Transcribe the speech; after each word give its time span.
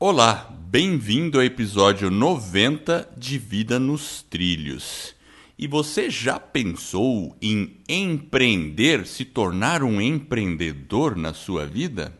Olá, 0.00 0.48
bem-vindo 0.56 1.38
ao 1.38 1.44
episódio 1.44 2.08
90 2.08 3.14
de 3.16 3.36
Vida 3.36 3.80
nos 3.80 4.22
Trilhos. 4.22 5.12
E 5.58 5.66
você 5.66 6.08
já 6.08 6.38
pensou 6.38 7.36
em 7.42 7.80
empreender, 7.88 9.08
se 9.08 9.24
tornar 9.24 9.82
um 9.82 10.00
empreendedor 10.00 11.16
na 11.16 11.34
sua 11.34 11.66
vida? 11.66 12.16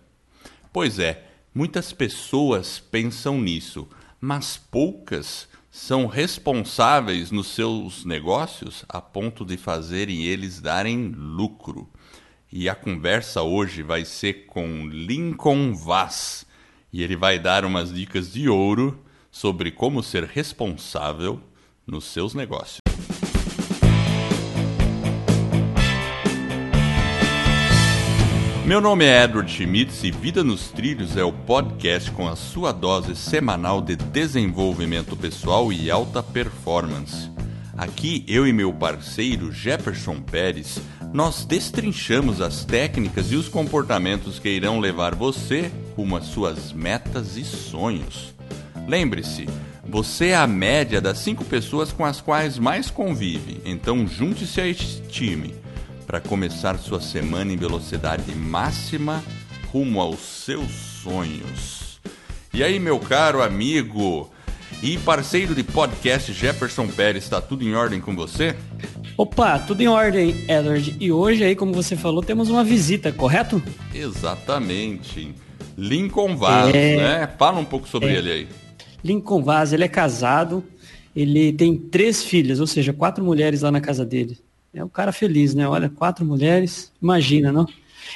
Pois 0.72 0.98
é, 0.98 1.24
muitas 1.54 1.92
pessoas 1.92 2.80
pensam 2.80 3.40
nisso, 3.40 3.86
mas 4.20 4.56
poucas 4.56 5.48
são 5.70 6.08
responsáveis 6.08 7.30
nos 7.30 7.46
seus 7.54 8.04
negócios 8.04 8.84
a 8.88 9.00
ponto 9.00 9.44
de 9.44 9.56
fazerem 9.56 10.24
eles 10.24 10.60
darem 10.60 11.12
lucro. 11.16 11.88
E 12.50 12.68
a 12.68 12.74
conversa 12.74 13.42
hoje 13.42 13.84
vai 13.84 14.04
ser 14.04 14.46
com 14.46 14.88
Lincoln 14.88 15.72
Vaz 15.76 16.47
e 16.92 17.02
ele 17.02 17.16
vai 17.16 17.38
dar 17.38 17.64
umas 17.64 17.92
dicas 17.92 18.32
de 18.32 18.48
ouro 18.48 19.02
sobre 19.30 19.70
como 19.70 20.02
ser 20.02 20.24
responsável 20.24 21.40
nos 21.86 22.04
seus 22.04 22.34
negócios. 22.34 22.80
Meu 28.68 28.82
nome 28.82 29.06
é 29.06 29.24
Edward 29.24 29.50
Schmitz 29.50 30.04
e 30.04 30.10
Vida 30.10 30.44
nos 30.44 30.68
Trilhos 30.68 31.16
é 31.16 31.24
o 31.24 31.32
podcast 31.32 32.10
com 32.10 32.28
a 32.28 32.36
sua 32.36 32.70
dose 32.70 33.16
semanal 33.16 33.80
de 33.80 33.96
desenvolvimento 33.96 35.16
pessoal 35.16 35.72
e 35.72 35.90
alta 35.90 36.22
performance. 36.22 37.30
Aqui 37.74 38.26
eu 38.28 38.46
e 38.46 38.52
meu 38.52 38.70
parceiro 38.70 39.50
Jefferson 39.50 40.20
Pérez, 40.20 40.82
nós 41.12 41.44
destrinchamos 41.44 42.40
as 42.40 42.64
técnicas 42.64 43.32
e 43.32 43.36
os 43.36 43.48
comportamentos 43.48 44.38
que 44.38 44.48
irão 44.48 44.78
levar 44.78 45.14
você 45.14 45.70
rumo 45.96 46.16
às 46.16 46.26
suas 46.26 46.72
metas 46.72 47.36
e 47.36 47.44
sonhos. 47.44 48.34
Lembre-se, 48.86 49.46
você 49.86 50.28
é 50.28 50.36
a 50.36 50.46
média 50.46 51.00
das 51.00 51.18
cinco 51.18 51.44
pessoas 51.44 51.92
com 51.92 52.04
as 52.04 52.20
quais 52.20 52.58
mais 52.58 52.90
convive, 52.90 53.60
então 53.64 54.06
junte-se 54.06 54.60
a 54.60 54.66
este 54.66 55.00
time 55.08 55.54
para 56.06 56.20
começar 56.20 56.78
sua 56.78 57.00
semana 57.00 57.52
em 57.52 57.56
velocidade 57.56 58.34
máxima 58.34 59.22
rumo 59.72 60.00
aos 60.00 60.20
seus 60.20 60.70
sonhos. 61.02 62.00
E 62.52 62.62
aí, 62.62 62.78
meu 62.78 62.98
caro 62.98 63.42
amigo 63.42 64.30
e 64.82 64.96
parceiro 64.98 65.54
de 65.54 65.62
podcast 65.62 66.32
Jefferson 66.32 66.86
Pérez, 66.86 67.24
está 67.24 67.40
tudo 67.40 67.64
em 67.64 67.74
ordem 67.74 68.00
com 68.00 68.14
você? 68.14 68.54
Opa, 69.16 69.58
tudo 69.58 69.80
em 69.80 69.88
ordem, 69.88 70.44
Edward. 70.48 70.96
E 71.00 71.10
hoje 71.10 71.42
aí, 71.42 71.56
como 71.56 71.72
você 71.72 71.96
falou, 71.96 72.22
temos 72.22 72.48
uma 72.48 72.62
visita, 72.62 73.10
correto? 73.10 73.60
Exatamente. 73.92 75.34
Lincoln 75.76 76.36
Vaz, 76.36 76.74
é... 76.74 76.96
né? 76.96 77.28
Fala 77.36 77.58
um 77.58 77.64
pouco 77.64 77.88
sobre 77.88 78.10
é... 78.10 78.16
ele 78.16 78.30
aí. 78.30 78.48
Lincoln 79.02 79.42
Vaz, 79.42 79.72
ele 79.72 79.84
é 79.84 79.88
casado, 79.88 80.62
ele 81.14 81.52
tem 81.52 81.76
três 81.76 82.22
filhas, 82.22 82.60
ou 82.60 82.66
seja, 82.66 82.92
quatro 82.92 83.24
mulheres 83.24 83.62
lá 83.62 83.72
na 83.72 83.80
casa 83.80 84.04
dele. 84.04 84.38
É 84.72 84.84
um 84.84 84.88
cara 84.88 85.10
feliz, 85.10 85.54
né? 85.54 85.66
Olha, 85.66 85.88
quatro 85.88 86.24
mulheres, 86.24 86.92
imagina, 87.02 87.50
não? 87.50 87.66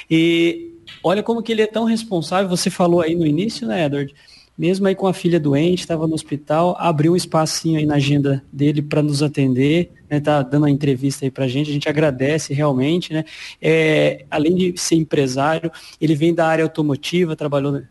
E 0.09 0.71
olha 1.03 1.21
como 1.21 1.43
que 1.43 1.51
ele 1.51 1.61
é 1.61 1.67
tão 1.67 1.83
responsável, 1.83 2.49
você 2.49 2.69
falou 2.69 3.01
aí 3.01 3.15
no 3.15 3.25
início, 3.25 3.67
né, 3.67 3.85
Edward? 3.85 4.13
Mesmo 4.57 4.87
aí 4.87 4.95
com 4.95 5.07
a 5.07 5.13
filha 5.13 5.39
doente, 5.39 5.79
estava 5.79 6.07
no 6.07 6.13
hospital, 6.13 6.75
abriu 6.79 7.13
um 7.13 7.15
espacinho 7.15 7.79
aí 7.79 7.85
na 7.85 7.95
agenda 7.95 8.43
dele 8.51 8.81
para 8.81 9.01
nos 9.01 9.23
atender, 9.23 9.91
né, 10.09 10.19
tá 10.19 10.41
dando 10.41 10.63
uma 10.63 10.69
entrevista 10.69 11.25
aí 11.25 11.31
para 11.31 11.45
a 11.45 11.47
gente, 11.47 11.69
a 11.69 11.73
gente 11.73 11.89
agradece 11.89 12.53
realmente, 12.53 13.13
né, 13.13 13.25
é, 13.61 14.25
além 14.29 14.55
de 14.55 14.73
ser 14.77 14.95
empresário, 14.95 15.71
ele 15.99 16.15
vem 16.15 16.33
da 16.33 16.47
área 16.47 16.63
automotiva, 16.63 17.35
trabalhou 17.35 17.71
né, 17.71 17.87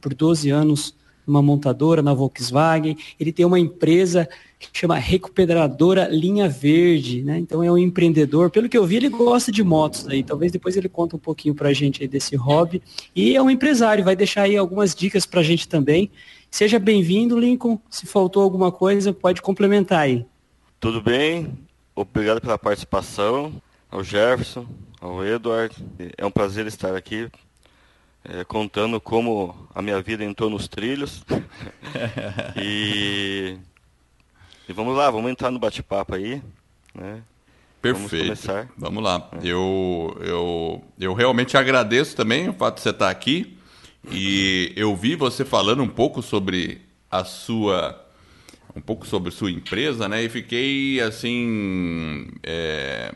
por 0.00 0.14
12 0.14 0.50
anos 0.50 0.97
numa 1.28 1.42
montadora, 1.42 2.02
na 2.02 2.14
Volkswagen, 2.14 2.96
ele 3.20 3.32
tem 3.32 3.46
uma 3.46 3.60
empresa 3.60 4.28
que 4.58 4.68
chama 4.72 4.96
Recuperadora 4.96 6.08
Linha 6.08 6.48
Verde, 6.48 7.22
né? 7.22 7.38
Então 7.38 7.62
é 7.62 7.70
um 7.70 7.78
empreendedor. 7.78 8.50
Pelo 8.50 8.68
que 8.68 8.76
eu 8.76 8.84
vi, 8.84 8.96
ele 8.96 9.08
gosta 9.08 9.52
de 9.52 9.62
motos 9.62 10.08
aí. 10.08 10.22
Talvez 10.22 10.50
depois 10.50 10.76
ele 10.76 10.88
conta 10.88 11.14
um 11.14 11.18
pouquinho 11.18 11.54
pra 11.54 11.72
gente 11.72 12.02
aí 12.02 12.08
desse 12.08 12.34
hobby. 12.34 12.82
E 13.14 13.36
é 13.36 13.42
um 13.42 13.48
empresário, 13.48 14.04
vai 14.04 14.16
deixar 14.16 14.42
aí 14.42 14.56
algumas 14.56 14.94
dicas 14.94 15.24
pra 15.24 15.42
gente 15.42 15.68
também. 15.68 16.10
Seja 16.50 16.78
bem-vindo, 16.78 17.38
Lincoln. 17.38 17.78
Se 17.88 18.06
faltou 18.06 18.42
alguma 18.42 18.72
coisa, 18.72 19.12
pode 19.12 19.40
complementar 19.40 20.00
aí. 20.00 20.26
Tudo 20.80 21.00
bem? 21.00 21.52
Obrigado 21.94 22.40
pela 22.40 22.58
participação. 22.58 23.52
Ao 23.90 24.02
Jefferson, 24.04 24.66
ao 25.00 25.24
Edward. 25.24 25.74
É 26.16 26.26
um 26.26 26.30
prazer 26.30 26.66
estar 26.66 26.94
aqui 26.94 27.28
é, 28.28 28.44
contando 28.44 29.00
como 29.00 29.68
a 29.74 29.80
minha 29.80 30.00
vida 30.02 30.24
entrou 30.24 30.50
nos 30.50 30.68
trilhos. 30.68 31.24
e 32.56 33.56
e 34.68 34.72
vamos 34.74 34.94
lá, 34.94 35.10
vamos 35.10 35.30
entrar 35.30 35.50
no 35.50 35.58
bate-papo 35.58 36.14
aí, 36.14 36.42
né? 36.94 37.22
Perfeito. 37.80 38.46
Vamos, 38.46 38.68
vamos 38.76 39.02
lá. 39.02 39.30
É. 39.32 39.46
Eu, 39.46 40.16
eu, 40.20 40.84
eu 41.00 41.14
realmente 41.14 41.56
agradeço 41.56 42.14
também 42.14 42.50
o 42.50 42.52
fato 42.52 42.76
de 42.76 42.82
você 42.82 42.90
estar 42.90 43.08
aqui. 43.08 43.56
E 44.10 44.72
eu 44.76 44.94
vi 44.94 45.16
você 45.16 45.44
falando 45.44 45.82
um 45.82 45.88
pouco 45.88 46.20
sobre 46.20 46.82
a 47.10 47.24
sua 47.24 48.04
um 48.76 48.80
pouco 48.80 49.06
sobre 49.06 49.30
sua 49.30 49.50
empresa, 49.50 50.06
né? 50.06 50.22
E 50.22 50.28
fiquei 50.28 51.00
assim, 51.00 52.28
é, 52.42 53.14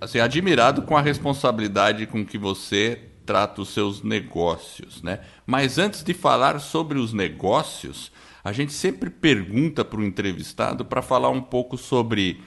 assim 0.00 0.18
admirado 0.18 0.82
com 0.82 0.96
a 0.96 1.00
responsabilidade 1.00 2.06
com 2.06 2.26
que 2.26 2.36
você 2.36 3.07
trata 3.28 3.60
os 3.60 3.68
seus 3.74 4.02
negócios, 4.02 5.02
né? 5.02 5.20
Mas 5.46 5.76
antes 5.76 6.02
de 6.02 6.14
falar 6.14 6.58
sobre 6.60 6.98
os 6.98 7.12
negócios, 7.12 8.10
a 8.42 8.52
gente 8.52 8.72
sempre 8.72 9.10
pergunta 9.10 9.84
para 9.84 10.00
o 10.00 10.02
entrevistado 10.02 10.82
para 10.82 11.02
falar 11.02 11.28
um 11.28 11.42
pouco 11.42 11.76
sobre 11.76 12.40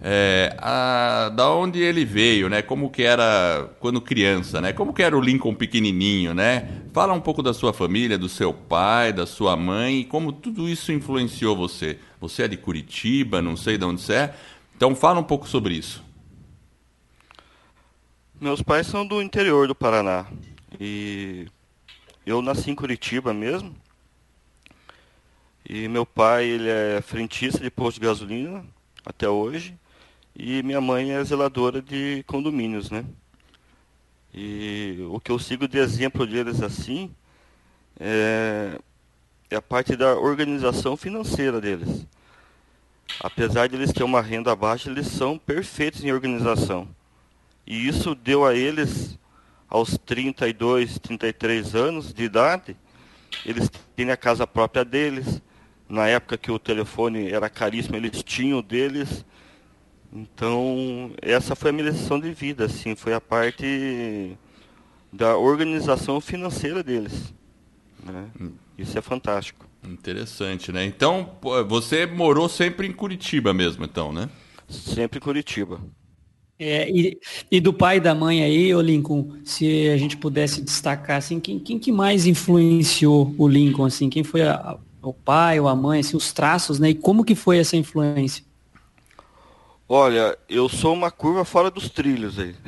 é, 0.00 0.56
a, 0.58 1.28
da 1.36 1.50
onde 1.50 1.80
ele 1.80 2.02
veio, 2.02 2.48
né? 2.48 2.62
Como 2.62 2.88
que 2.88 3.02
era 3.02 3.68
quando 3.78 4.00
criança, 4.00 4.58
né? 4.58 4.72
Como 4.72 4.94
que 4.94 5.02
era 5.02 5.14
o 5.14 5.20
Lincoln 5.20 5.54
pequenininho, 5.54 6.32
né? 6.32 6.66
Fala 6.94 7.12
um 7.12 7.20
pouco 7.20 7.42
da 7.42 7.52
sua 7.52 7.74
família, 7.74 8.16
do 8.16 8.26
seu 8.28 8.54
pai, 8.54 9.12
da 9.12 9.26
sua 9.26 9.54
mãe, 9.54 10.02
como 10.02 10.32
tudo 10.32 10.66
isso 10.66 10.92
influenciou 10.92 11.54
você. 11.54 11.98
Você 12.18 12.44
é 12.44 12.48
de 12.48 12.56
Curitiba, 12.56 13.42
não 13.42 13.54
sei 13.54 13.76
de 13.76 13.84
onde 13.84 14.00
você 14.00 14.14
é. 14.14 14.34
Então 14.74 14.94
fala 14.94 15.20
um 15.20 15.24
pouco 15.24 15.46
sobre 15.46 15.74
isso. 15.74 16.05
Meus 18.38 18.60
pais 18.60 18.86
são 18.86 19.06
do 19.06 19.22
interior 19.22 19.66
do 19.66 19.74
Paraná 19.74 20.26
e 20.78 21.46
eu 22.26 22.42
nasci 22.42 22.70
em 22.70 22.74
Curitiba 22.74 23.32
mesmo. 23.32 23.74
E 25.66 25.88
meu 25.88 26.04
pai, 26.04 26.44
ele 26.44 26.68
é 26.68 27.00
frentista 27.00 27.60
de 27.60 27.70
posto 27.70 27.98
de 27.98 28.06
gasolina 28.06 28.62
até 29.06 29.26
hoje. 29.26 29.74
E 30.34 30.62
minha 30.62 30.82
mãe 30.82 31.12
é 31.12 31.24
zeladora 31.24 31.80
de 31.80 32.22
condomínios, 32.26 32.90
né? 32.90 33.06
E 34.34 34.98
o 35.10 35.18
que 35.18 35.32
eu 35.32 35.38
sigo 35.38 35.66
de 35.66 35.78
exemplo 35.78 36.26
deles 36.26 36.60
assim 36.60 37.10
é, 37.98 38.78
é 39.48 39.56
a 39.56 39.62
parte 39.62 39.96
da 39.96 40.14
organização 40.14 40.94
financeira 40.94 41.58
deles. 41.58 42.06
Apesar 43.18 43.66
de 43.66 43.76
eles 43.76 43.94
terem 43.94 44.06
uma 44.06 44.20
renda 44.20 44.54
baixa, 44.54 44.90
eles 44.90 45.06
são 45.06 45.38
perfeitos 45.38 46.04
em 46.04 46.12
organização. 46.12 46.86
E 47.66 47.88
isso 47.88 48.14
deu 48.14 48.44
a 48.44 48.54
eles, 48.54 49.18
aos 49.68 49.98
32, 49.98 50.98
33 50.98 51.74
anos 51.74 52.12
de 52.12 52.24
idade, 52.24 52.76
eles 53.44 53.70
têm 53.94 54.10
a 54.10 54.16
casa 54.16 54.46
própria 54.46 54.84
deles, 54.84 55.42
na 55.88 56.06
época 56.06 56.38
que 56.38 56.50
o 56.50 56.58
telefone 56.58 57.30
era 57.30 57.48
caríssimo, 57.48 57.96
eles 57.96 58.22
tinham 58.22 58.62
deles. 58.62 59.24
Então, 60.12 61.12
essa 61.20 61.54
foi 61.54 61.70
a 61.70 61.72
minha 61.72 61.90
lição 61.90 62.18
de 62.20 62.32
vida, 62.32 62.64
assim, 62.64 62.94
foi 62.94 63.12
a 63.12 63.20
parte 63.20 64.36
da 65.12 65.36
organização 65.36 66.20
financeira 66.20 66.82
deles. 66.82 67.34
Né? 68.02 68.30
Hum. 68.40 68.52
Isso 68.78 68.98
é 68.98 69.02
fantástico. 69.02 69.66
Interessante, 69.82 70.72
né? 70.72 70.84
Então, 70.84 71.36
você 71.68 72.06
morou 72.06 72.48
sempre 72.48 72.86
em 72.86 72.92
Curitiba 72.92 73.54
mesmo, 73.54 73.84
então, 73.84 74.12
né? 74.12 74.28
Sempre 74.68 75.18
em 75.18 75.22
Curitiba. 75.22 75.80
É, 76.58 76.90
e, 76.90 77.18
e, 77.50 77.60
do 77.60 77.72
pai 77.72 77.98
e 77.98 78.00
da 78.00 78.14
mãe 78.14 78.42
aí, 78.42 78.74
o 78.74 78.80
Lincoln, 78.80 79.36
se 79.44 79.90
a 79.90 79.96
gente 79.98 80.16
pudesse 80.16 80.62
destacar, 80.62 81.18
assim, 81.18 81.38
quem, 81.38 81.58
quem 81.58 81.78
que 81.78 81.92
mais 81.92 82.26
influenciou 82.26 83.34
o 83.36 83.46
Lincoln, 83.46 83.84
assim, 83.84 84.08
quem 84.08 84.24
foi 84.24 84.42
a, 84.42 84.78
o 85.02 85.12
pai 85.12 85.60
ou 85.60 85.68
a 85.68 85.76
mãe, 85.76 86.00
assim, 86.00 86.16
os 86.16 86.32
traços, 86.32 86.78
né? 86.78 86.90
E 86.90 86.94
como 86.94 87.24
que 87.24 87.34
foi 87.34 87.58
essa 87.58 87.76
influência? 87.76 88.42
Olha, 89.88 90.36
eu 90.48 90.68
sou 90.68 90.94
uma 90.94 91.10
curva 91.10 91.44
fora 91.44 91.70
dos 91.70 91.90
trilhos 91.90 92.38
aí. 92.38 92.54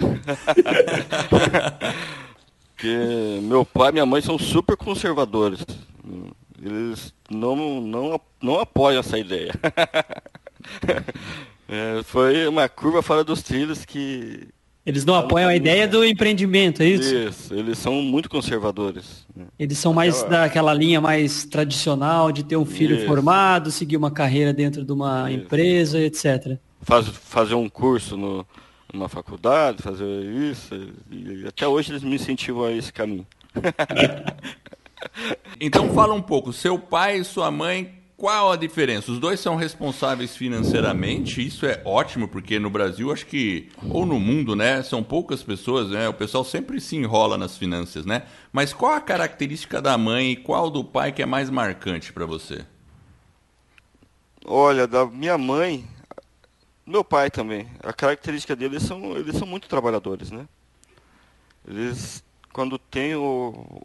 Porque 2.77 3.41
meu 3.43 3.65
pai 3.65 3.89
e 3.89 3.93
minha 3.93 4.07
mãe 4.07 4.21
são 4.21 4.39
super 4.39 4.77
conservadores. 4.77 5.65
Eles 6.63 7.13
não, 7.29 7.81
não, 7.81 8.21
não 8.41 8.61
apoiam 8.61 9.01
essa 9.01 9.19
ideia. 9.19 9.53
é, 11.69 12.03
foi 12.03 12.49
uma 12.49 12.67
curva 12.67 13.03
fora 13.03 13.23
dos 13.23 13.43
trilhos 13.43 13.85
que 13.85 14.49
Eles 14.87 15.05
não 15.05 15.15
apoiam 15.15 15.51
a 15.51 15.55
ideia 15.55 15.87
do 15.87 16.03
empreendimento, 16.03 16.83
é 16.83 16.87
isso? 16.87 17.15
Isso, 17.15 17.55
eles 17.55 17.77
são 17.77 18.01
muito 18.01 18.31
conservadores. 18.31 19.27
Né? 19.37 19.45
Eles 19.59 19.77
são 19.77 19.93
mais 19.93 20.23
Aquela... 20.23 20.41
daquela 20.41 20.75
linha 20.75 20.99
mais 20.99 21.45
tradicional 21.45 22.33
de 22.33 22.43
ter 22.43 22.57
um 22.57 22.65
filho 22.65 22.97
isso. 22.97 23.07
formado, 23.07 23.71
seguir 23.71 23.99
uma 23.99 24.11
carreira 24.11 24.55
dentro 24.55 24.83
de 24.83 24.91
uma 24.91 25.31
isso. 25.31 25.43
empresa, 25.43 26.01
etc. 26.01 26.57
Faz, 26.81 27.07
fazer 27.07 27.55
um 27.55 27.69
curso 27.69 28.17
no, 28.17 28.47
numa 28.91 29.11
faculdade, 29.11 29.83
fazer 29.83 30.25
isso. 30.25 30.75
E 31.11 31.47
até 31.47 31.69
hoje 31.69 31.93
eles 31.93 32.03
me 32.03 32.15
incentivam 32.15 32.65
a 32.65 32.73
esse 32.73 32.91
caminho. 32.91 33.27
então 35.61 35.93
fala 35.93 36.15
um 36.15 36.23
pouco, 36.23 36.51
seu 36.51 36.79
pai 36.79 37.19
e 37.19 37.25
sua 37.25 37.51
mãe 37.51 37.98
qual 38.19 38.51
a 38.51 38.57
diferença? 38.57 39.13
Os 39.13 39.21
dois 39.21 39.39
são 39.39 39.55
responsáveis 39.55 40.37
financeiramente, 40.37 41.41
isso 41.41 41.65
é 41.65 41.81
ótimo, 41.85 42.27
porque 42.27 42.59
no 42.59 42.69
Brasil, 42.69 43.13
acho 43.13 43.25
que, 43.25 43.69
ou 43.89 44.05
no 44.05 44.19
mundo, 44.19 44.57
né, 44.57 44.83
são 44.83 45.05
poucas 45.05 45.41
pessoas, 45.41 45.89
né, 45.89 46.09
o 46.09 46.13
pessoal 46.13 46.43
sempre 46.43 46.81
se 46.81 46.97
enrola 46.97 47.39
nas 47.39 47.57
finanças, 47.57 48.05
né? 48.05 48.25
Mas 48.53 48.73
qual 48.73 48.93
a 48.93 49.01
característica 49.01 49.81
da 49.81 49.97
mãe 49.97 50.33
e 50.33 50.37
qual 50.37 50.69
do 50.69 50.83
pai 50.83 51.13
que 51.13 51.23
é 51.23 51.27
mais 51.27 51.49
marcante 51.49 52.13
para 52.13 52.27
você? 52.27 52.67
Olha, 54.45 54.89
da 54.89 55.07
minha 55.07 55.39
mãe, 55.39 55.87
meu 56.85 57.05
pai 57.05 57.31
também, 57.31 57.69
a 57.85 57.93
característica 57.93 58.57
deles 58.57 58.83
são, 58.83 59.17
eles 59.17 59.37
são 59.37 59.47
muito 59.47 59.69
trabalhadores, 59.69 60.33
né? 60.33 60.49
Eles, 61.65 62.25
quando 62.53 62.79
tem 62.79 63.15
o... 63.15 63.81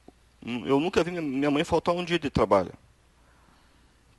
Eu 0.65 0.79
nunca 0.79 1.03
vi 1.03 1.11
minha 1.11 1.51
mãe 1.51 1.63
faltar 1.63 1.93
um 1.93 2.03
dia 2.03 2.17
de 2.17 2.31
trabalho. 2.31 2.73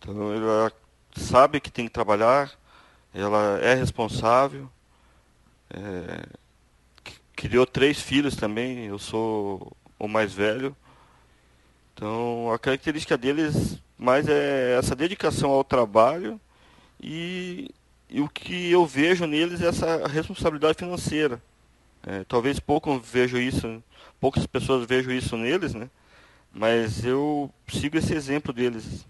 Então 0.04 0.34
ela 0.34 0.70
sabe 1.16 1.60
que 1.60 1.70
tem 1.70 1.86
que 1.86 1.92
trabalhar, 1.92 2.52
ela 3.14 3.58
é 3.60 3.72
responsável, 3.72 4.70
é, 5.70 6.26
criou 7.34 7.64
três 7.64 7.98
filhos 8.00 8.36
também, 8.36 8.84
eu 8.84 8.98
sou 8.98 9.74
o 9.98 10.06
mais 10.06 10.34
velho. 10.34 10.76
Então 11.94 12.52
a 12.52 12.58
característica 12.58 13.16
deles 13.16 13.78
mais 13.96 14.28
é 14.28 14.76
essa 14.78 14.94
dedicação 14.94 15.50
ao 15.50 15.64
trabalho 15.64 16.38
e, 17.00 17.70
e 18.10 18.20
o 18.20 18.28
que 18.28 18.70
eu 18.70 18.84
vejo 18.84 19.26
neles 19.26 19.62
é 19.62 19.68
essa 19.68 20.06
responsabilidade 20.06 20.76
financeira. 20.76 21.42
É, 22.06 22.24
talvez 22.24 22.60
pouco 22.60 22.98
vejo 22.98 23.38
isso, 23.38 23.82
poucas 24.20 24.46
pessoas 24.46 24.86
vejam 24.86 25.14
isso 25.14 25.34
neles, 25.38 25.72
né? 25.72 25.88
Mas 26.52 27.02
eu 27.04 27.50
sigo 27.68 27.96
esse 27.96 28.12
exemplo 28.12 28.52
deles. 28.52 29.06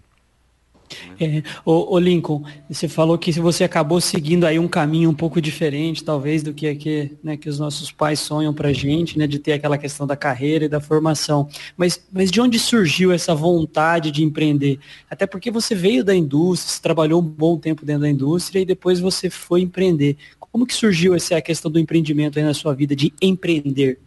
É, 1.19 1.41
o, 1.65 1.97
Lincoln, 1.97 2.43
você 2.69 2.87
falou 2.87 3.17
que 3.17 3.31
você 3.33 3.63
acabou 3.63 3.99
seguindo 3.99 4.45
aí 4.45 4.59
um 4.59 4.67
caminho 4.67 5.09
um 5.09 5.13
pouco 5.13 5.41
diferente, 5.41 6.03
talvez, 6.03 6.43
do 6.43 6.53
que, 6.53 6.73
que, 6.75 7.11
né, 7.23 7.37
que 7.37 7.49
os 7.49 7.59
nossos 7.59 7.91
pais 7.91 8.19
sonham 8.19 8.53
para 8.53 8.71
gente, 8.73 9.17
né, 9.17 9.25
de 9.27 9.39
ter 9.39 9.53
aquela 9.53 9.77
questão 9.77 10.05
da 10.05 10.15
carreira 10.15 10.65
e 10.65 10.69
da 10.69 10.79
formação. 10.79 11.49
Mas, 11.75 12.01
mas 12.11 12.29
de 12.29 12.39
onde 12.39 12.59
surgiu 12.59 13.11
essa 13.11 13.33
vontade 13.33 14.11
de 14.11 14.23
empreender? 14.23 14.79
Até 15.09 15.25
porque 15.25 15.49
você 15.49 15.73
veio 15.73 16.03
da 16.03 16.15
indústria, 16.15 16.73
você 16.73 16.81
trabalhou 16.81 17.21
um 17.21 17.25
bom 17.25 17.57
tempo 17.57 17.85
dentro 17.85 18.01
da 18.01 18.09
indústria 18.09 18.59
e 18.59 18.65
depois 18.65 18.99
você 18.99 19.29
foi 19.29 19.61
empreender. 19.61 20.17
Como 20.39 20.65
que 20.65 20.73
surgiu 20.73 21.13
essa 21.13 21.41
questão 21.41 21.69
do 21.69 21.79
empreendimento 21.79 22.39
aí 22.39 22.45
na 22.45 22.53
sua 22.53 22.73
vida, 22.73 22.95
de 22.95 23.13
empreender? 23.21 23.99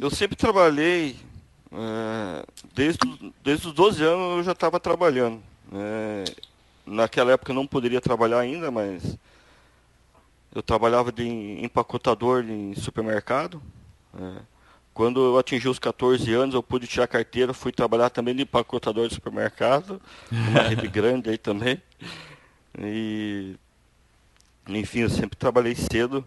Eu 0.00 0.10
sempre 0.10 0.36
trabalhei 0.36 1.16
é, 1.16 1.35
desde, 2.74 3.34
desde 3.42 3.68
os 3.68 3.74
12 3.74 4.02
anos 4.02 4.38
eu 4.38 4.42
já 4.42 4.52
estava 4.52 4.78
trabalhando. 4.80 5.42
É, 5.72 6.24
naquela 6.84 7.32
época 7.32 7.50
eu 7.50 7.56
não 7.56 7.66
poderia 7.66 8.00
trabalhar 8.00 8.38
ainda, 8.38 8.70
mas 8.70 9.18
eu 10.54 10.62
trabalhava 10.62 11.10
de 11.12 11.24
empacotador 11.62 12.44
em 12.44 12.74
supermercado. 12.74 13.60
É, 14.18 14.40
quando 14.94 15.20
eu 15.22 15.38
atingi 15.38 15.68
os 15.68 15.78
14 15.78 16.32
anos, 16.32 16.54
eu 16.54 16.62
pude 16.62 16.86
tirar 16.86 17.06
carteira, 17.06 17.52
fui 17.52 17.70
trabalhar 17.70 18.08
também 18.08 18.34
de 18.34 18.42
empacotador 18.42 19.08
de 19.08 19.14
supermercado, 19.14 20.00
uma 20.30 20.62
rede 20.62 20.88
grande 20.88 21.28
aí 21.28 21.36
também. 21.36 21.82
E, 22.78 23.56
enfim, 24.66 25.00
eu 25.00 25.10
sempre 25.10 25.36
trabalhei 25.36 25.74
cedo. 25.74 26.24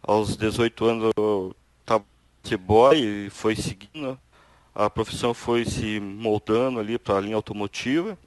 Aos 0.00 0.36
18 0.36 0.84
anos 0.84 1.12
eu 1.16 1.56
estava 1.80 2.04
de 2.42 2.56
boy 2.56 2.96
e 2.96 3.30
foi 3.30 3.56
seguindo 3.56 4.18
a 4.74 4.88
profissão 4.88 5.34
foi 5.34 5.64
se 5.64 6.00
moldando 6.00 6.80
ali 6.80 6.98
para 6.98 7.16
a 7.16 7.20
linha 7.20 7.36
automotiva. 7.36 8.18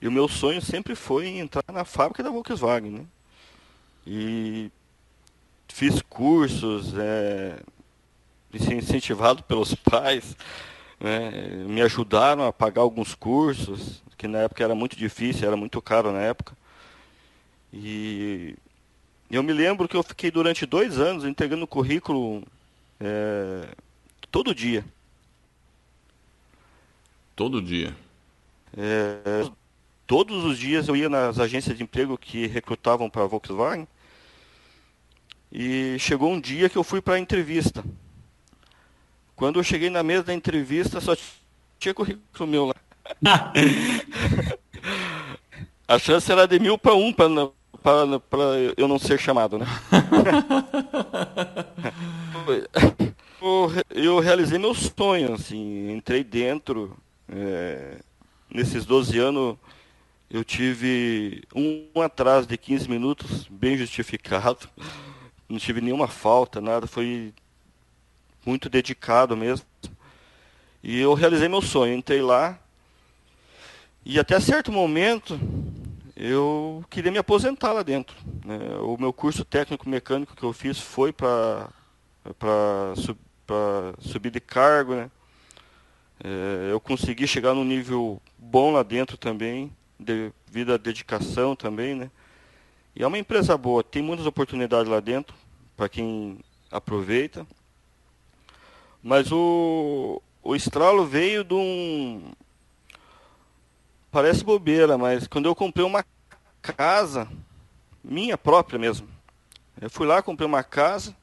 E 0.00 0.08
o 0.08 0.12
meu 0.12 0.26
sonho 0.26 0.60
sempre 0.60 0.96
foi 0.96 1.28
entrar 1.28 1.64
na 1.72 1.84
fábrica 1.84 2.22
da 2.22 2.30
Volkswagen. 2.30 2.90
Né? 2.90 3.06
E 4.04 4.70
fiz 5.68 6.02
cursos, 6.02 6.92
é, 6.98 7.60
incentivado 8.52 9.44
pelos 9.44 9.74
pais, 9.78 10.36
né? 10.98 11.30
me 11.68 11.80
ajudaram 11.82 12.44
a 12.44 12.52
pagar 12.52 12.82
alguns 12.82 13.14
cursos, 13.14 14.02
que 14.18 14.26
na 14.26 14.38
época 14.38 14.64
era 14.64 14.74
muito 14.74 14.96
difícil, 14.96 15.46
era 15.46 15.56
muito 15.56 15.80
caro 15.80 16.10
na 16.10 16.20
época. 16.20 16.56
E 17.72 18.56
eu 19.30 19.42
me 19.42 19.52
lembro 19.52 19.88
que 19.88 19.96
eu 19.96 20.02
fiquei 20.02 20.32
durante 20.32 20.66
dois 20.66 20.98
anos 20.98 21.24
entregando 21.24 21.66
currículo 21.66 22.42
é, 23.00 23.68
todo 24.32 24.52
dia. 24.52 24.84
Todo 27.34 27.62
dia? 27.62 27.96
É, 28.76 29.50
todos 30.06 30.44
os 30.44 30.58
dias 30.58 30.88
eu 30.88 30.96
ia 30.96 31.08
nas 31.08 31.38
agências 31.38 31.76
de 31.76 31.82
emprego 31.82 32.18
que 32.18 32.46
recrutavam 32.46 33.08
para 33.08 33.22
a 33.22 33.26
Volkswagen. 33.26 33.88
E 35.50 35.96
chegou 35.98 36.32
um 36.32 36.40
dia 36.40 36.68
que 36.68 36.76
eu 36.76 36.84
fui 36.84 37.00
para 37.00 37.14
a 37.14 37.18
entrevista. 37.18 37.82
Quando 39.36 39.58
eu 39.58 39.64
cheguei 39.64 39.90
na 39.90 40.02
mesa 40.02 40.24
da 40.24 40.34
entrevista, 40.34 41.00
só 41.00 41.16
tinha 41.78 41.92
currículo 41.92 42.48
meu 42.48 42.66
lá. 42.66 42.74
a 45.88 45.98
chance 45.98 46.30
era 46.30 46.46
de 46.46 46.58
mil 46.58 46.78
para 46.78 46.94
um 46.94 47.12
para 47.12 47.28
eu 48.76 48.86
não 48.86 48.98
ser 48.98 49.18
chamado, 49.18 49.58
né? 49.58 49.66
eu 53.90 54.20
realizei 54.20 54.58
meu 54.58 54.74
sonho, 54.74 55.34
assim, 55.34 55.90
entrei 55.90 56.22
dentro, 56.22 56.96
é, 57.34 57.98
nesses 58.52 58.84
12 58.84 59.18
anos, 59.18 59.56
eu 60.30 60.44
tive 60.44 61.42
um 61.54 62.00
atraso 62.00 62.46
de 62.46 62.56
15 62.56 62.88
minutos, 62.88 63.48
bem 63.50 63.76
justificado. 63.76 64.68
Não 65.48 65.58
tive 65.58 65.80
nenhuma 65.80 66.08
falta, 66.08 66.60
nada. 66.60 66.86
Foi 66.86 67.32
muito 68.44 68.68
dedicado 68.68 69.36
mesmo. 69.36 69.66
E 70.82 70.98
eu 70.98 71.14
realizei 71.14 71.48
meu 71.48 71.62
sonho. 71.62 71.94
Entrei 71.94 72.22
lá. 72.22 72.58
E 74.04 74.18
até 74.18 74.40
certo 74.40 74.72
momento, 74.72 75.38
eu 76.16 76.84
queria 76.90 77.12
me 77.12 77.18
aposentar 77.18 77.72
lá 77.72 77.82
dentro. 77.82 78.16
Né? 78.44 78.58
O 78.80 78.96
meu 78.98 79.12
curso 79.12 79.44
técnico 79.44 79.88
mecânico 79.88 80.34
que 80.34 80.42
eu 80.42 80.52
fiz 80.52 80.78
foi 80.78 81.12
para 81.12 81.68
sub, 82.96 83.18
subir 84.00 84.30
de 84.30 84.40
cargo, 84.40 84.94
né? 84.94 85.10
É, 86.24 86.70
eu 86.70 86.78
consegui 86.78 87.26
chegar 87.26 87.52
num 87.52 87.64
nível 87.64 88.22
bom 88.38 88.72
lá 88.72 88.84
dentro 88.84 89.16
também, 89.16 89.72
devido 89.98 90.72
à 90.72 90.76
dedicação 90.76 91.56
também, 91.56 91.96
né? 91.96 92.10
E 92.94 93.02
é 93.02 93.06
uma 93.06 93.18
empresa 93.18 93.56
boa, 93.56 93.82
tem 93.82 94.02
muitas 94.02 94.26
oportunidades 94.26 94.90
lá 94.90 95.00
dentro, 95.00 95.34
para 95.76 95.88
quem 95.88 96.38
aproveita. 96.70 97.44
Mas 99.02 99.32
o, 99.32 100.22
o 100.42 100.54
estralo 100.54 101.04
veio 101.04 101.42
de 101.42 101.54
um. 101.54 102.32
Parece 104.12 104.44
bobeira, 104.44 104.96
mas 104.96 105.26
quando 105.26 105.46
eu 105.46 105.54
comprei 105.54 105.84
uma 105.84 106.04
casa, 106.60 107.28
minha 108.04 108.38
própria 108.38 108.78
mesmo. 108.78 109.08
Eu 109.80 109.90
fui 109.90 110.06
lá, 110.06 110.22
comprei 110.22 110.46
uma 110.46 110.62
casa 110.62 111.16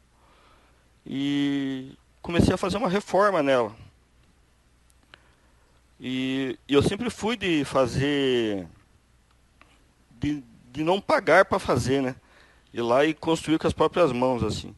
e 1.06 1.94
comecei 2.22 2.54
a 2.54 2.58
fazer 2.58 2.78
uma 2.78 2.90
reforma 2.90 3.42
nela. 3.42 3.74
E, 6.00 6.58
e 6.68 6.74
eu 6.74 6.82
sempre 6.82 7.10
fui 7.10 7.36
de 7.36 7.66
fazer. 7.66 8.68
De, 10.12 10.44
de 10.72 10.84
não 10.84 11.02
pagar 11.02 11.46
para 11.46 11.60
fazer, 11.60 12.02
né? 12.02 12.16
Ir 12.74 12.82
lá 12.82 13.06
e 13.06 13.14
construir 13.14 13.58
com 13.58 13.68
as 13.68 13.74
próprias 13.74 14.12
mãos, 14.12 14.44
assim. 14.44 14.74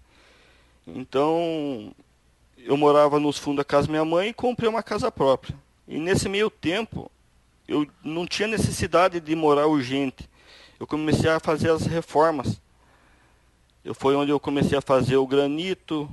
Então, 0.87 1.93
eu 2.57 2.75
morava 2.75 3.19
nos 3.19 3.37
fundos 3.37 3.57
da 3.57 3.65
casa 3.65 3.87
da 3.87 3.91
minha 3.91 4.05
mãe 4.05 4.29
e 4.29 4.33
comprei 4.33 4.69
uma 4.69 4.81
casa 4.81 5.11
própria. 5.11 5.55
E 5.87 5.99
nesse 5.99 6.27
meio 6.27 6.49
tempo, 6.49 7.11
eu 7.67 7.87
não 8.03 8.25
tinha 8.25 8.47
necessidade 8.47 9.19
de 9.19 9.35
morar 9.35 9.67
urgente. 9.67 10.29
Eu 10.79 10.87
comecei 10.87 11.29
a 11.29 11.39
fazer 11.39 11.69
as 11.69 11.85
reformas. 11.85 12.61
Eu 13.83 13.93
foi 13.93 14.15
onde 14.15 14.31
eu 14.31 14.39
comecei 14.39 14.77
a 14.77 14.81
fazer 14.81 15.17
o 15.17 15.27
granito, 15.27 16.09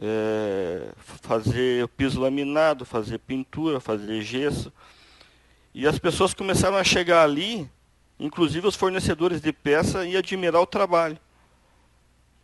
é, 0.00 0.88
fazer 1.22 1.88
piso 1.88 2.20
laminado, 2.20 2.84
fazer 2.84 3.18
pintura, 3.18 3.80
fazer 3.80 4.20
gesso. 4.22 4.72
E 5.74 5.86
as 5.86 5.98
pessoas 5.98 6.34
começaram 6.34 6.76
a 6.76 6.84
chegar 6.84 7.22
ali, 7.22 7.68
inclusive 8.18 8.66
os 8.66 8.76
fornecedores 8.76 9.40
de 9.40 9.52
peça, 9.52 10.06
e 10.06 10.16
admirar 10.16 10.60
o 10.60 10.66
trabalho. 10.66 11.18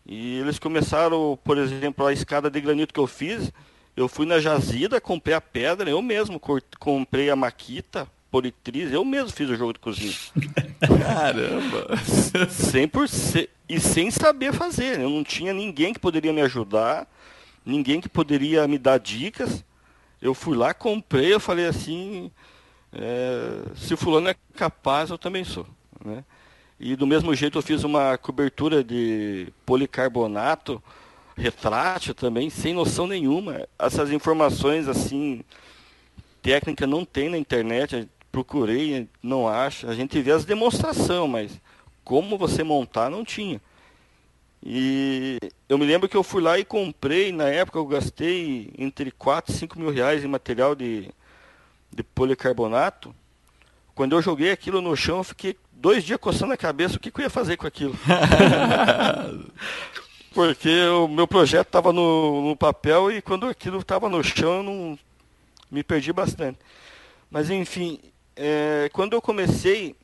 E 0.05 0.39
eles 0.39 0.59
começaram, 0.59 1.39
por 1.45 1.57
exemplo, 1.59 2.05
a 2.05 2.13
escada 2.13 2.51
de 2.51 2.61
granito 2.61 2.93
que 2.93 3.01
eu 3.01 3.07
fiz, 3.07 3.53
eu 3.97 4.09
fui 4.09 4.27
na 4.27 4.41
jazida, 4.41 5.01
comprei 5.01 5.35
a 5.35 5.41
pedra, 5.41 5.89
eu 5.89 6.03
mesmo 6.03 6.41
comprei 6.79 7.31
a 7.31 7.37
maquita, 7.37 8.09
politriz, 8.31 8.91
eu 8.91 9.05
mesmo 9.05 9.31
fiz 9.31 9.49
o 9.49 9.57
jogo 9.57 9.75
de 9.75 9.79
cozinha. 9.79 10.15
Caramba! 10.81 11.89
100%, 11.97 13.49
e 13.69 13.79
sem 13.79 14.11
saber 14.11 14.53
fazer, 14.53 15.01
eu 15.01 15.11
não 15.11 15.23
tinha 15.23 15.53
ninguém 15.53 15.93
que 15.93 16.01
poderia 16.01 16.33
me 16.33 16.41
ajudar, 16.41 17.07
ninguém 17.65 18.01
que 18.01 18.09
poderia 18.09 18.67
me 18.67 18.79
dar 18.79 18.99
dicas. 18.99 19.65
Eu 20.21 20.35
fui 20.35 20.57
lá, 20.57 20.73
comprei, 20.73 21.33
eu 21.33 21.41
falei 21.41 21.67
assim, 21.67 22.31
é, 22.93 23.63
se 23.75 23.97
fulano 23.97 24.29
é 24.29 24.37
capaz, 24.55 25.11
eu 25.11 25.19
também 25.19 25.45
sou. 25.45 25.67
Né? 26.05 26.25
E 26.79 26.95
do 26.97 27.07
mesmo 27.07 27.35
jeito 27.35 27.59
eu 27.59 27.63
fiz 27.63 27.85
uma 27.85 28.19
cobertura 28.19 28.83
de 28.83 29.53
policarbonato 29.65 30.83
retrátil 31.37 32.15
também, 32.15 32.51
sem 32.51 32.75
noção 32.75 33.07
nenhuma. 33.07 33.67
Essas 33.79 34.11
informações 34.11 34.89
assim, 34.89 35.43
técnica 36.43 36.87
não 36.87 37.05
tem 37.05 37.29
na 37.29 37.39
internet, 37.39 38.09
procurei, 38.31 39.09
não 39.23 39.49
acha. 39.49 39.89
A 39.89 39.95
gente 39.95 40.21
vê 40.21 40.33
as 40.33 40.45
demonstrações, 40.45 41.31
mas 41.31 41.61
como 42.05 42.37
você 42.37 42.63
montar 42.63 43.11
não 43.11 43.25
tinha. 43.25 43.61
E 44.65 45.39
eu 45.69 45.77
me 45.77 45.85
lembro 45.85 46.09
que 46.09 46.17
eu 46.17 46.23
fui 46.23 46.41
lá 46.41 46.59
e 46.59 46.65
comprei, 46.65 47.33
na 47.33 47.49
época 47.49 47.79
eu 47.79 47.87
gastei 47.87 48.73
entre 48.79 49.11
4 49.11 49.53
e 49.53 49.57
5 49.59 49.79
mil 49.79 49.91
reais 49.91 50.25
em 50.25 50.29
material 50.29 50.75
de, 50.75 51.11
de 51.93 52.03
policarbonato. 52.03 53.15
Quando 53.95 54.17
eu 54.17 54.23
joguei 54.23 54.53
aquilo 54.53 54.81
no 54.81 54.97
chão, 54.97 55.19
eu 55.19 55.25
fiquei 55.25 55.57
dois 55.73 56.05
dias 56.05 56.21
coçando 56.21 56.53
a 56.53 56.57
cabeça 56.57 56.97
o 56.97 57.01
que, 57.01 57.11
que 57.11 57.21
eu 57.21 57.25
ia 57.25 57.31
fazer 57.31 57.57
com 57.57 57.67
aquilo. 57.67 57.99
Porque 60.33 60.87
o 60.87 61.09
meu 61.09 61.27
projeto 61.27 61.67
estava 61.67 61.93
no, 61.93 62.49
no, 62.49 62.57
papel 62.57 63.13
e 63.13 63.21
quando 63.21 63.47
aquilo 63.47 63.81
estava 63.81 64.09
no 64.09 64.23
chão, 64.23 64.59
eu 64.59 64.63
não, 64.63 64.99
me 65.71 65.83
perdi 65.83 66.13
bastante. 66.13 66.59
Mas 67.31 67.51
enfim, 67.51 67.99
é, 68.37 68.89
quando 68.93 69.13
eu 69.13 69.21
comecei 69.21 69.95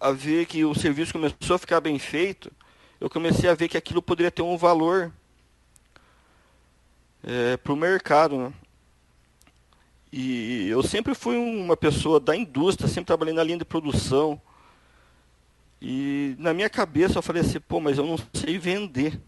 a 0.00 0.10
ver 0.10 0.46
que 0.46 0.64
o 0.64 0.74
serviço 0.74 1.12
começou 1.12 1.54
a 1.54 1.58
ficar 1.58 1.80
bem 1.80 1.98
feito, 1.98 2.50
eu 3.00 3.08
comecei 3.08 3.48
a 3.48 3.54
ver 3.54 3.68
que 3.68 3.76
aquilo 3.76 4.02
poderia 4.02 4.30
ter 4.30 4.42
um 4.42 4.56
valor 4.56 5.12
é, 7.22 7.56
para 7.56 7.72
o 7.72 7.76
mercado. 7.76 8.36
Né? 8.36 8.52
E 10.12 10.68
eu 10.68 10.82
sempre 10.82 11.14
fui 11.14 11.36
uma 11.36 11.76
pessoa 11.76 12.18
da 12.18 12.34
indústria, 12.34 12.88
sempre 12.88 13.06
trabalhei 13.06 13.34
na 13.34 13.44
linha 13.44 13.58
de 13.58 13.64
produção. 13.64 14.40
E 15.80 16.34
na 16.38 16.52
minha 16.52 16.68
cabeça 16.68 17.18
eu 17.18 17.22
falei 17.22 17.42
assim, 17.42 17.60
pô, 17.60 17.78
mas 17.78 17.98
eu 17.98 18.06
não 18.06 18.18
sei 18.32 18.58
vender. 18.58 19.20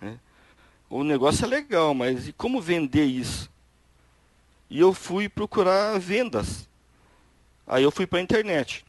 Né? 0.00 0.18
O 0.88 1.04
negócio 1.04 1.44
é 1.44 1.48
legal, 1.48 1.92
mas 1.92 2.28
e 2.28 2.32
como 2.32 2.60
vender 2.60 3.04
isso? 3.04 3.50
E 4.70 4.80
eu 4.80 4.94
fui 4.94 5.28
procurar 5.28 5.98
vendas. 5.98 6.66
Aí 7.66 7.82
eu 7.82 7.90
fui 7.90 8.06
para 8.06 8.18
a 8.18 8.22
internet. 8.22 8.84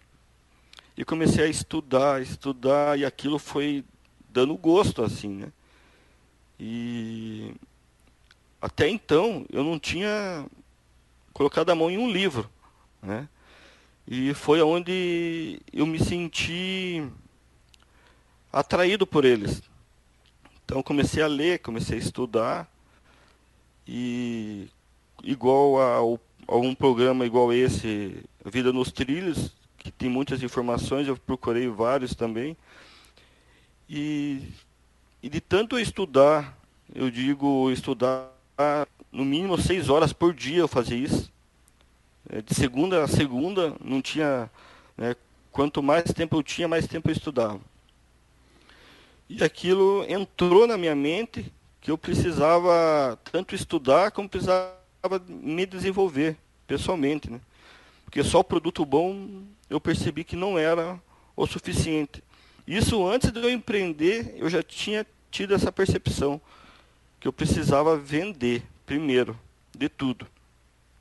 E 0.98 1.04
comecei 1.04 1.44
a 1.44 1.48
estudar, 1.48 2.22
estudar, 2.22 2.98
e 2.98 3.04
aquilo 3.04 3.38
foi 3.38 3.84
dando 4.36 4.58
gosto, 4.58 5.02
assim, 5.02 5.30
né? 5.30 5.48
E 6.60 7.54
até 8.62 8.90
então 8.90 9.46
eu 9.50 9.64
não 9.64 9.80
tinha 9.80 10.46
colocado 11.32 11.70
a 11.70 11.76
mão 11.76 11.90
em 11.90 11.98
um 11.98 12.12
livro, 12.12 12.50
né? 13.02 13.30
E 14.06 14.34
foi 14.34 14.62
onde 14.62 15.62
eu 15.72 15.86
me 15.86 15.98
senti 15.98 17.02
atraído 18.52 19.08
por 19.08 19.24
eles. 19.24 19.64
Então 20.66 20.84
comecei 20.84 21.24
a 21.24 21.28
ler, 21.28 21.60
comecei 21.60 21.98
a 21.98 22.02
estudar 22.02 22.70
e 23.88 24.68
igual 25.24 25.80
a, 25.80 26.54
a 26.54 26.58
um 26.58 26.76
programa 26.76 27.26
igual 27.26 27.54
esse, 27.54 28.22
Vida 28.44 28.74
nos 28.74 28.92
Trilhos, 28.92 29.56
que 29.78 29.90
tem 29.92 30.10
muitas 30.10 30.44
informações, 30.44 31.08
eu 31.08 31.16
procurei 31.16 31.70
vários 31.70 32.14
também. 32.14 32.58
E, 33.90 34.42
e 35.22 35.30
de 35.30 35.40
tanto 35.40 35.78
estudar, 35.78 36.58
eu 36.94 37.10
digo 37.12 37.72
estudar 37.72 38.32
no 39.12 39.24
mínimo 39.24 39.58
seis 39.58 39.90
horas 39.90 40.12
por 40.12 40.34
dia 40.34 40.60
eu 40.60 40.68
fazia 40.68 40.98
isso. 40.98 41.32
É, 42.30 42.42
de 42.42 42.54
segunda 42.56 43.04
a 43.04 43.08
segunda, 43.08 43.76
não 43.84 44.02
tinha. 44.02 44.50
Né, 44.98 45.16
quanto 45.52 45.84
mais 45.84 46.06
tempo 46.12 46.36
eu 46.36 46.44
tinha, 46.44 46.68
mais 46.68 46.88
tempo 46.88 47.10
eu 47.10 47.14
estudava. 47.14 47.60
E 49.30 49.44
aquilo 49.44 50.06
entrou 50.08 50.68
na 50.68 50.78
minha 50.78 50.96
mente 50.96 51.52
que 51.82 51.92
eu 51.92 51.98
precisava 51.98 53.18
tanto 53.32 53.56
estudar 53.56 54.12
como 54.12 54.28
precisava 54.28 54.76
me 55.28 55.66
desenvolver 55.66 56.38
pessoalmente. 56.68 57.30
Né? 57.30 57.40
Porque 58.04 58.24
só 58.24 58.40
o 58.40 58.44
produto 58.44 58.86
bom 58.86 59.44
eu 59.70 59.80
percebi 59.80 60.24
que 60.24 60.36
não 60.36 60.58
era 60.58 61.00
o 61.36 61.46
suficiente. 61.46 62.24
Isso 62.68 63.06
antes 63.08 63.32
de 63.32 63.40
eu 63.40 63.50
empreender, 63.50 64.36
eu 64.38 64.50
já 64.50 64.64
tinha 64.64 65.06
tido 65.30 65.54
essa 65.54 65.72
percepção 65.72 66.42
que 67.20 67.28
eu 67.28 67.34
precisava 67.34 67.98
vender 67.98 68.64
primeiro 68.86 69.38
de 69.78 69.90
tudo. 69.90 70.26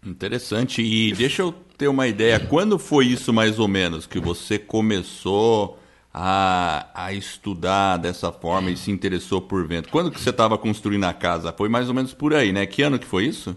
Interessante. 0.05 0.83
E 0.83 1.13
deixa 1.13 1.43
eu 1.43 1.53
ter 1.53 1.89
uma 1.89 2.07
ideia, 2.07 2.39
quando 2.39 2.79
foi 2.79 3.07
isso 3.07 3.33
mais 3.33 3.59
ou 3.59 3.67
menos 3.67 4.07
que 4.07 4.21
você 4.21 4.59
começou 4.59 5.79
a, 6.13 6.87
a 6.95 7.13
estudar 7.13 7.97
dessa 7.97 8.31
forma 8.31 8.71
e 8.71 8.77
se 8.77 8.91
interessou 8.91 9.41
por 9.41 9.67
vento? 9.67 9.89
Quando 9.89 10.11
que 10.11 10.21
você 10.21 10.31
estava 10.31 10.57
construindo 10.59 11.05
a 11.05 11.13
casa? 11.13 11.53
Foi 11.53 11.69
mais 11.69 11.89
ou 11.89 11.95
menos 11.95 12.13
por 12.13 12.35
aí, 12.35 12.53
né? 12.53 12.67
Que 12.67 12.83
ano 12.83 12.99
que 12.99 13.07
foi 13.07 13.25
isso? 13.25 13.57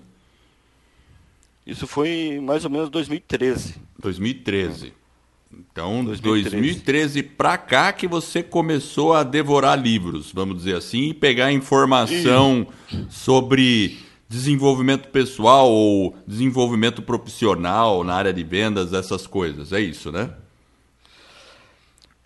Isso 1.66 1.86
foi 1.86 2.40
mais 2.42 2.64
ou 2.64 2.72
menos 2.72 2.90
2013. 2.90 3.76
2013. 4.00 4.94
Então, 5.58 6.06
2013, 6.06 6.50
2013 6.52 7.24
para 7.24 7.58
cá 7.58 7.92
que 7.92 8.08
você 8.08 8.44
começou 8.44 9.14
a 9.14 9.24
devorar 9.24 9.80
livros, 9.80 10.32
vamos 10.32 10.58
dizer 10.58 10.76
assim, 10.76 11.10
e 11.10 11.14
pegar 11.14 11.52
informação 11.52 12.68
sobre 13.10 13.98
desenvolvimento 14.30 15.08
pessoal 15.10 15.72
ou 15.72 16.16
desenvolvimento 16.28 17.02
profissional 17.02 18.04
na 18.04 18.14
área 18.14 18.34
de 18.34 18.44
vendas, 18.44 18.94
essas 18.94 19.26
coisas. 19.26 19.74
É 19.74 19.80
isso, 19.80 20.12
né? 20.12 20.32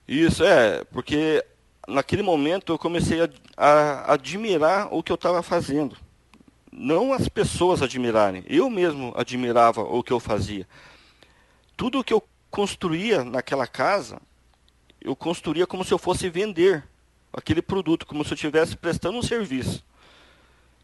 Isso, 0.08 0.44
é, 0.44 0.84
porque 0.92 1.44
naquele 1.88 2.24
momento 2.24 2.74
eu 2.74 2.78
comecei 2.78 3.22
a, 3.22 3.30
a 3.56 4.14
admirar 4.14 4.94
o 4.94 5.02
que 5.02 5.12
eu 5.12 5.16
estava 5.16 5.42
fazendo. 5.42 5.96
Não 6.70 7.14
as 7.14 7.30
pessoas 7.30 7.82
admirarem, 7.82 8.44
eu 8.48 8.70
mesmo 8.70 9.14
admirava 9.16 9.82
o 9.82 10.04
que 10.04 10.12
eu 10.12 10.20
fazia. 10.20 10.68
Tudo 11.78 12.04
que 12.04 12.14
eu 12.14 12.24
construía 12.52 13.24
naquela 13.24 13.66
casa, 13.66 14.22
eu 15.00 15.16
construía 15.16 15.66
como 15.66 15.84
se 15.84 15.94
eu 15.94 15.98
fosse 15.98 16.30
vender 16.30 16.84
aquele 17.34 17.62
produto, 17.62 18.06
como 18.06 18.24
se 18.24 18.32
eu 18.32 18.36
estivesse 18.36 18.76
prestando 18.76 19.18
um 19.18 19.24
serviço. 19.24 19.84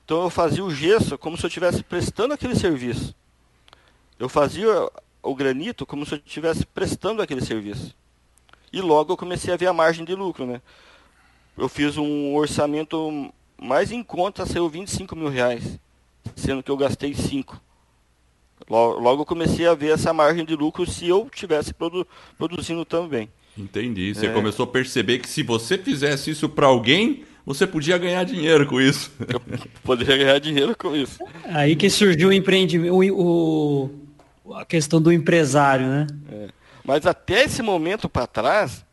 Então 0.04 0.24
eu 0.24 0.30
fazia 0.30 0.64
o 0.64 0.74
gesso 0.74 1.18
como 1.18 1.38
se 1.38 1.44
eu 1.44 1.50
estivesse 1.50 1.84
prestando 1.84 2.34
aquele 2.34 2.56
serviço. 2.56 3.14
Eu 4.18 4.30
fazia 4.30 4.90
o 5.22 5.36
granito 5.36 5.86
como 5.86 6.06
se 6.06 6.16
eu 6.16 6.22
estivesse 6.26 6.66
prestando 6.66 7.22
aquele 7.22 7.42
serviço. 7.42 7.94
E 8.72 8.82
logo 8.82 9.12
eu 9.12 9.18
comecei 9.18 9.54
a 9.54 9.58
ver 9.58 9.68
a 9.68 9.74
margem 9.74 10.06
de 10.06 10.16
lucro, 10.16 10.46
né? 10.46 10.62
Eu 11.58 11.68
fiz 11.68 11.98
um 11.98 12.34
orçamento 12.34 13.32
mais 13.62 13.92
em 13.92 14.02
conta, 14.02 14.46
saiu 14.46 14.70
25 14.70 15.16
mil 15.16 15.30
reais, 15.30 15.80
sendo 16.36 16.64
que 16.64 16.72
eu 16.72 16.78
gastei 16.78 17.14
5. 17.14 17.67
Logo 18.70 19.22
eu 19.22 19.26
comecei 19.26 19.66
a 19.66 19.74
ver 19.74 19.94
essa 19.94 20.12
margem 20.12 20.44
de 20.44 20.56
lucro 20.56 20.86
se 20.86 21.08
eu 21.08 21.30
estivesse 21.32 21.74
produ 21.74 22.06
produzindo 22.38 22.84
também. 22.84 23.30
Entendi. 23.58 24.14
Você 24.14 24.28
é... 24.28 24.34
começou 24.34 24.66
a 24.66 24.68
perceber 24.68 25.20
que 25.20 25.30
se 25.30 25.42
você 25.42 25.78
fizesse 25.78 26.32
isso 26.32 26.50
para 26.50 26.68
alguém, 26.68 27.24
você 27.46 27.66
podia 27.66 27.98
ganhar 27.98 28.24
dinheiro 28.26 28.68
com 28.68 28.80
isso. 28.80 29.12
Eu 29.28 29.42
poderia 29.84 30.18
ganhar 30.18 30.40
dinheiro 30.40 30.76
com 30.78 30.96
isso. 30.96 31.18
Aí 31.46 31.76
que 31.76 31.90
surgiu 31.90 32.30
o 32.30 32.34
empreendimento, 32.34 32.94
o, 32.94 33.90
o 34.44 34.54
a 34.56 34.66
questão 34.66 35.02
do 35.02 35.12
empresário, 35.12 35.88
né? 35.88 36.08
É. 36.30 36.48
Mas 36.84 37.06
até 37.06 37.44
esse 37.44 37.62
momento 37.62 38.08
para 38.08 38.28
trás, 38.28 38.86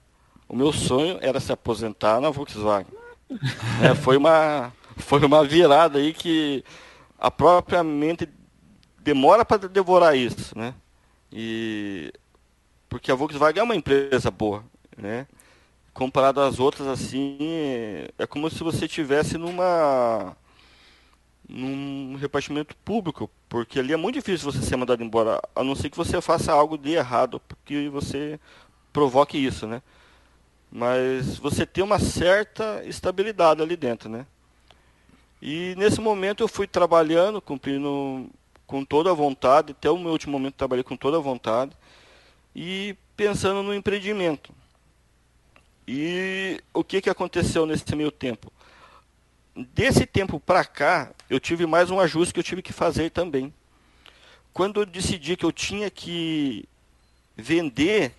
o 0.49 0.57
meu 0.57 0.73
sonho 0.73 1.19
era 1.21 1.41
se 1.41 1.53
aposentar 1.53 2.21
na 2.21 2.31
Volkswagen. 2.31 2.93
é, 3.83 3.95
foi, 3.95 4.17
uma, 4.17 4.73
foi 4.97 5.25
uma 5.25 5.45
virada 5.45 5.99
aí 5.99 6.13
que 6.13 6.65
a 7.19 7.31
própria 7.31 7.83
mente 7.83 8.29
demora 9.05 9.45
para 9.45 9.69
devorar 9.69 10.17
isso, 10.17 10.57
né? 10.59 10.75
E 11.33 12.13
porque 12.89 13.13
a 13.13 13.15
Volkswagen 13.15 13.61
é 13.61 13.65
uma 13.65 13.77
empresa 13.77 14.31
boa, 14.31 14.65
né? 14.97 15.27
comparado 15.93 16.41
às 16.41 16.59
outras, 16.59 16.89
assim, 16.89 17.39
é 18.19 18.27
como 18.27 18.51
se 18.51 18.65
você 18.65 18.89
tivesse 18.89 19.39
numa 19.39 20.37
num 21.49 22.17
repartimento 22.17 22.75
público, 22.79 23.31
porque 23.49 23.79
ali 23.79 23.93
é 23.93 23.97
muito 23.97 24.17
difícil 24.17 24.51
você 24.51 24.63
ser 24.63 24.77
mandado 24.77 25.05
embora, 25.05 25.41
a 25.55 25.63
não 25.63 25.77
ser 25.77 25.91
que 25.91 25.97
você 25.97 26.21
faça 26.21 26.53
algo 26.53 26.77
de 26.77 26.93
errado, 26.93 27.41
porque 27.41 27.89
você 27.91 28.41
provoque 28.93 29.39
isso, 29.39 29.67
né? 29.67 29.83
mas 30.75 31.39
você 31.39 31.65
tem 31.65 31.85
uma 31.85 32.01
certa 32.01 32.83
estabilidade 32.85 33.63
ali 33.63 33.77
dentro, 33.77 34.09
né? 34.09 34.27
E 35.41 35.73
nesse 35.79 36.01
momento 36.01 36.43
eu 36.43 36.49
fui 36.49 36.67
trabalhando, 36.67 37.41
cumprindo 37.41 38.29
com 38.75 38.85
toda 38.85 39.09
a 39.09 39.15
vontade, 39.15 39.71
até 39.71 39.89
o 39.89 39.97
meu 39.97 40.11
último 40.11 40.33
momento 40.33 40.57
trabalhei 40.57 40.83
com 40.83 40.97
toda 40.97 41.17
a 41.17 41.21
vontade, 41.21 41.71
e 42.57 42.97
pensando 43.17 43.63
no 43.63 43.73
empreendimento. 43.73 44.53
E 45.87 46.61
o 46.73 46.83
que, 46.83 47.01
que 47.01 47.09
aconteceu 47.09 47.67
nesse 47.67 47.95
meio 47.95 48.11
tempo? 48.11 48.53
Desse 49.73 50.05
tempo 50.05 50.41
para 50.41 50.65
cá, 50.65 51.13
eu 51.31 51.39
tive 51.39 51.67
mais 51.67 51.89
um 51.89 52.01
ajuste 52.01 52.35
que 52.35 52.41
eu 52.41 52.45
tive 52.45 52.63
que 52.63 52.73
fazer 52.73 53.11
também. 53.11 53.55
Quando 54.53 54.81
eu 54.81 54.87
decidi 54.87 55.37
que 55.37 55.47
eu 55.47 55.53
tinha 55.53 55.89
que 55.89 56.69
vender, 57.37 58.13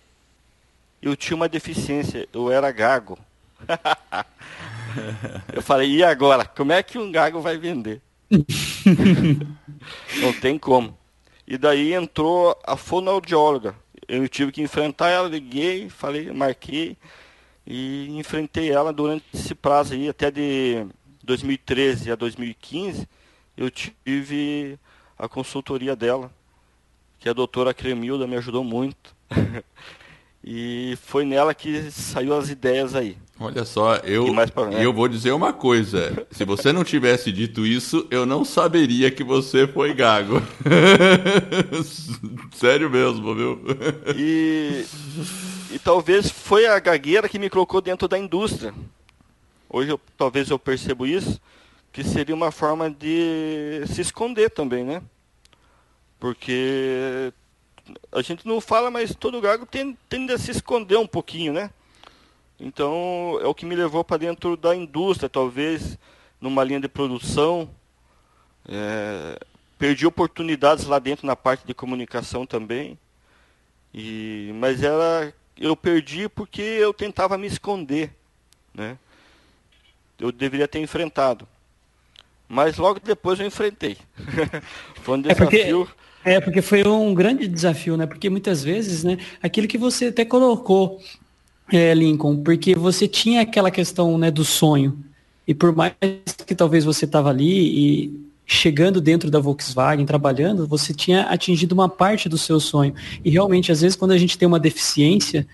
eu 1.02 1.14
tinha 1.14 1.36
uma 1.36 1.50
deficiência, 1.50 2.26
eu 2.32 2.50
era 2.50 2.72
gago. 2.72 3.18
eu 5.52 5.60
falei, 5.60 5.96
e 5.96 6.02
agora? 6.02 6.46
Como 6.46 6.72
é 6.72 6.82
que 6.82 6.96
um 6.96 7.12
gago 7.12 7.42
vai 7.42 7.58
vender? 7.58 8.00
Não 10.16 10.32
tem 10.32 10.58
como. 10.58 10.96
E 11.46 11.56
daí 11.56 11.94
entrou 11.94 12.58
a 12.64 12.76
fonoaudióloga. 12.76 13.74
Eu 14.08 14.28
tive 14.28 14.52
que 14.52 14.62
enfrentar 14.62 15.08
ela, 15.08 15.28
liguei, 15.28 15.88
falei, 15.88 16.30
marquei 16.30 16.96
e 17.66 18.16
enfrentei 18.16 18.70
ela 18.70 18.92
durante 18.92 19.24
esse 19.34 19.54
prazo 19.54 19.94
aí, 19.94 20.08
até 20.08 20.30
de 20.30 20.86
2013 21.24 22.12
a 22.12 22.14
2015, 22.14 23.08
eu 23.56 23.68
tive 23.70 24.78
a 25.18 25.28
consultoria 25.28 25.96
dela, 25.96 26.30
que 27.18 27.28
a 27.28 27.32
doutora 27.32 27.74
Cremilda 27.74 28.26
me 28.26 28.36
ajudou 28.36 28.62
muito. 28.62 29.16
e 30.44 30.96
foi 31.02 31.24
nela 31.24 31.52
que 31.52 31.90
saiu 31.90 32.36
as 32.36 32.48
ideias 32.48 32.94
aí. 32.94 33.18
Olha 33.38 33.66
só, 33.66 33.96
eu, 33.96 34.28
eu 34.80 34.94
vou 34.94 35.06
dizer 35.06 35.32
uma 35.32 35.52
coisa. 35.52 36.26
Se 36.30 36.42
você 36.42 36.72
não 36.72 36.82
tivesse 36.82 37.30
dito 37.30 37.66
isso, 37.66 38.06
eu 38.10 38.24
não 38.24 38.46
saberia 38.46 39.10
que 39.10 39.22
você 39.22 39.66
foi 39.66 39.92
gago. 39.92 40.40
Sério 42.56 42.88
mesmo, 42.88 43.34
viu? 43.34 43.60
E, 44.16 44.86
e 45.70 45.78
talvez 45.78 46.30
foi 46.30 46.66
a 46.66 46.78
gagueira 46.78 47.28
que 47.28 47.38
me 47.38 47.50
colocou 47.50 47.82
dentro 47.82 48.08
da 48.08 48.18
indústria. 48.18 48.72
Hoje 49.68 49.90
eu, 49.90 50.00
talvez 50.16 50.48
eu 50.48 50.58
percebo 50.58 51.06
isso, 51.06 51.38
que 51.92 52.02
seria 52.02 52.34
uma 52.34 52.50
forma 52.50 52.90
de 52.90 53.82
se 53.88 54.00
esconder 54.00 54.48
também, 54.48 54.82
né? 54.82 55.02
Porque 56.18 57.30
a 58.10 58.22
gente 58.22 58.46
não 58.46 58.62
fala, 58.62 58.90
mas 58.90 59.14
todo 59.14 59.42
gago 59.42 59.66
tende, 59.66 59.98
tende 60.08 60.32
a 60.32 60.38
se 60.38 60.50
esconder 60.50 60.96
um 60.96 61.06
pouquinho, 61.06 61.52
né? 61.52 61.70
Então 62.58 63.38
é 63.42 63.46
o 63.46 63.54
que 63.54 63.66
me 63.66 63.74
levou 63.76 64.02
para 64.02 64.16
dentro 64.16 64.56
da 64.56 64.74
indústria, 64.74 65.28
talvez 65.28 65.98
numa 66.40 66.64
linha 66.64 66.80
de 66.80 66.88
produção. 66.88 67.68
É, 68.68 69.38
perdi 69.78 70.06
oportunidades 70.06 70.86
lá 70.86 70.98
dentro 70.98 71.26
na 71.26 71.36
parte 71.36 71.66
de 71.66 71.74
comunicação 71.74 72.46
também. 72.46 72.98
E, 73.92 74.50
mas 74.54 74.82
era, 74.82 75.32
eu 75.58 75.76
perdi 75.76 76.28
porque 76.28 76.62
eu 76.62 76.92
tentava 76.92 77.38
me 77.38 77.46
esconder. 77.46 78.10
Né? 78.74 78.98
Eu 80.18 80.32
deveria 80.32 80.68
ter 80.68 80.80
enfrentado. 80.80 81.46
Mas 82.48 82.76
logo 82.78 83.00
depois 83.00 83.40
eu 83.40 83.46
enfrentei. 83.46 83.96
Foi 85.02 85.18
um 85.18 85.22
desafio. 85.22 85.42
É 85.44 85.84
porque, 85.84 86.30
é, 86.30 86.40
porque 86.40 86.62
foi 86.62 86.86
um 86.86 87.12
grande 87.14 87.48
desafio, 87.48 87.96
né? 87.96 88.06
Porque 88.06 88.30
muitas 88.30 88.62
vezes, 88.62 89.02
né, 89.04 89.18
aquilo 89.42 89.68
que 89.68 89.78
você 89.78 90.06
até 90.06 90.24
colocou, 90.24 91.00
é, 91.72 91.94
Lincoln, 91.94 92.42
porque 92.42 92.74
você 92.74 93.08
tinha 93.08 93.42
aquela 93.42 93.70
questão 93.70 94.16
né, 94.18 94.30
do 94.30 94.44
sonho. 94.44 94.98
E 95.46 95.54
por 95.54 95.74
mais 95.74 95.92
que 96.46 96.54
talvez 96.54 96.84
você 96.84 97.04
estava 97.04 97.30
ali 97.30 98.04
e 98.04 98.26
chegando 98.44 99.00
dentro 99.00 99.30
da 99.30 99.40
Volkswagen, 99.40 100.06
trabalhando, 100.06 100.66
você 100.66 100.94
tinha 100.94 101.22
atingido 101.22 101.72
uma 101.72 101.88
parte 101.88 102.28
do 102.28 102.38
seu 102.38 102.60
sonho. 102.60 102.94
E 103.24 103.30
realmente, 103.30 103.72
às 103.72 103.80
vezes, 103.80 103.96
quando 103.96 104.12
a 104.12 104.18
gente 104.18 104.38
tem 104.38 104.46
uma 104.46 104.60
deficiência, 104.60 105.46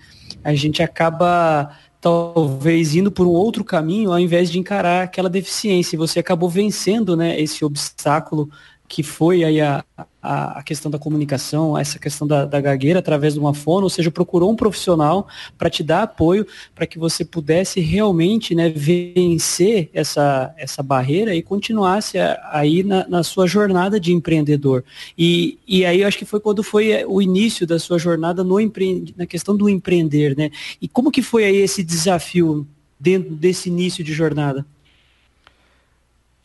a 0.43 0.53
gente 0.53 0.83
acaba 0.83 1.71
talvez 1.99 2.95
indo 2.95 3.09
por 3.09 3.25
um 3.25 3.31
outro 3.31 3.63
caminho 3.63 4.11
ao 4.11 4.19
invés 4.19 4.51
de 4.51 4.59
encarar 4.59 5.03
aquela 5.03 5.29
deficiência. 5.29 5.95
E 5.95 5.97
você 5.97 6.19
acabou 6.19 6.49
vencendo 6.49 7.15
né, 7.15 7.39
esse 7.39 7.63
obstáculo 7.63 8.49
que 8.87 9.01
foi 9.01 9.43
aí 9.43 9.59
a, 9.59 9.83
a, 10.21 10.59
a 10.59 10.63
questão 10.63 10.91
da 10.91 10.99
comunicação, 10.99 11.77
essa 11.77 11.97
questão 11.97 12.27
da, 12.27 12.45
da 12.45 12.61
gagueira 12.61 12.99
através 12.99 13.33
de 13.33 13.39
uma 13.39 13.53
fono, 13.53 13.83
ou 13.83 13.89
seja, 13.89 14.11
procurou 14.11 14.51
um 14.51 14.55
profissional 14.55 15.27
para 15.57 15.69
te 15.69 15.83
dar 15.83 16.03
apoio 16.03 16.45
para 16.75 16.85
que 16.85 16.99
você 16.99 17.25
pudesse 17.25 17.79
realmente 17.79 18.53
né, 18.53 18.69
vencer 18.69 19.89
essa, 19.93 20.53
essa 20.57 20.83
barreira 20.83 21.33
e 21.33 21.41
continuasse 21.41 22.17
aí 22.51 22.83
na, 22.83 23.07
na 23.07 23.23
sua 23.23 23.47
jornada 23.47 23.99
de 23.99 24.13
empreendedor. 24.13 24.83
E, 25.17 25.57
e 25.67 25.85
aí 25.85 26.01
eu 26.01 26.07
acho 26.07 26.17
que 26.17 26.25
foi 26.25 26.39
quando 26.39 26.61
foi 26.61 27.03
o 27.05 27.21
início 27.21 27.65
da 27.65 27.79
sua 27.79 27.97
jornada 27.97 28.43
no 28.43 28.59
empre... 28.59 29.13
na 29.17 29.25
questão 29.25 29.55
do 29.55 29.67
empreender, 29.67 30.35
né? 30.37 30.51
E 30.81 30.87
como 30.87 31.11
que 31.11 31.21
foi 31.21 31.45
aí 31.45 31.57
esse 31.57 31.83
desafio 31.83 32.67
dentro 32.99 33.31
desse 33.31 33.69
início 33.69 34.03
de 34.03 34.13
jornada? 34.13 34.65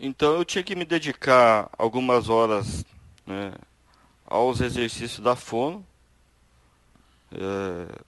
Então 0.00 0.34
eu 0.34 0.44
tinha 0.44 0.62
que 0.62 0.76
me 0.76 0.84
dedicar 0.84 1.68
algumas 1.76 2.28
horas 2.28 2.84
né, 3.26 3.52
aos 4.24 4.61
exercícios 4.61 5.18
da 5.18 5.34
fono. 5.34 5.84
É, 7.32 7.98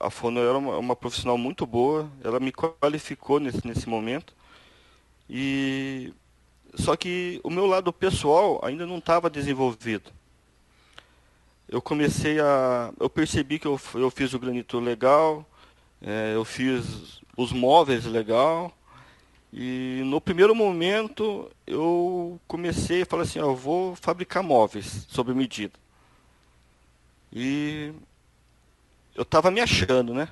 a 0.00 0.10
fono 0.10 0.40
era 0.40 0.58
uma, 0.58 0.76
uma, 0.78 0.96
profissional 0.96 1.38
muito 1.38 1.64
boa, 1.64 2.10
ela 2.22 2.40
me 2.40 2.52
qualificou 2.52 3.38
nesse, 3.38 3.64
nesse 3.64 3.88
momento. 3.88 4.34
E 5.30 6.12
só 6.74 6.96
que 6.96 7.40
o 7.44 7.50
meu 7.50 7.66
lado 7.66 7.92
pessoal 7.92 8.60
ainda 8.64 8.84
não 8.84 8.98
estava 8.98 9.30
desenvolvido. 9.30 10.10
Eu 11.68 11.80
comecei 11.80 12.40
a, 12.40 12.92
eu 12.98 13.08
percebi 13.08 13.60
que 13.60 13.66
eu, 13.66 13.80
eu 13.94 14.10
fiz 14.10 14.34
o 14.34 14.40
granito 14.40 14.80
legal, 14.80 15.46
é, 16.02 16.32
eu 16.34 16.44
fiz 16.44 17.22
os 17.36 17.52
móveis 17.52 18.04
legal 18.04 18.76
e 19.56 20.02
no 20.04 20.20
primeiro 20.20 20.52
momento 20.52 21.48
eu 21.64 22.40
comecei 22.48 23.02
a 23.02 23.06
falar 23.06 23.22
assim, 23.22 23.38
ó, 23.38 23.44
eu 23.44 23.54
vou 23.54 23.94
fabricar 23.94 24.42
móveis 24.42 25.06
sob 25.08 25.32
medida. 25.32 25.74
E 27.32 27.92
eu 29.14 29.22
estava 29.22 29.52
me 29.52 29.60
achando, 29.60 30.12
né? 30.12 30.28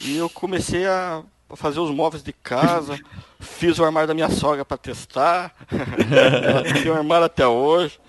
E 0.00 0.16
eu 0.16 0.30
comecei 0.30 0.86
a 0.86 1.22
fazer 1.56 1.78
os 1.78 1.90
móveis 1.90 2.22
de 2.22 2.32
casa, 2.32 2.98
fiz 3.38 3.78
o 3.78 3.84
armário 3.84 4.08
da 4.08 4.14
minha 4.14 4.30
sogra 4.30 4.64
para 4.64 4.78
testar. 4.78 5.54
Tem 6.82 6.90
um 6.90 6.96
armário 6.96 7.26
até 7.26 7.46
hoje. 7.46 8.00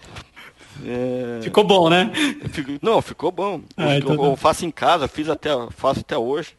É... 0.86 1.42
Ficou 1.44 1.66
bom, 1.66 1.90
né? 1.90 2.14
Não, 2.82 3.02
ficou 3.02 3.30
bom. 3.30 3.62
Ah, 3.76 3.98
então 3.98 4.14
eu, 4.14 4.24
eu, 4.24 4.32
tá. 4.32 4.38
faço 4.38 4.66
em 4.66 4.72
casa, 4.72 5.06
fiz 5.10 5.28
até, 5.28 5.50
faço 5.72 6.00
até 6.00 6.18
hoje. 6.18 6.56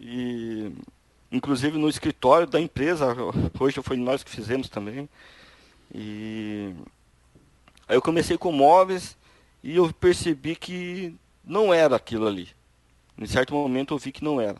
E 0.00 0.72
inclusive 1.30 1.78
no 1.78 1.88
escritório 1.88 2.46
da 2.46 2.60
empresa, 2.60 3.14
hoje 3.58 3.82
foi 3.82 3.96
nós 3.96 4.22
que 4.22 4.30
fizemos 4.30 4.68
também. 4.68 5.08
E 5.94 6.74
aí 7.88 7.96
eu 7.96 8.02
comecei 8.02 8.36
com 8.38 8.52
móveis 8.52 9.16
e 9.62 9.76
eu 9.76 9.92
percebi 9.92 10.56
que 10.56 11.14
não 11.44 11.72
era 11.72 11.96
aquilo 11.96 12.26
ali. 12.26 12.48
Em 13.16 13.26
certo 13.26 13.54
momento 13.54 13.94
eu 13.94 13.98
vi 13.98 14.12
que 14.12 14.24
não 14.24 14.40
era. 14.40 14.58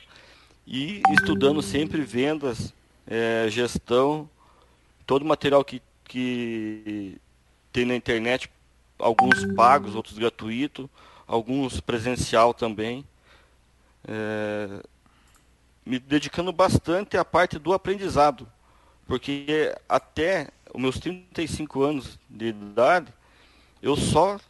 E 0.67 1.03
estudando 1.11 1.61
sempre 1.61 2.01
vendas, 2.03 2.73
é, 3.07 3.47
gestão, 3.51 4.29
todo 5.07 5.23
o 5.23 5.27
material 5.27 5.65
que, 5.65 5.83
que 6.05 7.19
tem 7.73 7.85
na 7.85 7.95
internet, 7.95 8.51
alguns 8.99 9.45
pagos, 9.55 9.95
outros 9.95 10.17
gratuitos, 10.17 10.87
alguns 11.27 11.81
presencial 11.81 12.55
também. 12.55 13.05
É, 14.07 14.83
me 15.85 15.99
dedicando 15.99 16.53
bastante 16.53 17.17
à 17.17 17.25
parte 17.25 17.59
do 17.59 17.73
aprendizado, 17.73 18.49
porque 19.07 19.75
até 19.89 20.49
os 20.73 20.81
meus 20.81 20.99
35 20.99 21.83
anos 21.83 22.19
de 22.29 22.47
idade, 22.47 23.13
eu 23.83 23.97
só 23.97 24.41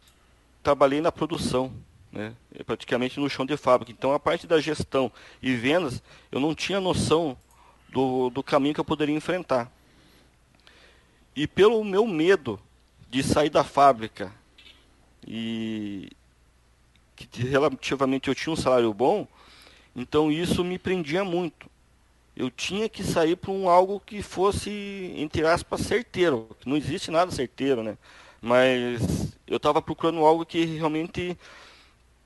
trabalhei 0.62 1.00
na 1.00 1.12
produção, 1.12 1.72
né? 2.10 2.34
praticamente 2.64 3.18
no 3.18 3.28
chão 3.28 3.44
de 3.44 3.56
fábrica. 3.56 3.92
Então 3.92 4.12
a 4.12 4.20
parte 4.20 4.46
da 4.46 4.60
gestão 4.60 5.10
e 5.42 5.54
vendas, 5.54 6.02
eu 6.30 6.40
não 6.40 6.54
tinha 6.54 6.80
noção 6.80 7.36
do, 7.88 8.30
do 8.30 8.42
caminho 8.42 8.74
que 8.74 8.80
eu 8.80 8.84
poderia 8.84 9.14
enfrentar. 9.14 9.70
E 11.34 11.46
pelo 11.46 11.82
meu 11.84 12.06
medo 12.06 12.60
de 13.10 13.22
sair 13.22 13.50
da 13.50 13.64
fábrica 13.64 14.32
e 15.26 16.10
que 17.16 17.42
relativamente 17.42 18.28
eu 18.28 18.34
tinha 18.34 18.52
um 18.52 18.56
salário 18.56 18.92
bom, 18.92 19.26
então 19.94 20.30
isso 20.30 20.64
me 20.64 20.78
prendia 20.78 21.24
muito. 21.24 21.70
Eu 22.36 22.50
tinha 22.50 22.88
que 22.88 23.04
sair 23.04 23.36
para 23.36 23.52
um 23.52 23.68
algo 23.68 24.00
que 24.00 24.20
fosse, 24.20 25.14
entre 25.16 25.46
aspas, 25.46 25.82
certeiro. 25.82 26.48
Não 26.66 26.76
existe 26.76 27.10
nada 27.10 27.30
certeiro, 27.30 27.82
né? 27.82 27.96
Mas 28.42 29.36
eu 29.46 29.56
estava 29.56 29.80
procurando 29.80 30.24
algo 30.24 30.44
que 30.44 30.64
realmente 30.64 31.38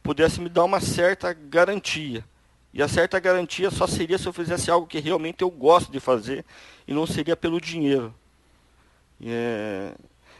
pudesse 0.03 0.41
me 0.41 0.49
dar 0.49 0.65
uma 0.65 0.81
certa 0.81 1.33
garantia. 1.35 2.25
E 2.73 2.83
a 2.83 2.89
certa 2.89 3.21
garantia 3.21 3.71
só 3.71 3.87
seria 3.87 4.17
se 4.17 4.27
eu 4.27 4.33
fizesse 4.33 4.71
algo 4.71 4.87
que 4.87 4.99
realmente 4.99 5.43
eu 5.43 5.51
gosto 5.51 5.93
de 5.93 6.01
fazer 6.01 6.45
e 6.87 6.95
não 6.95 7.07
seria 7.07 7.37
pelo 7.37 7.61
dinheiro. 7.61 8.15
É... 9.23 9.93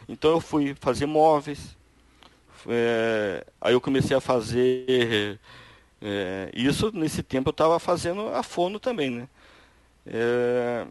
Então 0.07 0.31
eu 0.31 0.41
fui 0.41 0.75
fazer 0.79 1.05
móveis, 1.05 1.77
é... 2.67 3.45
aí 3.61 3.73
eu 3.73 3.81
comecei 3.81 4.17
a 4.17 4.21
fazer. 4.21 5.39
É... 6.01 6.51
Isso 6.53 6.91
nesse 6.93 7.23
tempo 7.23 7.49
eu 7.49 7.51
estava 7.51 7.79
fazendo 7.79 8.29
a 8.29 8.43
fono 8.43 8.79
também, 8.79 9.09
né? 9.09 9.29
É... 10.05 10.85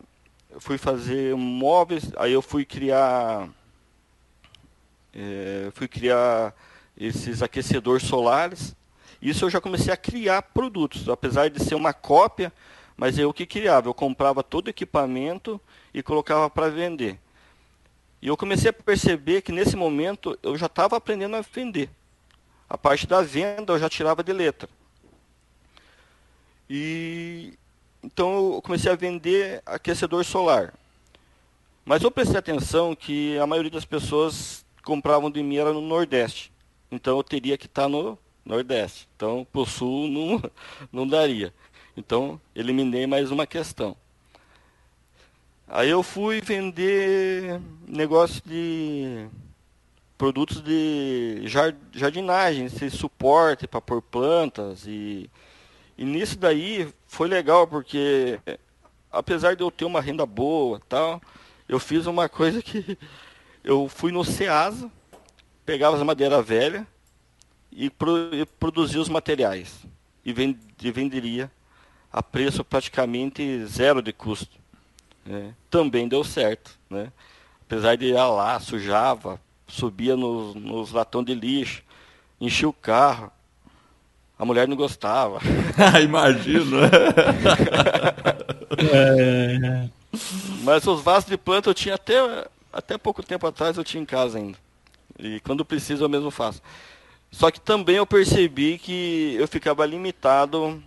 Eu 0.50 0.60
fui 0.60 0.78
fazer 0.78 1.36
móveis, 1.36 2.10
aí 2.16 2.32
eu 2.32 2.42
fui 2.42 2.64
criar. 2.64 3.48
É... 5.14 5.70
Fui 5.74 5.88
criar 5.88 6.54
esses 6.96 7.42
aquecedores 7.42 8.02
solares 8.02 8.76
isso 9.20 9.44
eu 9.44 9.50
já 9.50 9.60
comecei 9.60 9.92
a 9.92 9.96
criar 9.96 10.42
produtos, 10.42 11.08
apesar 11.08 11.50
de 11.50 11.62
ser 11.62 11.74
uma 11.74 11.92
cópia, 11.92 12.52
mas 12.96 13.18
eu 13.18 13.32
que 13.32 13.44
criava. 13.44 13.88
Eu 13.88 13.94
comprava 13.94 14.42
todo 14.42 14.68
o 14.68 14.70
equipamento 14.70 15.60
e 15.92 16.02
colocava 16.02 16.48
para 16.48 16.68
vender. 16.68 17.18
E 18.22 18.28
eu 18.28 18.36
comecei 18.36 18.70
a 18.70 18.72
perceber 18.72 19.42
que 19.42 19.52
nesse 19.52 19.76
momento 19.76 20.38
eu 20.42 20.56
já 20.56 20.66
estava 20.66 20.96
aprendendo 20.96 21.36
a 21.36 21.40
vender. 21.40 21.90
A 22.68 22.78
parte 22.78 23.06
da 23.06 23.20
venda 23.22 23.72
eu 23.72 23.78
já 23.78 23.88
tirava 23.88 24.22
de 24.22 24.32
letra. 24.32 24.68
E 26.68 27.54
então 28.02 28.54
eu 28.54 28.62
comecei 28.62 28.90
a 28.90 28.96
vender 28.96 29.62
aquecedor 29.66 30.24
solar. 30.24 30.74
Mas 31.84 32.02
eu 32.02 32.10
prestei 32.10 32.38
atenção 32.38 32.94
que 32.94 33.38
a 33.38 33.46
maioria 33.46 33.70
das 33.70 33.84
pessoas 33.84 34.64
compravam 34.84 35.30
de 35.30 35.42
mim 35.42 35.56
era 35.56 35.72
no 35.72 35.80
Nordeste. 35.80 36.52
Então 36.90 37.16
eu 37.16 37.24
teria 37.24 37.58
que 37.58 37.66
estar 37.66 37.88
no 37.88 38.18
Nordeste. 38.44 39.08
Então, 39.16 39.46
para 39.50 39.60
o 39.60 39.66
Sul 39.66 40.08
não, 40.08 40.42
não 40.92 41.06
daria. 41.06 41.52
Então, 41.96 42.40
eliminei 42.54 43.06
mais 43.06 43.30
uma 43.30 43.46
questão. 43.46 43.96
Aí 45.66 45.90
eu 45.90 46.02
fui 46.02 46.40
vender 46.40 47.60
negócio 47.86 48.42
de 48.46 49.26
produtos 50.16 50.62
de 50.62 51.42
jardinagem, 51.92 52.66
esse 52.66 52.90
suporte 52.90 53.66
para 53.66 53.80
pôr 53.80 54.00
plantas 54.00 54.86
e, 54.86 55.30
e 55.98 56.04
nisso 56.04 56.38
daí 56.38 56.88
foi 57.06 57.28
legal 57.28 57.66
porque 57.66 58.40
apesar 59.10 59.56
de 59.56 59.62
eu 59.62 59.70
ter 59.70 59.84
uma 59.84 60.00
renda 60.00 60.24
boa, 60.24 60.80
tal, 60.88 61.20
eu 61.68 61.78
fiz 61.78 62.06
uma 62.06 62.28
coisa 62.28 62.62
que 62.62 62.96
eu 63.64 63.88
fui 63.88 64.12
no 64.12 64.24
Ceasa, 64.24 64.90
pegava 65.66 65.96
as 65.96 66.02
madeiras 66.02 66.46
velhas 66.46 66.86
e, 67.70 67.90
pro, 67.90 68.34
e 68.34 68.46
produzir 68.46 68.98
os 68.98 69.08
materiais 69.08 69.84
e, 70.24 70.32
vend, 70.32 70.58
e, 70.82 70.90
venderia 70.90 71.50
a 72.12 72.22
preço 72.22 72.64
praticamente 72.64 73.66
zero 73.66 74.00
de 74.00 74.12
custo. 74.12 74.58
Né? 75.24 75.54
Também 75.70 76.08
deu 76.08 76.24
certo. 76.24 76.78
Né? 76.88 77.12
Apesar 77.62 77.96
de 77.96 78.06
ir 78.06 78.14
lá, 78.14 78.58
sujava, 78.60 79.40
subia 79.66 80.16
nos, 80.16 80.54
nos 80.54 80.92
latão 80.92 81.22
de 81.22 81.34
lixo, 81.34 81.82
enchia 82.40 82.68
o 82.68 82.72
carro. 82.72 83.30
A 84.38 84.44
mulher 84.44 84.68
não 84.68 84.76
gostava. 84.76 85.40
Imagino. 86.02 86.78
é... 88.92 89.88
Mas 90.62 90.86
os 90.86 91.02
vasos 91.02 91.28
de 91.28 91.36
planta 91.36 91.68
eu 91.68 91.74
tinha 91.74 91.96
até, 91.96 92.14
até 92.72 92.96
pouco 92.96 93.22
tempo 93.22 93.46
atrás, 93.46 93.76
eu 93.76 93.84
tinha 93.84 94.02
em 94.02 94.06
casa 94.06 94.38
ainda. 94.38 94.56
E 95.18 95.40
quando 95.40 95.64
preciso 95.64 96.04
eu 96.04 96.08
mesmo 96.08 96.30
faço. 96.30 96.62
Só 97.30 97.50
que 97.50 97.60
também 97.60 97.96
eu 97.96 98.06
percebi 98.06 98.78
que 98.78 99.34
eu 99.38 99.48
ficava 99.48 99.84
limitado 99.84 100.82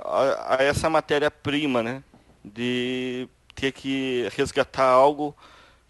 a, 0.00 0.56
a 0.56 0.62
essa 0.62 0.88
matéria-prima, 0.88 1.82
né? 1.82 2.02
De 2.44 3.28
ter 3.54 3.72
que 3.72 4.28
resgatar 4.36 4.88
algo 4.88 5.36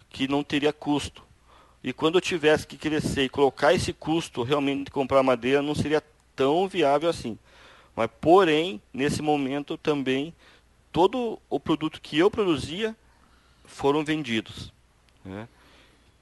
que 0.09 0.27
não 0.27 0.43
teria 0.43 0.73
custo. 0.73 1.23
E 1.83 1.93
quando 1.93 2.15
eu 2.15 2.21
tivesse 2.21 2.67
que 2.67 2.77
crescer 2.77 3.23
e 3.23 3.29
colocar 3.29 3.73
esse 3.73 3.93
custo 3.93 4.43
realmente 4.43 4.85
de 4.85 4.91
comprar 4.91 5.23
madeira, 5.23 5.61
não 5.61 5.73
seria 5.73 6.03
tão 6.39 6.69
viável 6.69 7.09
assim. 7.09 7.37
Mas, 7.93 8.09
porém, 8.21 8.81
nesse 8.93 9.21
momento 9.21 9.77
também, 9.77 10.33
todo 10.89 11.37
o 11.49 11.59
produto 11.59 11.99
que 11.99 12.17
eu 12.17 12.31
produzia 12.31 12.95
foram 13.65 14.05
vendidos. 14.05 14.71
Né? 15.25 15.49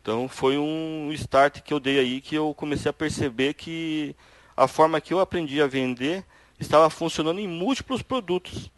Então 0.02 0.28
foi 0.28 0.58
um 0.58 1.12
start 1.14 1.62
que 1.62 1.72
eu 1.72 1.80
dei 1.80 2.00
aí 2.00 2.20
que 2.20 2.34
eu 2.34 2.52
comecei 2.56 2.90
a 2.90 2.94
perceber 2.94 3.54
que 3.54 4.16
a 4.56 4.68
forma 4.68 5.00
que 5.00 5.14
eu 5.14 5.20
aprendi 5.20 5.62
a 5.62 5.68
vender 5.68 6.26
estava 6.60 6.90
funcionando 6.90 7.40
em 7.40 7.48
múltiplos 7.48 8.02
produtos. 8.02 8.72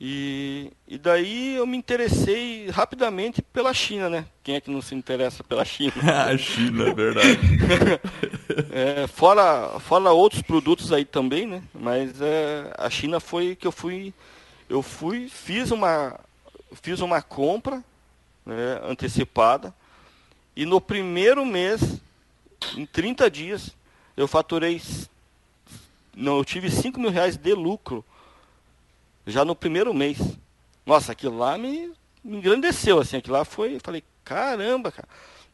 E, 0.00 0.70
e 0.86 0.96
daí 0.96 1.56
eu 1.56 1.66
me 1.66 1.76
interessei 1.76 2.70
rapidamente 2.70 3.42
pela 3.42 3.74
China, 3.74 4.08
né? 4.08 4.26
Quem 4.44 4.54
é 4.54 4.60
que 4.60 4.70
não 4.70 4.80
se 4.80 4.94
interessa 4.94 5.42
pela 5.42 5.64
China? 5.64 5.92
a 6.24 6.38
China, 6.38 6.88
é 6.88 6.94
verdade. 6.94 7.38
é, 8.70 9.06
fora, 9.08 9.80
fora 9.80 10.12
outros 10.12 10.40
produtos 10.40 10.92
aí 10.92 11.04
também, 11.04 11.46
né? 11.46 11.62
Mas 11.74 12.20
é, 12.20 12.72
a 12.78 12.88
China 12.88 13.18
foi 13.18 13.56
que 13.56 13.66
eu 13.66 13.72
fui, 13.72 14.14
eu 14.68 14.82
fui, 14.82 15.28
fiz 15.28 15.72
uma, 15.72 16.20
fiz 16.80 17.00
uma 17.00 17.20
compra 17.20 17.82
né, 18.46 18.80
antecipada. 18.84 19.74
E 20.54 20.64
no 20.64 20.80
primeiro 20.80 21.44
mês, 21.44 22.00
em 22.76 22.86
30 22.86 23.28
dias, 23.28 23.74
eu 24.16 24.28
faturei. 24.28 24.80
Não, 26.16 26.38
eu 26.38 26.44
tive 26.44 26.70
5 26.70 27.00
mil 27.00 27.10
reais 27.10 27.36
de 27.36 27.52
lucro. 27.52 28.04
Já 29.28 29.44
no 29.44 29.54
primeiro 29.54 29.94
mês. 29.94 30.18
Nossa, 30.84 31.12
aquilo 31.12 31.36
lá 31.38 31.56
me, 31.56 31.92
me 32.24 32.38
engrandeceu, 32.38 32.98
assim. 32.98 33.18
Aquilo 33.18 33.36
lá 33.36 33.44
foi. 33.44 33.78
Falei, 33.80 34.02
caramba, 34.24 34.90
cara. 34.90 35.08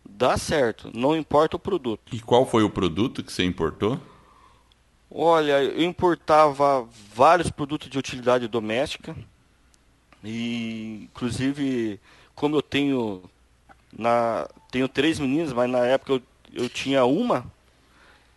Dá 0.08 0.37
certo, 0.37 0.90
não 0.94 1.16
importa 1.16 1.56
o 1.56 1.58
produto. 1.58 2.14
E 2.14 2.20
qual 2.20 2.44
foi 2.44 2.62
o 2.62 2.68
produto 2.68 3.22
que 3.24 3.32
você 3.32 3.42
importou? 3.42 3.98
Olha, 5.10 5.62
eu 5.62 5.82
importava 5.82 6.87
vários 7.14 7.50
produtos 7.50 7.88
de 7.88 7.98
utilidade 7.98 8.46
doméstica. 8.46 9.16
E 10.22 11.08
inclusive 11.10 11.98
como 12.34 12.56
eu 12.56 12.62
tenho 12.62 13.22
na 13.96 14.48
tenho 14.70 14.88
três 14.88 15.18
meninas, 15.18 15.52
mas 15.52 15.70
na 15.70 15.87
época 15.87 16.14
eu, 16.14 16.22
eu 16.52 16.68
tinha 16.68 17.04
uma 17.04 17.46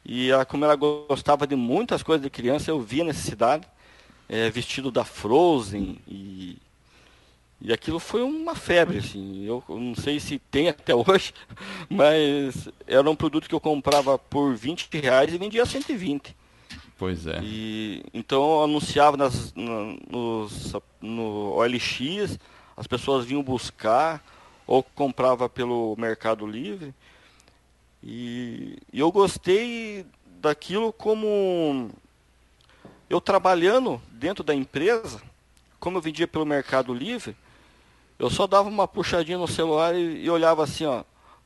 e 0.06 0.32
ela, 0.32 0.45
como 0.45 0.63
ela 0.63 0.76
gostava 0.76 1.45
de 1.45 1.56
muitas 1.56 2.02
coisas 2.02 2.23
de 2.23 2.30
criança, 2.30 2.71
eu 2.71 2.80
via 2.80 3.04
necessidade, 3.04 3.67
é, 4.30 4.50
vestido 4.50 4.92
da 4.92 5.04
Frozen 5.04 5.98
e 6.08 6.58
e 7.60 7.74
aquilo 7.74 8.00
foi 8.00 8.22
uma 8.22 8.56
febre, 8.56 9.00
assim. 9.00 9.44
Eu, 9.44 9.63
eu 9.68 9.80
não 9.80 9.96
sei 9.96 10.20
se 10.20 10.40
tem 10.40 10.70
até 10.70 10.94
hoje, 10.94 11.34
mas 11.90 12.70
era 12.86 13.10
um 13.10 13.16
produto 13.16 13.50
que 13.50 13.56
eu 13.56 13.60
comprava 13.60 14.18
por 14.18 14.56
20 14.56 14.90
reais 15.00 15.34
e 15.34 15.38
vendia 15.38 15.66
120. 15.66 16.36
Pois 16.98 17.28
é. 17.28 17.40
E, 17.44 18.04
então 18.13 18.42
eu 18.42 18.63
anunciava 18.63 19.18
nas, 19.18 19.54
no, 19.54 19.98
nos, 20.10 20.74
no 21.02 21.54
OLX, 21.56 22.40
as 22.76 22.88
pessoas 22.88 23.26
vinham 23.26 23.44
buscar 23.44 24.24
ou 24.66 24.84
comprava 24.84 25.48
pelo 25.50 25.96
Mercado 25.98 26.46
Livre. 26.46 26.94
E, 28.04 28.78
e 28.94 29.00
eu 29.00 29.12
gostei 29.12 30.06
daquilo 30.40 30.94
como 30.94 31.90
eu 33.10 33.22
trabalhando 33.22 34.02
dentro 34.12 34.43
da 34.43 34.54
empresa, 34.54 35.22
como 35.80 35.98
eu 35.98 36.02
vendia 36.02 36.28
pelo 36.28 36.46
Mercado 36.46 36.93
Livre, 36.93 37.36
eu 38.20 38.30
só 38.30 38.48
dava 38.48 38.67
uma 38.67 38.88
puxadinha 38.88 39.38
no 39.38 39.48
celular 39.48 39.96
e, 39.96 40.24
e 40.24 40.30
olhava 40.30 40.63
assim, 40.63 40.86
ó, 40.86 41.04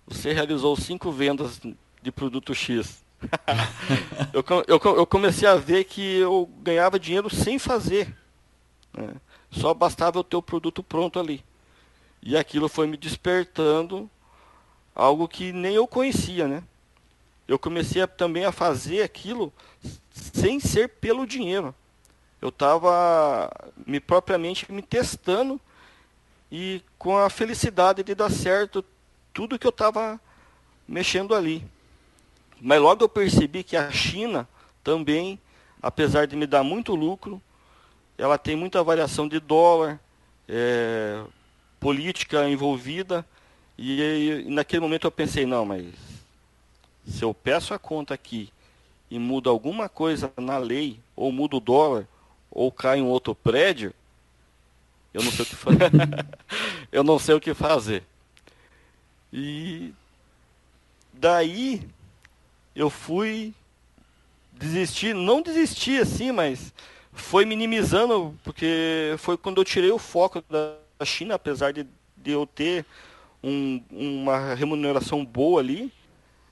você 0.08 0.34
realizou 0.34 0.76
cinco 0.76 1.12
vendas 1.12 1.60
de 2.02 2.12
produto 2.12 2.54
X. 2.54 3.04
eu, 4.34 4.44
eu, 4.68 4.96
eu, 4.96 5.06
comecei 5.06 5.48
a 5.48 5.56
ver 5.56 5.84
que 5.84 6.02
eu 6.18 6.50
ganhava 6.62 7.00
dinheiro 7.00 7.30
sem 7.30 7.60
fazer. 7.60 8.16
Né? 8.94 9.14
Só 9.52 9.74
bastava 9.74 10.18
eu 10.18 10.24
ter 10.24 10.38
o 10.38 10.42
produto 10.42 10.82
pronto 10.82 11.20
ali. 11.20 11.44
E 12.22 12.38
aquilo 12.38 12.68
foi 12.70 12.88
me 12.88 12.98
despertando 12.98 14.10
algo 14.96 15.28
que 15.28 15.52
nem 15.52 15.76
eu 15.76 15.88
conhecia, 15.88 16.48
né? 16.48 16.64
Eu 17.52 17.60
comecei 17.60 18.02
a, 18.02 18.08
também 18.08 18.46
a 18.46 18.52
fazer 18.54 19.02
aquilo 19.02 19.52
sem 20.10 20.58
ser 20.58 20.88
pelo 20.88 21.28
dinheiro. 21.28 21.76
Eu 22.42 22.48
estava 22.48 23.52
me 23.86 24.00
propriamente 24.00 24.72
me 24.72 24.82
testando 24.82 25.60
e 26.50 26.82
com 26.98 27.18
a 27.18 27.30
felicidade 27.30 28.04
de 28.04 28.16
dar 28.16 28.32
certo 28.32 28.86
tudo 29.34 29.60
que 29.60 29.68
eu 29.68 29.72
estava 29.72 30.18
mexendo 30.88 31.36
ali. 31.36 31.62
Mas 32.62 32.80
logo 32.80 33.04
eu 33.04 33.10
percebi 33.10 33.66
que 33.66 33.76
a 33.76 33.92
China 33.92 34.48
também, 34.82 35.38
apesar 35.82 36.28
de 36.28 36.38
me 36.38 36.48
dar 36.48 36.64
muito 36.64 36.96
lucro, 36.96 37.42
ela 38.18 38.38
tem 38.38 38.56
muita 38.56 38.82
variação 38.82 39.28
de 39.28 39.42
dólar, 39.42 40.00
é, 40.48 41.22
política 41.82 42.48
envolvida. 42.48 43.28
E, 43.78 44.46
e 44.48 44.50
naquele 44.50 44.80
momento 44.80 45.06
eu 45.06 45.12
pensei, 45.12 45.46
não, 45.46 45.66
mas 45.66 46.11
se 47.08 47.24
eu 47.24 47.34
peço 47.34 47.74
a 47.74 47.80
conta 47.80 48.14
aqui 48.14 48.52
e 49.10 49.20
muda 49.20 49.50
alguma 49.50 49.90
coisa 49.90 50.32
na 50.38 50.58
lei 50.58 51.00
ou 51.16 51.32
muda 51.32 51.58
o 51.58 51.60
dólar, 51.60 52.08
ou 52.50 52.72
cai 52.72 53.02
um 53.02 53.08
outro 53.08 53.34
prédio, 53.34 53.94
eu 55.14 55.24
não 55.24 55.32
sei 55.32 55.44
o 55.44 55.48
que 55.48 55.56
fazer. 55.56 55.92
eu 56.92 57.04
não 57.04 57.20
sei 57.20 57.36
o 57.36 57.42
que 57.42 57.54
fazer. 57.54 58.04
E 59.32 59.94
daí 61.14 61.88
eu 62.76 62.90
fui 62.90 63.54
desistir, 64.54 65.14
não 65.14 65.42
desistir 65.42 66.02
assim, 66.02 66.32
mas 66.32 66.74
foi 67.14 67.46
minimizando, 67.46 68.38
porque 68.44 69.16
foi 69.18 69.38
quando 69.38 69.60
eu 69.60 69.66
tirei 69.66 69.92
o 69.92 69.98
foco 69.98 70.44
da 70.50 70.76
China, 71.06 71.36
apesar 71.36 71.74
de, 71.74 71.86
de 72.16 72.32
eu 72.32 72.46
ter 72.46 72.86
um, 73.44 73.82
uma 73.92 74.54
remuneração 74.54 75.26
boa 75.26 75.60
ali, 75.60 75.92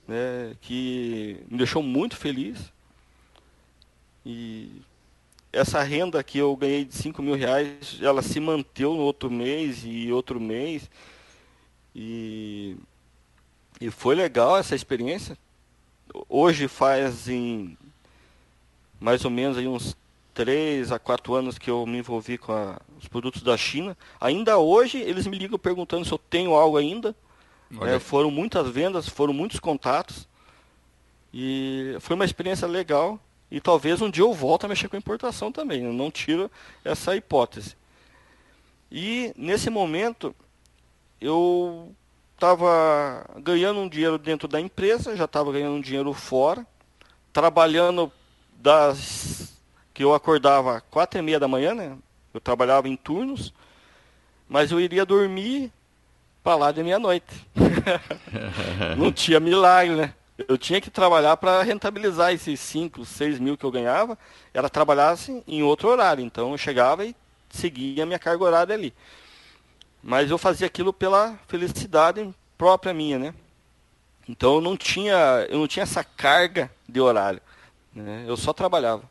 né, 0.10 0.56
que 0.60 1.38
me 1.48 1.60
deixou 1.60 1.84
muito 1.84 2.17
feliz. 2.17 2.74
E 4.26 4.82
essa 5.54 5.84
renda 5.84 6.24
que 6.24 6.39
eu 6.39 6.56
ganhei 6.56 6.84
de 6.84 6.95
5 6.95 7.22
mil 7.22 7.36
reais, 7.36 8.00
ela 8.02 8.24
se 8.24 8.39
manteve 8.39 8.89
no 8.89 8.98
outro 8.98 9.30
mês 9.30 9.84
e 9.86 10.12
outro 10.12 10.39
mês. 10.39 10.89
E, 11.95 12.76
e 13.80 13.91
foi 13.91 14.15
legal 14.15 14.58
essa 14.58 14.76
experiência. 14.76 15.38
Hoje 16.28 16.67
fazem 16.67 17.78
mais 19.00 19.24
ou 19.24 19.30
menos 19.30 19.60
aí 19.60 19.67
uns 19.67 19.95
3 20.34 20.91
a 20.91 20.98
4 20.98 21.36
anos 21.36 21.60
que 21.60 21.69
eu 21.69 21.86
me 21.86 22.00
envolvi 22.00 22.39
com 22.39 22.52
a, 22.52 22.82
os 22.98 23.08
produtos 23.08 23.43
da 23.43 23.56
China. 23.56 23.95
Ainda 24.19 24.58
hoje 24.58 24.98
eles 24.98 25.28
me 25.28 25.38
ligam 25.38 25.60
perguntando 25.60 26.04
se 26.04 26.12
eu 26.12 26.17
tenho 26.17 26.56
algo 26.56 26.78
ainda. 26.78 27.15
É, 27.82 27.99
foram 27.99 28.32
muitas 28.32 28.69
vendas, 28.69 29.08
foram 29.08 29.34
muitos 29.34 29.60
contatos. 29.60 30.27
E 31.34 31.95
foi 31.99 32.15
uma 32.15 32.25
experiência 32.25 32.67
legal. 32.67 33.19
E 33.51 33.60
talvez 33.60 34.01
um 34.01 34.10
dia 34.10 34.23
eu 34.23 34.34
volte 34.34 34.65
a 34.65 34.69
mexer 34.69 34.88
com 34.88 34.97
importação 34.97 35.51
também. 35.51 35.84
Eu 35.84 35.93
não 35.93 36.10
tiro 36.10 36.49
essa 36.84 37.15
hipótese. 37.15 37.75
E 38.91 39.34
nesse 39.36 39.69
momento 39.69 40.36
eu 41.21 41.93
estava 42.34 43.25
ganhando 43.38 43.79
um 43.82 43.89
dinheiro 43.89 44.17
dentro 44.17 44.47
da 44.47 44.60
empresa, 44.60 45.15
já 45.15 45.25
estava 45.25 45.51
ganhando 45.51 45.75
um 45.75 45.82
dinheiro 45.82 46.13
fora, 46.13 46.65
trabalhando 47.34 48.12
das 48.53 49.53
que 49.93 50.03
eu 50.03 50.13
acordava 50.13 50.82
quatro 50.89 51.19
e 51.19 51.21
meia 51.21 51.39
da 51.39 51.47
manhã, 51.47 51.73
né? 51.73 51.97
Eu 52.34 52.39
trabalhava 52.39 52.88
em 52.88 52.95
turnos, 52.95 53.53
mas 54.47 54.71
eu 54.71 54.79
iria 54.79 55.05
dormir 55.05 55.71
de 56.73 56.83
meia-noite. 56.83 57.47
Não 58.97 59.12
tinha 59.12 59.39
milagre, 59.39 59.95
né? 59.95 60.13
Eu 60.47 60.57
tinha 60.57 60.79
que 60.79 60.89
trabalhar 60.89 61.35
para 61.38 61.62
rentabilizar 61.62 62.33
esses 62.33 62.59
5, 62.59 63.05
6 63.05 63.39
mil 63.39 63.57
que 63.57 63.65
eu 63.65 63.71
ganhava, 63.71 64.17
ela 64.53 64.69
trabalhasse 64.69 65.43
em 65.47 65.62
outro 65.62 65.89
horário. 65.89 66.23
Então 66.23 66.51
eu 66.51 66.57
chegava 66.57 67.05
e 67.05 67.15
seguia 67.49 68.03
a 68.03 68.05
minha 68.05 68.19
carga 68.19 68.43
horária 68.43 68.73
ali. 68.73 68.93
Mas 70.01 70.31
eu 70.31 70.38
fazia 70.38 70.65
aquilo 70.65 70.93
pela 70.93 71.38
felicidade 71.47 72.33
própria 72.57 72.93
minha, 72.93 73.19
né? 73.19 73.33
Então 74.27 74.55
eu 74.55 74.62
não 74.62 74.77
tinha, 74.77 75.45
eu 75.49 75.59
não 75.59 75.67
tinha 75.67 75.83
essa 75.83 76.03
carga 76.03 76.71
de 76.88 77.01
horário. 77.01 77.41
Né? 77.93 78.25
Eu 78.27 78.38
só 78.38 78.53
trabalhava. 78.53 79.03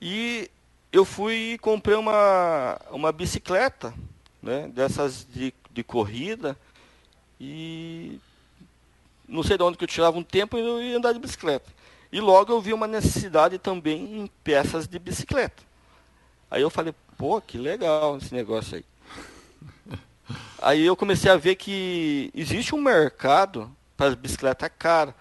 E 0.00 0.50
eu 0.92 1.04
fui 1.04 1.52
e 1.52 1.58
comprei 1.58 1.96
uma, 1.96 2.78
uma 2.90 3.12
bicicleta, 3.12 3.94
né? 4.42 4.68
dessas 4.68 5.26
de, 5.32 5.54
de 5.72 5.82
corrida. 5.82 6.56
E 7.40 8.18
não 9.28 9.42
sei 9.42 9.56
de 9.56 9.62
onde 9.62 9.78
que 9.78 9.84
eu 9.84 9.88
tirava 9.88 10.18
um 10.18 10.22
tempo 10.22 10.58
e 10.58 10.60
eu 10.60 10.82
ia 10.82 10.96
andar 10.96 11.12
de 11.12 11.18
bicicleta. 11.18 11.70
E 12.12 12.20
logo 12.20 12.52
eu 12.52 12.60
vi 12.60 12.72
uma 12.72 12.86
necessidade 12.86 13.58
também 13.58 14.20
em 14.20 14.26
peças 14.42 14.88
de 14.88 14.98
bicicleta. 14.98 15.62
Aí 16.50 16.62
eu 16.62 16.70
falei, 16.70 16.92
pô, 17.16 17.40
que 17.40 17.56
legal 17.56 18.16
esse 18.16 18.34
negócio 18.34 18.76
aí. 18.76 18.84
Aí 20.60 20.84
eu 20.84 20.96
comecei 20.96 21.30
a 21.30 21.36
ver 21.36 21.54
que 21.54 22.30
existe 22.34 22.74
um 22.74 22.80
mercado 22.80 23.70
para 23.96 24.14
bicicleta 24.14 24.68
cara. 24.68 25.14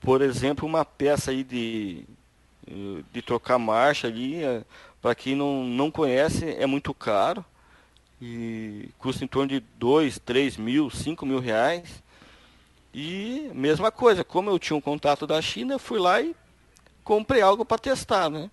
Por 0.00 0.22
exemplo, 0.22 0.66
uma 0.66 0.84
peça 0.84 1.30
aí 1.30 1.42
de, 1.42 2.04
de 3.12 3.22
trocar 3.22 3.58
marcha 3.58 4.06
ali, 4.06 4.42
é, 4.42 4.62
para 5.00 5.14
quem 5.14 5.34
não, 5.34 5.64
não 5.64 5.90
conhece, 5.90 6.50
é 6.50 6.66
muito 6.66 6.92
caro. 6.92 7.44
E 8.26 8.88
custa 8.98 9.22
em 9.22 9.28
torno 9.28 9.48
de 9.48 9.60
2, 9.78 10.18
3 10.18 10.56
mil, 10.56 10.88
5 10.88 11.26
mil 11.26 11.38
reais. 11.38 12.02
E 12.94 13.50
mesma 13.52 13.92
coisa, 13.92 14.24
como 14.24 14.48
eu 14.48 14.58
tinha 14.58 14.74
um 14.74 14.80
contato 14.80 15.26
da 15.26 15.42
China, 15.42 15.74
eu 15.74 15.78
fui 15.78 15.98
lá 15.98 16.22
e 16.22 16.34
comprei 17.02 17.42
algo 17.42 17.66
para 17.66 17.76
testar, 17.76 18.30
né? 18.30 18.50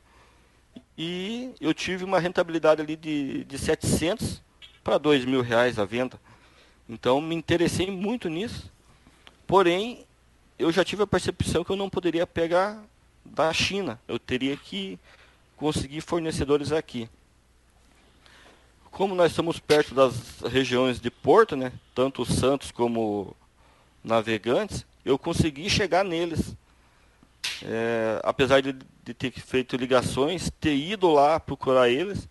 E 0.97 1.53
eu 1.61 1.73
tive 1.73 2.03
uma 2.03 2.19
rentabilidade 2.19 2.81
ali 2.81 2.97
de, 2.97 3.45
de 3.45 3.57
700 3.57 4.41
para 4.83 4.97
2 4.97 5.23
mil 5.23 5.41
reais 5.41 5.79
a 5.79 5.85
venda. 5.85 6.19
Então 6.89 7.21
me 7.21 7.33
interessei 7.33 7.89
muito 7.89 8.27
nisso. 8.27 8.69
Porém, 9.47 10.05
eu 10.59 10.69
já 10.69 10.83
tive 10.83 11.03
a 11.03 11.07
percepção 11.07 11.63
que 11.63 11.71
eu 11.71 11.77
não 11.77 11.89
poderia 11.89 12.27
pegar 12.27 12.83
da 13.23 13.53
China. 13.53 14.01
Eu 14.05 14.19
teria 14.19 14.57
que 14.57 14.99
conseguir 15.55 16.01
fornecedores 16.01 16.73
aqui. 16.73 17.07
Como 18.91 19.15
nós 19.15 19.31
estamos 19.31 19.57
perto 19.57 19.95
das 19.95 20.41
regiões 20.41 20.99
de 20.99 21.09
Porto, 21.09 21.55
né, 21.55 21.71
tanto 21.95 22.25
Santos 22.25 22.71
como 22.71 23.33
navegantes, 24.03 24.85
eu 25.05 25.17
consegui 25.17 25.69
chegar 25.69 26.03
neles. 26.03 26.55
É, 27.63 28.19
apesar 28.23 28.61
de, 28.61 28.75
de, 29.03 29.13
ter 29.13 29.31
feito 29.31 29.77
ligações, 29.77 30.51
ter 30.59 30.75
ido 30.75 31.09
lá 31.09 31.39
procurar 31.39 31.89
eles, 31.89 32.27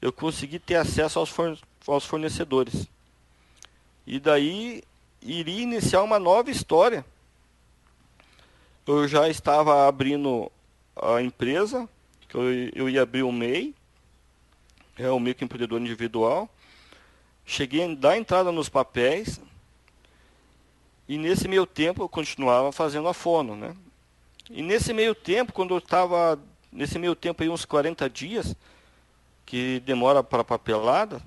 eu 0.00 0.12
consegui 0.12 0.58
ter 0.58 0.76
acesso 0.76 1.18
aos, 1.18 1.32
aos 1.86 2.06
fornecedores. 2.06 2.88
E 4.06 4.18
daí 4.18 4.82
iria 5.20 5.62
iniciar 5.62 6.02
uma 6.02 6.18
nova 6.18 6.50
história. 6.50 7.04
Eu 8.86 9.06
já 9.06 9.28
estava 9.28 9.86
abrindo 9.86 10.50
a 10.96 11.20
empresa, 11.20 11.88
que 12.28 12.34
eu, 12.34 12.50
eu 12.74 12.88
ia 12.88 13.02
abrir 13.02 13.22
o 13.22 13.30
MEI, 13.30 13.74
é 14.96 15.10
o 15.10 15.20
microempreendedor 15.20 15.80
individual. 15.80 16.48
Cheguei 17.44 17.84
a 17.84 17.94
dar 17.94 18.16
entrada 18.16 18.52
nos 18.52 18.68
papéis, 18.68 19.40
e 21.08 21.18
nesse 21.18 21.48
meio 21.48 21.66
tempo 21.66 22.02
eu 22.02 22.08
continuava 22.08 22.72
fazendo 22.72 23.08
a 23.08 23.14
fono, 23.14 23.56
né? 23.56 23.74
E 24.48 24.62
nesse 24.62 24.92
meio 24.92 25.14
tempo, 25.14 25.52
quando 25.52 25.74
eu 25.74 25.78
estava, 25.78 26.38
nesse 26.70 26.98
meio 26.98 27.14
tempo 27.14 27.42
aí 27.42 27.48
uns 27.48 27.64
40 27.64 28.08
dias, 28.08 28.56
que 29.44 29.80
demora 29.80 30.22
para 30.22 30.44
papelada, 30.44 31.22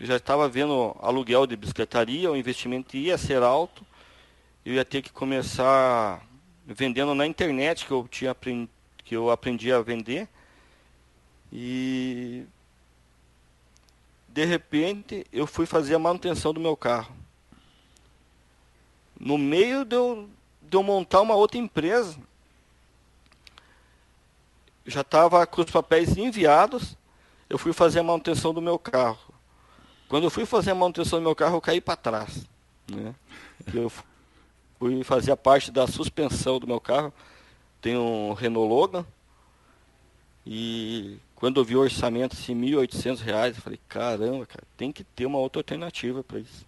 eu 0.00 0.06
já 0.06 0.16
estava 0.16 0.48
vendo 0.48 0.96
aluguel 1.00 1.46
de 1.46 1.56
bicicletaria, 1.56 2.30
o 2.30 2.36
investimento 2.36 2.96
ia 2.96 3.18
ser 3.18 3.42
alto, 3.42 3.84
eu 4.64 4.74
ia 4.74 4.84
ter 4.84 5.02
que 5.02 5.12
começar 5.12 6.24
vendendo 6.64 7.14
na 7.14 7.26
internet 7.26 7.84
que 7.84 7.90
eu 7.90 8.06
tinha 8.08 8.34
que 9.04 9.16
eu 9.16 9.30
aprendi 9.30 9.72
a 9.72 9.80
vender. 9.80 10.28
E 11.52 12.44
de 14.32 14.44
repente 14.44 15.26
eu 15.32 15.46
fui 15.46 15.66
fazer 15.66 15.94
a 15.94 15.98
manutenção 15.98 16.52
do 16.52 16.60
meu 16.60 16.76
carro 16.76 17.14
no 19.22 19.38
meio 19.38 19.84
de 19.84 19.94
eu, 19.94 20.28
de 20.60 20.76
eu 20.76 20.82
montar 20.82 21.20
uma 21.20 21.36
outra 21.36 21.56
empresa. 21.56 22.18
Já 24.84 25.02
estava 25.02 25.46
com 25.46 25.60
os 25.62 25.70
papéis 25.70 26.16
enviados, 26.16 26.96
eu 27.48 27.56
fui 27.56 27.72
fazer 27.72 28.00
a 28.00 28.02
manutenção 28.02 28.52
do 28.52 28.60
meu 28.60 28.80
carro. 28.80 29.32
Quando 30.08 30.24
eu 30.24 30.30
fui 30.30 30.44
fazer 30.44 30.72
a 30.72 30.74
manutenção 30.74 31.20
do 31.20 31.22
meu 31.22 31.36
carro, 31.36 31.56
eu 31.56 31.60
caí 31.60 31.80
para 31.80 31.94
trás. 31.94 32.44
Né? 32.90 33.14
Eu 33.72 33.92
fui 34.76 35.04
fazer 35.04 35.30
a 35.30 35.36
parte 35.36 35.70
da 35.70 35.86
suspensão 35.86 36.58
do 36.58 36.66
meu 36.66 36.80
carro. 36.80 37.12
Tem 37.80 37.96
um 37.96 38.32
Renault 38.32 38.68
Logan. 38.68 39.06
E 40.44 41.16
quando 41.42 41.58
eu 41.58 41.64
vi 41.64 41.74
o 41.74 41.80
orçamento 41.80 42.36
assim, 42.36 42.54
R$ 42.54 42.86
1.800, 42.86 43.48
eu 43.48 43.54
falei, 43.56 43.80
caramba, 43.88 44.46
cara, 44.46 44.62
tem 44.76 44.92
que 44.92 45.02
ter 45.02 45.26
uma 45.26 45.38
outra 45.38 45.58
alternativa 45.58 46.22
para 46.22 46.38
isso 46.38 46.64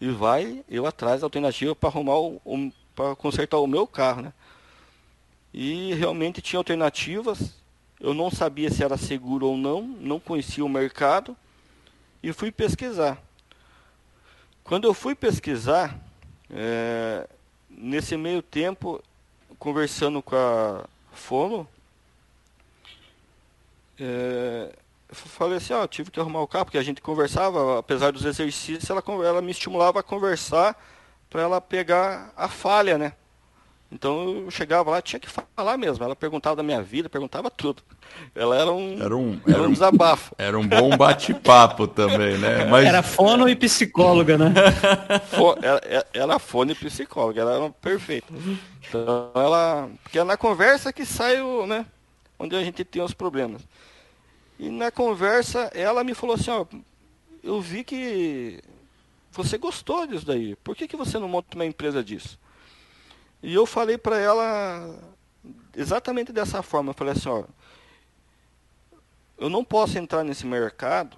e 0.00 0.08
vai 0.08 0.64
eu 0.70 0.86
atrás 0.86 1.20
da 1.20 1.26
alternativa 1.26 1.76
para 1.76 1.90
arrumar 1.90 2.18
o, 2.18 2.40
o 2.46 2.72
para 2.94 3.14
consertar 3.14 3.58
o 3.58 3.66
meu 3.66 3.86
carro, 3.86 4.22
né? 4.22 4.32
E 5.52 5.92
realmente 5.92 6.40
tinha 6.40 6.58
alternativas. 6.58 7.52
Eu 8.00 8.14
não 8.14 8.30
sabia 8.30 8.70
se 8.70 8.82
era 8.82 8.96
seguro 8.96 9.46
ou 9.46 9.56
não, 9.58 9.82
não 9.82 10.18
conhecia 10.18 10.64
o 10.64 10.68
mercado 10.68 11.36
e 12.22 12.32
fui 12.32 12.50
pesquisar. 12.50 13.22
Quando 14.64 14.86
eu 14.86 14.94
fui 14.94 15.14
pesquisar, 15.14 16.00
é, 16.50 17.28
nesse 17.68 18.16
meio 18.16 18.40
tempo, 18.40 19.02
conversando 19.58 20.22
com 20.22 20.36
a 20.36 20.86
Fono, 21.12 21.68
é, 24.02 24.72
falei 25.12 25.58
assim, 25.58 25.72
ó, 25.72 25.86
tive 25.86 26.10
que 26.10 26.18
arrumar 26.18 26.40
o 26.40 26.48
carro, 26.48 26.64
porque 26.66 26.78
a 26.78 26.82
gente 26.82 27.00
conversava, 27.00 27.78
apesar 27.78 28.12
dos 28.12 28.24
exercícios, 28.24 28.88
ela, 28.90 29.02
ela 29.24 29.42
me 29.42 29.50
estimulava 29.50 30.00
a 30.00 30.02
conversar 30.02 30.76
para 31.28 31.42
ela 31.42 31.60
pegar 31.60 32.32
a 32.36 32.48
falha, 32.48 32.98
né? 32.98 33.12
Então 33.92 34.44
eu 34.44 34.50
chegava 34.50 34.90
lá, 34.90 35.02
tinha 35.02 35.20
que 35.20 35.28
falar 35.28 35.76
mesmo. 35.76 36.02
Ela 36.02 36.16
perguntava 36.16 36.56
da 36.56 36.62
minha 36.62 36.80
vida, 36.80 37.10
perguntava 37.10 37.50
tudo. 37.50 37.82
Ela 38.34 38.56
era 38.56 38.72
um, 38.72 39.02
era 39.02 39.14
um, 39.14 39.40
era, 39.46 39.62
um 39.62 39.72
desabafo. 39.72 40.34
Era 40.38 40.58
um 40.58 40.66
bom 40.66 40.96
bate-papo 40.96 41.86
também, 41.86 42.38
né? 42.38 42.64
Mas... 42.64 42.86
Era 42.86 43.02
fono 43.02 43.46
e 43.46 43.54
psicóloga, 43.54 44.38
né? 44.38 44.54
ela, 45.62 46.06
era 46.14 46.38
fono 46.38 46.72
e 46.72 46.74
psicóloga, 46.74 47.42
ela 47.42 47.54
era 47.54 47.70
perfeita. 47.70 48.32
Então 48.88 49.30
ela. 49.34 49.90
Porque 50.02 50.18
é 50.18 50.24
na 50.24 50.38
conversa 50.38 50.90
que 50.90 51.04
sai 51.04 51.42
o, 51.42 51.66
né? 51.66 51.84
Onde 52.38 52.56
a 52.56 52.64
gente 52.64 52.82
tem 52.84 53.02
os 53.02 53.12
problemas. 53.12 53.60
E 54.62 54.70
na 54.70 54.92
conversa 54.92 55.72
ela 55.74 56.04
me 56.04 56.14
falou 56.14 56.36
assim, 56.36 56.52
ó, 56.52 56.64
eu 57.42 57.60
vi 57.60 57.82
que 57.82 58.62
você 59.32 59.58
gostou 59.58 60.06
disso 60.06 60.24
daí. 60.24 60.54
Por 60.54 60.76
que, 60.76 60.86
que 60.86 60.96
você 60.96 61.18
não 61.18 61.26
monta 61.26 61.56
uma 61.56 61.66
empresa 61.66 62.00
disso? 62.04 62.38
E 63.42 63.52
eu 63.52 63.66
falei 63.66 63.98
para 63.98 64.20
ela 64.20 64.96
exatamente 65.76 66.32
dessa 66.32 66.62
forma. 66.62 66.90
Eu 66.90 66.94
falei 66.94 67.12
assim, 67.12 67.28
ó, 67.28 67.42
eu 69.36 69.50
não 69.50 69.64
posso 69.64 69.98
entrar 69.98 70.22
nesse 70.22 70.46
mercado 70.46 71.16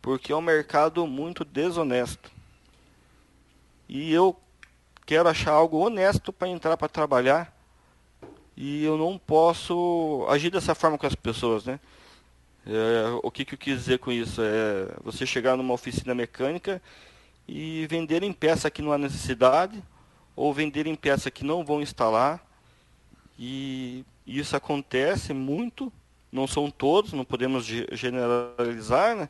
porque 0.00 0.32
é 0.32 0.36
um 0.36 0.42
mercado 0.42 1.06
muito 1.06 1.44
desonesto. 1.44 2.28
E 3.88 4.12
eu 4.12 4.36
quero 5.06 5.28
achar 5.28 5.52
algo 5.52 5.78
honesto 5.78 6.32
para 6.32 6.48
entrar 6.48 6.76
para 6.76 6.88
trabalhar. 6.88 7.56
E 8.56 8.84
eu 8.84 8.98
não 8.98 9.16
posso 9.16 10.26
agir 10.28 10.50
dessa 10.50 10.74
forma 10.74 10.98
com 10.98 11.06
as 11.06 11.14
pessoas, 11.14 11.64
né? 11.64 11.78
É, 12.66 13.18
o 13.22 13.30
que, 13.30 13.44
que 13.44 13.54
eu 13.54 13.58
quis 13.58 13.78
dizer 13.78 13.98
com 13.98 14.12
isso? 14.12 14.40
É 14.42 14.88
você 15.02 15.26
chegar 15.26 15.56
numa 15.56 15.74
oficina 15.74 16.14
mecânica 16.14 16.80
e 17.46 17.86
vender 17.88 18.22
em 18.22 18.32
peça 18.32 18.70
que 18.70 18.82
não 18.82 18.92
há 18.92 18.98
necessidade, 18.98 19.82
ou 20.36 20.54
vender 20.54 20.86
em 20.86 20.94
peça 20.94 21.30
que 21.30 21.44
não 21.44 21.64
vão 21.64 21.82
instalar. 21.82 22.40
E 23.38 24.04
isso 24.26 24.56
acontece 24.56 25.32
muito, 25.32 25.92
não 26.30 26.46
são 26.46 26.70
todos, 26.70 27.12
não 27.12 27.24
podemos 27.24 27.64
generalizar, 27.64 29.16
né? 29.16 29.28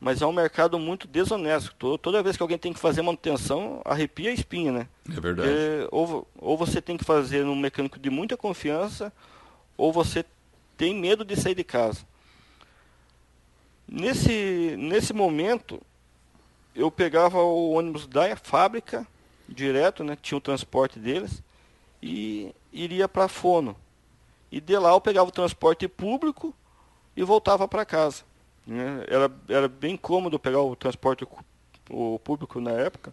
mas 0.00 0.22
é 0.22 0.26
um 0.26 0.32
mercado 0.32 0.78
muito 0.78 1.06
desonesto. 1.06 1.98
Toda 1.98 2.22
vez 2.22 2.36
que 2.36 2.42
alguém 2.42 2.56
tem 2.56 2.72
que 2.72 2.80
fazer 2.80 3.02
manutenção, 3.02 3.82
arrepia 3.84 4.30
a 4.30 4.32
espinha, 4.32 4.72
né? 4.72 4.88
É 5.06 5.20
verdade. 5.20 5.48
Porque 5.48 5.88
ou, 5.90 6.26
ou 6.38 6.56
você 6.56 6.80
tem 6.80 6.96
que 6.96 7.04
fazer 7.04 7.44
num 7.44 7.54
mecânico 7.54 7.98
de 7.98 8.08
muita 8.08 8.36
confiança, 8.36 9.12
ou 9.76 9.92
você 9.92 10.24
tem 10.76 10.94
medo 10.94 11.22
de 11.22 11.36
sair 11.36 11.54
de 11.54 11.64
casa. 11.64 12.00
Nesse, 13.92 14.76
nesse 14.78 15.12
momento, 15.12 15.82
eu 16.76 16.92
pegava 16.92 17.38
o 17.38 17.72
ônibus 17.72 18.06
da 18.06 18.36
fábrica, 18.36 19.04
direto, 19.48 20.04
né? 20.04 20.16
Tinha 20.22 20.38
o 20.38 20.40
transporte 20.40 21.00
deles, 21.00 21.42
e 22.00 22.54
iria 22.72 23.08
para 23.08 23.26
Fono. 23.26 23.74
E 24.52 24.60
de 24.60 24.78
lá 24.78 24.90
eu 24.90 25.00
pegava 25.00 25.28
o 25.28 25.32
transporte 25.32 25.88
público 25.88 26.54
e 27.16 27.24
voltava 27.24 27.66
para 27.66 27.84
casa. 27.84 28.22
Né? 28.64 29.04
Era, 29.08 29.30
era 29.48 29.68
bem 29.68 29.96
cômodo 29.96 30.38
pegar 30.38 30.60
o 30.60 30.76
transporte 30.76 31.26
o 31.88 32.18
público 32.20 32.60
na 32.60 32.70
época. 32.70 33.12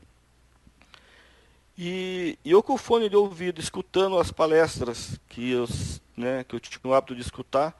E, 1.75 2.37
e 2.45 2.51
eu 2.51 2.61
com 2.61 2.73
o 2.73 2.77
fone 2.77 3.09
de 3.09 3.15
ouvido, 3.15 3.59
escutando 3.59 4.19
as 4.19 4.31
palestras 4.31 5.19
que 5.27 5.51
eu, 5.51 5.67
né, 6.15 6.43
que 6.43 6.55
eu 6.55 6.59
tinha 6.59 6.79
o 6.83 6.93
hábito 6.93 7.15
de 7.15 7.21
escutar, 7.21 7.75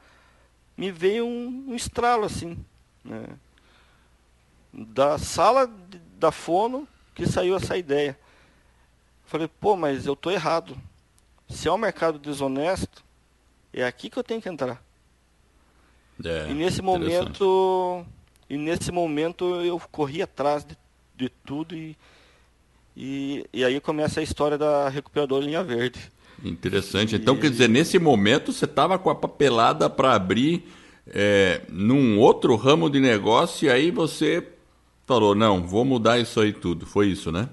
me 0.75 0.91
veio 0.91 1.25
um, 1.25 1.65
um 1.69 1.75
estralo 1.75 2.25
assim. 2.25 2.57
Né? 3.07 3.25
Da 4.73 5.17
sala 5.17 5.69
da 6.19 6.31
fono 6.31 6.87
que 7.15 7.25
saiu 7.25 7.55
essa 7.55 7.77
ideia. 7.77 8.17
Falei, 9.25 9.49
pô, 9.59 9.75
mas 9.75 10.05
eu 10.05 10.15
tô 10.15 10.29
errado. 10.29 10.77
Se 11.49 11.67
é 11.67 11.71
um 11.71 11.77
mercado 11.77 12.19
desonesto, 12.19 13.03
é 13.73 13.85
aqui 13.85 14.09
que 14.09 14.17
eu 14.17 14.23
tenho 14.23 14.41
que 14.41 14.49
entrar. 14.49 14.81
É, 16.23 16.49
e 16.49 16.53
nesse 16.53 16.81
momento, 16.81 18.05
e 18.49 18.57
nesse 18.57 18.91
momento 18.91 19.61
eu 19.61 19.79
corri 19.91 20.21
atrás 20.21 20.65
de, 20.65 20.75
de 21.15 21.29
tudo 21.29 21.75
e, 21.75 21.95
e, 22.95 23.45
e, 23.53 23.63
aí 23.63 23.79
começa 23.79 24.19
a 24.19 24.23
história 24.23 24.57
da 24.57 24.89
recuperadora 24.89 25.45
linha 25.45 25.63
verde. 25.63 25.99
Interessante. 26.43 27.15
Então, 27.15 27.35
e... 27.35 27.39
quer 27.39 27.51
dizer, 27.51 27.69
nesse 27.69 27.99
momento 27.99 28.51
você 28.51 28.65
estava 28.65 28.97
com 28.97 29.09
a 29.09 29.15
papelada 29.15 29.89
para 29.89 30.13
abrir 30.13 30.67
é, 31.13 31.61
num 31.69 32.19
outro 32.19 32.55
ramo 32.55 32.89
de 32.89 32.99
negócio 32.99 33.65
e 33.65 33.69
aí 33.69 33.91
você 33.91 34.47
falou, 35.05 35.33
não, 35.33 35.65
vou 35.65 35.85
mudar 35.85 36.19
isso 36.19 36.39
aí 36.39 36.51
tudo. 36.51 36.85
Foi 36.85 37.07
isso, 37.07 37.31
né? 37.31 37.49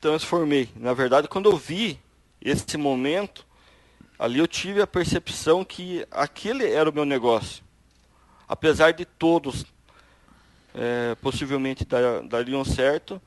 Transformei. 0.00 0.68
Na 0.76 0.94
verdade, 0.94 1.28
quando 1.28 1.50
eu 1.50 1.56
vi 1.56 1.98
esse 2.40 2.76
momento, 2.76 3.44
ali 4.18 4.38
eu 4.38 4.46
tive 4.46 4.80
a 4.80 4.86
percepção 4.86 5.64
que 5.64 6.06
aquele 6.10 6.66
era 6.66 6.88
o 6.88 6.94
meu 6.94 7.04
negócio. 7.04 7.62
Apesar 8.48 8.92
de 8.92 9.04
todos 9.04 9.66
é, 10.74 11.14
possivelmente 11.16 11.84
dar, 11.84 12.22
dariam 12.22 12.64
certo, 12.64 13.20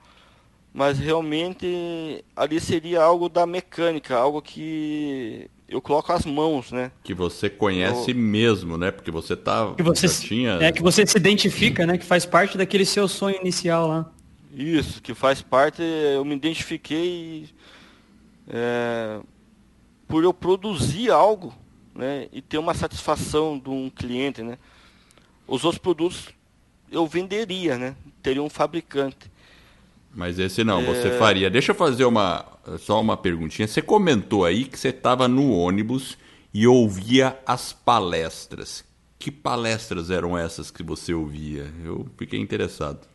mas 0.74 0.98
realmente 1.00 2.24
ali 2.36 2.60
seria 2.60 3.02
algo 3.02 3.28
da 3.28 3.46
mecânica, 3.46 4.16
algo 4.16 4.42
que 4.42 5.50
eu 5.70 5.82
coloco 5.82 6.12
as 6.12 6.26
mãos, 6.26 6.72
né? 6.72 6.92
Que 7.04 7.14
você 7.14 7.50
conhece 7.50 8.12
eu... 8.12 8.16
mesmo, 8.16 8.78
né? 8.78 8.92
Porque 8.92 9.12
você 9.12 9.36
tá 9.36 9.74
que 9.76 9.84
você 9.84 10.08
tinha 10.08 10.54
é 10.62 10.72
que 10.72 10.82
você 10.82 11.06
se 11.06 11.18
identifica, 11.18 11.86
né? 11.86 11.98
Que 11.98 12.06
faz 12.06 12.26
parte 12.26 12.58
daquele 12.58 12.86
seu 12.86 13.08
sonho 13.08 13.38
inicial 13.42 13.88
lá. 13.88 14.12
Isso, 14.54 15.02
que 15.02 15.14
faz 15.14 15.42
parte. 15.42 15.82
Eu 15.82 16.26
me 16.26 16.36
identifiquei 16.36 17.50
é, 18.48 19.20
por 20.08 20.24
eu 20.24 20.34
produzir 20.34 21.12
algo 21.12 21.54
né, 21.94 22.28
e 22.32 22.42
ter 22.42 22.58
uma 22.58 22.74
satisfação 22.74 23.60
de 23.60 23.70
um 23.70 23.90
cliente. 23.90 24.42
Né? 24.42 24.58
Os 25.48 25.64
outros 25.64 25.82
produtos 25.82 26.30
eu 26.92 27.06
venderia, 27.06 27.78
né? 27.78 27.96
teria 28.22 28.42
um 28.42 28.50
fabricante. 28.50 29.32
Mas 30.20 30.38
esse 30.38 30.66
não, 30.66 30.82
é... 30.82 30.84
você 30.84 31.18
faria. 31.18 31.50
Deixa 31.50 31.72
eu 31.72 31.76
fazer 31.76 32.04
uma, 32.04 32.46
só 32.80 33.00
uma 33.00 33.16
perguntinha. 33.16 33.66
Você 33.66 33.82
comentou 33.82 34.44
aí 34.44 34.66
que 34.66 34.78
você 34.78 34.90
estava 34.90 35.30
no 35.30 35.50
ônibus 35.50 36.18
e 36.54 36.68
ouvia 36.68 37.40
as 37.46 37.72
palestras. 37.72 38.84
Que 39.18 39.32
palestras 39.32 40.12
eram 40.12 40.38
essas 40.38 40.70
que 40.70 40.84
você 40.84 41.14
ouvia? 41.14 41.72
Eu 41.86 42.06
fiquei 42.18 42.38
interessado. 42.38 43.08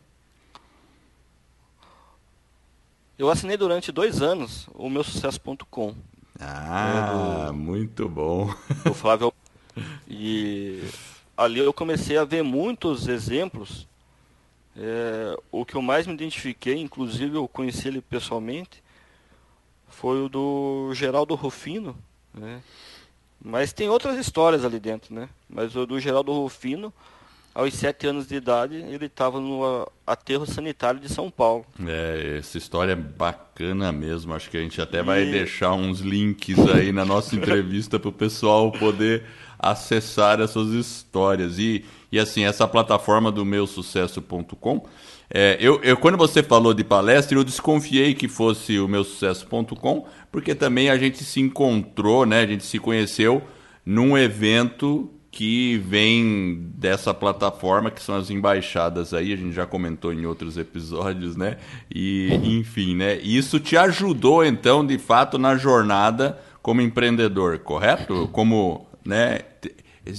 Eu 3.19 3.29
assinei 3.29 3.55
durante 3.55 3.91
dois 3.91 4.23
anos 4.23 4.67
o 4.73 4.89
meu 4.89 5.03
sucesso.com. 5.03 5.93
Ah, 6.39 7.43
é 7.43 7.47
do, 7.49 7.53
muito 7.53 8.09
bom. 8.09 8.51
O 8.89 8.95
Flávio. 8.95 9.31
E 10.07 10.81
ali 11.37 11.59
eu 11.59 11.71
comecei 11.71 12.17
a 12.17 12.25
ver 12.25 12.41
muitos 12.41 13.07
exemplos. 13.07 13.87
É, 14.77 15.37
o 15.51 15.65
que 15.65 15.75
eu 15.75 15.81
mais 15.81 16.05
me 16.05 16.13
identifiquei, 16.13 16.77
inclusive 16.77 17.35
eu 17.35 17.47
conheci 17.47 17.87
ele 17.87 18.01
pessoalmente, 18.01 18.83
foi 19.87 20.23
o 20.23 20.29
do 20.29 20.91
Geraldo 20.93 21.35
Rufino. 21.35 21.95
Né? 22.33 22.61
Mas 23.41 23.71
tem 23.71 23.89
outras 23.89 24.17
histórias 24.17 24.65
ali 24.65 24.79
dentro, 24.79 25.13
né? 25.13 25.29
Mas 25.49 25.75
o 25.75 25.85
do 25.85 25.99
Geraldo 25.99 26.33
Rufino 26.33 26.93
aos 27.55 27.73
sete 27.73 28.05
anos 28.05 28.27
de 28.27 28.35
idade, 28.35 28.75
ele 28.75 29.05
estava 29.05 29.39
no 29.39 29.89
aterro 30.05 30.45
sanitário 30.45 30.99
de 30.99 31.07
São 31.07 31.31
Paulo. 31.31 31.65
É, 31.87 32.37
essa 32.39 32.57
história 32.57 32.91
é 32.91 32.95
bacana 32.97 33.93
mesmo. 33.93 34.33
Acho 34.33 34.49
que 34.49 34.57
a 34.57 34.59
gente 34.59 34.81
até 34.81 34.99
e... 34.99 35.03
vai 35.03 35.25
deixar 35.25 35.71
uns 35.71 36.01
links 36.01 36.59
aí 36.67 36.91
na 36.91 37.05
nossa 37.05 37.33
entrevista 37.37 37.97
para 37.97 38.09
o 38.09 38.11
pessoal 38.11 38.73
poder 38.73 39.23
acessar 39.57 40.41
essas 40.41 40.67
histórias. 40.69 41.57
E, 41.57 41.85
e 42.15 42.19
assim, 42.19 42.45
essa 42.45 42.65
plataforma 42.65 43.29
do 43.29 43.43
meusucesso.com, 43.43 44.85
é, 45.29 45.57
eu, 45.59 45.81
eu, 45.83 45.97
quando 45.97 46.17
você 46.17 46.41
falou 46.41 46.73
de 46.73 46.81
palestra, 46.81 47.37
eu 47.37 47.43
desconfiei 47.43 48.13
que 48.13 48.29
fosse 48.29 48.79
o 48.79 48.87
meusucesso.com, 48.87 50.05
porque 50.31 50.55
também 50.55 50.89
a 50.89 50.97
gente 50.97 51.25
se 51.25 51.41
encontrou, 51.41 52.25
né, 52.25 52.39
a 52.39 52.47
gente 52.47 52.63
se 52.63 52.79
conheceu 52.79 53.41
num 53.85 54.17
evento 54.17 55.11
que 55.29 55.77
vem 55.79 56.71
dessa 56.77 57.13
plataforma, 57.13 57.91
que 57.91 58.01
são 58.01 58.15
as 58.15 58.29
embaixadas 58.29 59.13
aí, 59.13 59.33
a 59.33 59.35
gente 59.35 59.51
já 59.51 59.65
comentou 59.65 60.13
em 60.13 60.25
outros 60.25 60.57
episódios, 60.57 61.35
né? 61.35 61.57
E, 61.93 62.33
enfim, 62.41 62.95
né? 62.95 63.17
Isso 63.17 63.59
te 63.59 63.75
ajudou, 63.75 64.45
então, 64.45 64.85
de 64.85 64.97
fato, 64.97 65.37
na 65.37 65.57
jornada 65.57 66.39
como 66.61 66.79
empreendedor, 66.79 67.59
correto? 67.59 68.29
Como, 68.31 68.87
né? 69.03 69.41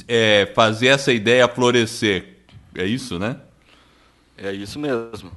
É, 0.09 0.51
fazer 0.55 0.89
essa 0.89 1.13
ideia 1.13 1.49
florescer. 1.49 2.39
É 2.75 2.85
isso, 2.85 3.19
né? 3.19 3.41
É 4.37 4.53
isso 4.53 4.79
mesmo. 4.79 5.31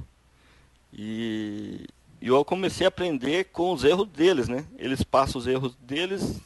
E 0.91 1.86
eu 2.22 2.43
comecei 2.43 2.86
a 2.86 2.89
aprender 2.89 3.45
com 3.45 3.72
os 3.72 3.84
erros 3.84 4.08
deles, 4.10 4.47
né? 4.47 4.66
Eles 4.78 5.04
passam 5.04 5.39
os 5.39 5.47
erros 5.47 5.76
deles 5.76 6.41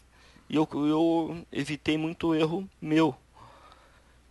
e 0.49 0.55
eu, 0.55 0.67
eu 0.73 1.45
evitei 1.51 1.97
muito 1.97 2.35
erro 2.35 2.69
meu. 2.81 3.15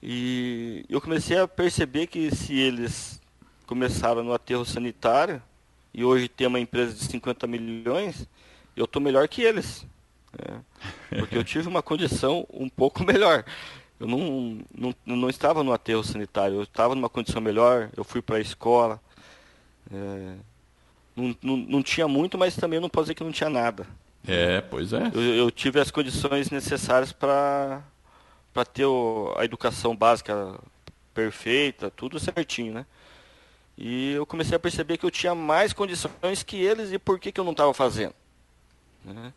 E 0.02 0.84
eu 0.88 1.00
comecei 1.00 1.38
a 1.38 1.48
perceber 1.48 2.06
que 2.06 2.34
se 2.34 2.54
eles 2.54 3.20
começaram 3.66 4.22
no 4.22 4.32
aterro 4.32 4.64
sanitário 4.64 5.42
e 5.94 6.04
hoje 6.04 6.28
tem 6.28 6.46
uma 6.46 6.60
empresa 6.60 6.92
de 6.92 7.04
50 7.04 7.46
milhões, 7.46 8.28
eu 8.76 8.86
tô 8.86 9.00
melhor 9.00 9.28
que 9.28 9.42
eles. 9.42 9.86
É, 10.38 11.18
porque 11.18 11.36
eu 11.36 11.44
tive 11.44 11.68
uma 11.68 11.82
condição 11.82 12.46
um 12.52 12.68
pouco 12.68 13.02
melhor. 13.04 13.44
Eu 14.00 14.06
não, 14.06 14.58
não, 14.74 14.94
não 15.06 15.30
estava 15.30 15.62
no 15.62 15.72
aterro 15.72 16.02
sanitário, 16.02 16.56
eu 16.56 16.62
estava 16.62 16.94
numa 16.94 17.08
condição 17.08 17.40
melhor, 17.40 17.90
eu 17.96 18.02
fui 18.02 18.20
para 18.20 18.36
a 18.36 18.40
escola. 18.40 19.00
É, 19.92 20.34
não, 21.14 21.36
não, 21.42 21.56
não 21.56 21.82
tinha 21.82 22.08
muito, 22.08 22.36
mas 22.36 22.56
também 22.56 22.80
não 22.80 22.88
posso 22.88 23.04
dizer 23.04 23.14
que 23.14 23.24
não 23.24 23.32
tinha 23.32 23.50
nada. 23.50 23.86
É, 24.26 24.60
pois 24.60 24.92
é. 24.92 25.10
Eu, 25.14 25.22
eu 25.22 25.50
tive 25.50 25.80
as 25.80 25.90
condições 25.90 26.50
necessárias 26.50 27.12
para 27.12 27.82
ter 28.72 28.86
o, 28.86 29.34
a 29.36 29.44
educação 29.44 29.94
básica 29.94 30.58
perfeita, 31.12 31.90
tudo 31.90 32.18
certinho, 32.18 32.72
né? 32.72 32.86
E 33.76 34.12
eu 34.12 34.26
comecei 34.26 34.56
a 34.56 34.60
perceber 34.60 34.96
que 34.96 35.04
eu 35.04 35.10
tinha 35.10 35.34
mais 35.34 35.72
condições 35.72 36.42
que 36.42 36.56
eles 36.56 36.92
e 36.92 36.98
por 36.98 37.18
que, 37.18 37.32
que 37.32 37.40
eu 37.40 37.44
não 37.44 37.52
estava 37.52 37.72
fazendo. 37.72 38.14
Né? 39.04 39.32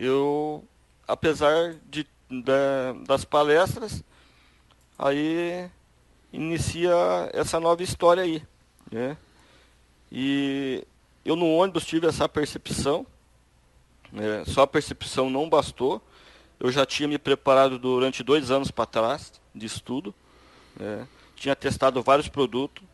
Eu, 0.00 0.64
apesar 1.08 1.74
de, 1.90 2.06
da, 2.30 2.92
das 3.04 3.24
palestras, 3.24 4.04
aí 4.96 5.68
inicia 6.32 6.94
essa 7.32 7.58
nova 7.58 7.82
história 7.82 8.22
aí. 8.22 8.40
Né? 8.92 9.16
E 10.12 10.86
eu 11.24 11.34
no 11.34 11.52
ônibus 11.52 11.84
tive 11.84 12.06
essa 12.06 12.28
percepção, 12.28 13.04
né? 14.12 14.44
só 14.46 14.62
a 14.62 14.66
percepção 14.68 15.28
não 15.28 15.50
bastou. 15.50 16.00
Eu 16.60 16.70
já 16.70 16.86
tinha 16.86 17.08
me 17.08 17.18
preparado 17.18 17.76
durante 17.76 18.22
dois 18.22 18.52
anos 18.52 18.70
para 18.70 18.86
trás 18.86 19.32
de 19.52 19.66
estudo, 19.66 20.14
né? 20.78 21.08
tinha 21.34 21.56
testado 21.56 22.00
vários 22.04 22.28
produtos 22.28 22.84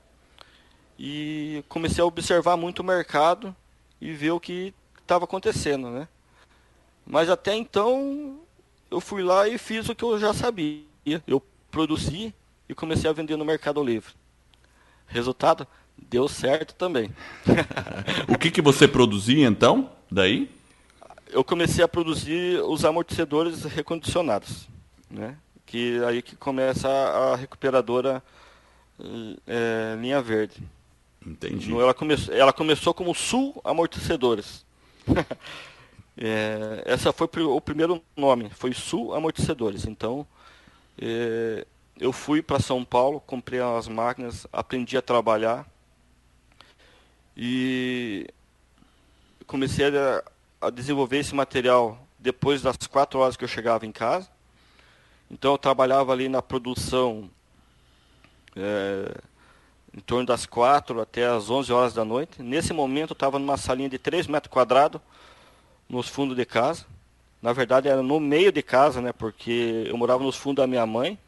e 0.98 1.62
comecei 1.68 2.02
a 2.02 2.06
observar 2.06 2.56
muito 2.56 2.80
o 2.80 2.84
mercado 2.84 3.54
e 4.00 4.10
ver 4.12 4.30
o 4.30 4.40
que 4.40 4.72
estava 5.02 5.24
acontecendo, 5.24 5.90
né? 5.90 6.08
Mas 7.06 7.28
até 7.28 7.54
então 7.54 8.40
eu 8.90 9.00
fui 9.00 9.22
lá 9.22 9.48
e 9.48 9.58
fiz 9.58 9.88
o 9.88 9.94
que 9.94 10.04
eu 10.04 10.18
já 10.18 10.32
sabia. 10.32 10.82
Eu 11.26 11.42
produzi 11.70 12.32
e 12.68 12.74
comecei 12.74 13.08
a 13.10 13.12
vender 13.12 13.36
no 13.36 13.44
Mercado 13.44 13.82
Livre. 13.82 14.12
Resultado, 15.06 15.66
deu 15.98 16.28
certo 16.28 16.74
também. 16.74 17.10
o 18.28 18.38
que, 18.38 18.50
que 18.50 18.62
você 18.62 18.88
produzia 18.88 19.46
então, 19.46 19.90
daí? 20.10 20.50
Eu 21.30 21.44
comecei 21.44 21.84
a 21.84 21.88
produzir 21.88 22.60
os 22.62 22.84
amortecedores 22.84 23.64
recondicionados, 23.64 24.68
né? 25.10 25.36
Que 25.66 26.02
aí 26.04 26.22
que 26.22 26.36
começa 26.36 26.88
a, 26.88 27.36
recuperadora 27.36 28.22
é, 29.46 29.96
linha 30.00 30.22
verde. 30.22 30.62
Entendi. 31.26 31.72
Ela, 31.72 31.94
come, 31.94 32.14
ela 32.30 32.52
começou 32.52 32.94
como 32.94 33.14
Sul 33.14 33.60
Amortecedores. 33.64 34.64
é, 36.16 36.82
essa 36.86 37.12
foi 37.12 37.28
o 37.42 37.60
primeiro 37.60 38.02
nome, 38.16 38.50
foi 38.50 38.72
Sul 38.72 39.14
Amortecedores. 39.14 39.84
Então, 39.84 40.26
é, 41.00 41.66
eu 41.98 42.12
fui 42.12 42.42
para 42.42 42.60
São 42.60 42.84
Paulo, 42.84 43.20
comprei 43.20 43.60
as 43.60 43.88
máquinas, 43.88 44.46
aprendi 44.52 44.96
a 44.96 45.02
trabalhar 45.02 45.66
e 47.36 48.28
comecei 49.46 49.86
a, 49.86 50.24
a 50.60 50.70
desenvolver 50.70 51.18
esse 51.18 51.34
material 51.34 51.98
depois 52.18 52.62
das 52.62 52.76
quatro 52.76 53.18
horas 53.18 53.36
que 53.36 53.44
eu 53.44 53.48
chegava 53.48 53.84
em 53.84 53.92
casa. 53.92 54.28
Então 55.30 55.52
eu 55.52 55.58
trabalhava 55.58 56.12
ali 56.12 56.28
na 56.28 56.40
produção 56.40 57.28
é, 58.56 59.20
em 59.96 60.00
torno 60.00 60.26
das 60.26 60.46
quatro 60.46 61.00
até 61.00 61.26
as 61.26 61.50
11 61.50 61.72
horas 61.72 61.92
da 61.92 62.04
noite. 62.04 62.40
Nesse 62.42 62.72
momento 62.72 63.10
eu 63.10 63.14
estava 63.14 63.38
numa 63.38 63.56
salinha 63.56 63.88
de 63.88 63.98
3 63.98 64.28
metros 64.28 64.52
quadrados 64.52 65.00
nos 65.94 66.08
fundos 66.08 66.36
de 66.36 66.44
casa. 66.44 66.84
Na 67.40 67.52
verdade 67.52 67.88
era 67.88 68.02
no 68.02 68.18
meio 68.18 68.50
de 68.50 68.62
casa, 68.62 69.00
né? 69.00 69.12
Porque 69.12 69.84
eu 69.86 69.96
morava 69.96 70.22
nos 70.22 70.36
fundos 70.36 70.62
da 70.62 70.66
minha 70.66 70.84
mãe 70.84 71.18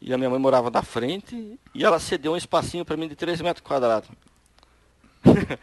e 0.00 0.12
a 0.12 0.18
minha 0.18 0.30
mãe 0.30 0.38
morava 0.38 0.70
na 0.70 0.82
frente 0.82 1.58
e 1.74 1.84
ela 1.84 1.98
cedeu 1.98 2.32
um 2.32 2.36
espacinho 2.36 2.84
para 2.84 2.96
mim 2.96 3.08
de 3.08 3.14
3 3.14 3.40
metros 3.40 3.64
quadrados. 3.64 4.08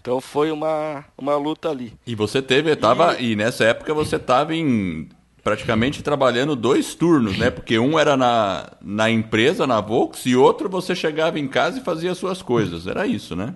então 0.00 0.20
foi 0.20 0.50
uma, 0.50 1.04
uma 1.18 1.36
luta 1.36 1.70
ali. 1.70 1.92
E 2.06 2.14
você 2.14 2.40
teve, 2.40 2.74
tava, 2.76 3.20
e... 3.20 3.32
e 3.32 3.36
nessa 3.36 3.64
época 3.64 3.92
você 3.92 4.16
estava 4.16 4.54
em 4.54 5.08
praticamente 5.42 6.04
trabalhando 6.04 6.54
dois 6.54 6.94
turnos, 6.94 7.36
né? 7.36 7.50
Porque 7.50 7.76
um 7.76 7.98
era 7.98 8.16
na, 8.16 8.70
na 8.80 9.10
empresa, 9.10 9.66
na 9.66 9.80
Vox, 9.80 10.24
e 10.24 10.36
outro 10.36 10.68
você 10.68 10.94
chegava 10.94 11.36
em 11.38 11.48
casa 11.48 11.80
e 11.80 11.82
fazia 11.82 12.14
suas 12.14 12.40
coisas. 12.40 12.86
Era 12.86 13.08
isso, 13.08 13.34
né? 13.34 13.54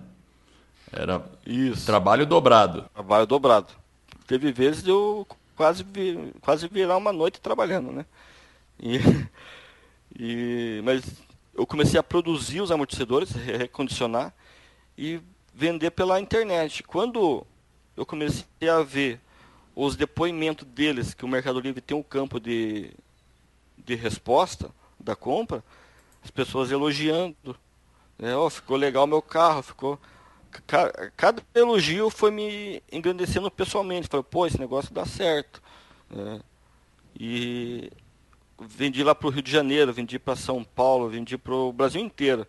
Era 0.92 1.22
isso. 1.46 1.86
trabalho 1.86 2.26
dobrado. 2.26 2.86
Trabalho 2.92 3.26
dobrado. 3.26 3.85
Teve 4.26 4.52
vezes 4.52 4.82
de 4.82 4.90
eu 4.90 5.26
quase, 5.54 5.82
vi, 5.84 6.32
quase 6.40 6.68
virar 6.68 6.96
uma 6.96 7.12
noite 7.12 7.40
trabalhando, 7.40 7.92
né? 7.92 8.04
E, 8.78 8.98
e, 10.18 10.80
mas 10.84 11.04
eu 11.54 11.66
comecei 11.66 11.98
a 11.98 12.02
produzir 12.02 12.60
os 12.60 12.70
amortecedores, 12.70 13.30
recondicionar 13.30 14.34
e 14.96 15.20
vender 15.54 15.90
pela 15.90 16.20
internet. 16.20 16.82
Quando 16.82 17.46
eu 17.96 18.04
comecei 18.04 18.68
a 18.68 18.82
ver 18.82 19.20
os 19.74 19.96
depoimentos 19.96 20.66
deles, 20.66 21.14
que 21.14 21.24
o 21.24 21.28
Mercado 21.28 21.60
Livre 21.60 21.80
tem 21.80 21.96
um 21.96 22.02
campo 22.02 22.38
de, 22.40 22.90
de 23.78 23.94
resposta 23.94 24.70
da 24.98 25.14
compra, 25.14 25.62
as 26.24 26.30
pessoas 26.30 26.70
elogiando. 26.70 27.56
Né? 28.18 28.36
Oh, 28.36 28.50
ficou 28.50 28.76
legal 28.76 29.06
meu 29.06 29.22
carro, 29.22 29.62
ficou. 29.62 29.98
Cada 31.16 31.42
elogio 31.54 32.10
foi 32.10 32.30
me 32.30 32.82
engrandecendo 32.90 33.50
pessoalmente. 33.50 34.08
Falei, 34.08 34.24
pô, 34.28 34.46
esse 34.46 34.58
negócio 34.58 34.92
dá 34.92 35.04
certo. 35.04 35.62
Né? 36.10 36.40
E 37.18 37.90
vendi 38.60 39.02
lá 39.02 39.14
para 39.14 39.26
o 39.26 39.30
Rio 39.30 39.42
de 39.42 39.50
Janeiro, 39.50 39.92
vendi 39.92 40.18
para 40.18 40.36
São 40.36 40.62
Paulo, 40.64 41.08
vendi 41.08 41.36
para 41.36 41.54
o 41.54 41.72
Brasil 41.72 42.00
inteiro. 42.00 42.46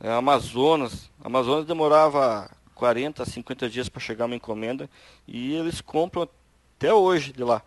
É, 0.00 0.10
Amazonas. 0.10 1.10
Amazonas 1.22 1.66
demorava 1.66 2.50
40, 2.74 3.24
50 3.24 3.68
dias 3.68 3.88
para 3.88 4.00
chegar 4.00 4.26
uma 4.26 4.36
encomenda 4.36 4.88
e 5.26 5.54
eles 5.54 5.80
compram 5.80 6.28
até 6.76 6.92
hoje 6.94 7.32
de 7.32 7.42
lá. 7.42 7.62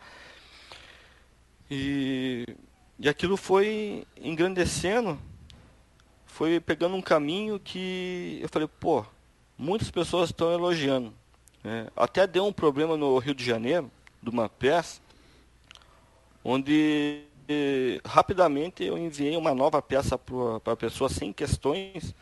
E, 1.70 2.46
e 3.00 3.10
aquilo 3.10 3.36
foi 3.36 4.06
engrandecendo, 4.18 5.20
foi 6.26 6.60
pegando 6.60 6.96
um 6.96 7.02
caminho 7.02 7.60
que 7.60 8.40
eu 8.42 8.50
falei, 8.50 8.68
pô, 8.80 9.06
muitas 9.62 9.92
pessoas 9.92 10.30
estão 10.30 10.52
elogiando. 10.52 11.14
É, 11.64 11.88
até 11.96 12.26
deu 12.26 12.46
um 12.46 12.52
problema 12.52 12.98
no 12.98 13.18
Rio 13.20 13.36
de 13.36 13.46
Janeiro, 13.46 13.92
de 14.22 14.30
uma 14.30 14.50
peça, 14.50 15.00
onde 16.44 17.22
rapidamente 18.06 18.82
eu 18.84 18.98
enviei 18.98 19.36
uma 19.36 19.54
nova 19.54 19.82
peça 19.82 20.18
para 20.18 20.74
a 20.74 20.76
pessoa 20.76 21.10
sem 21.10 21.34
questões 21.34 22.16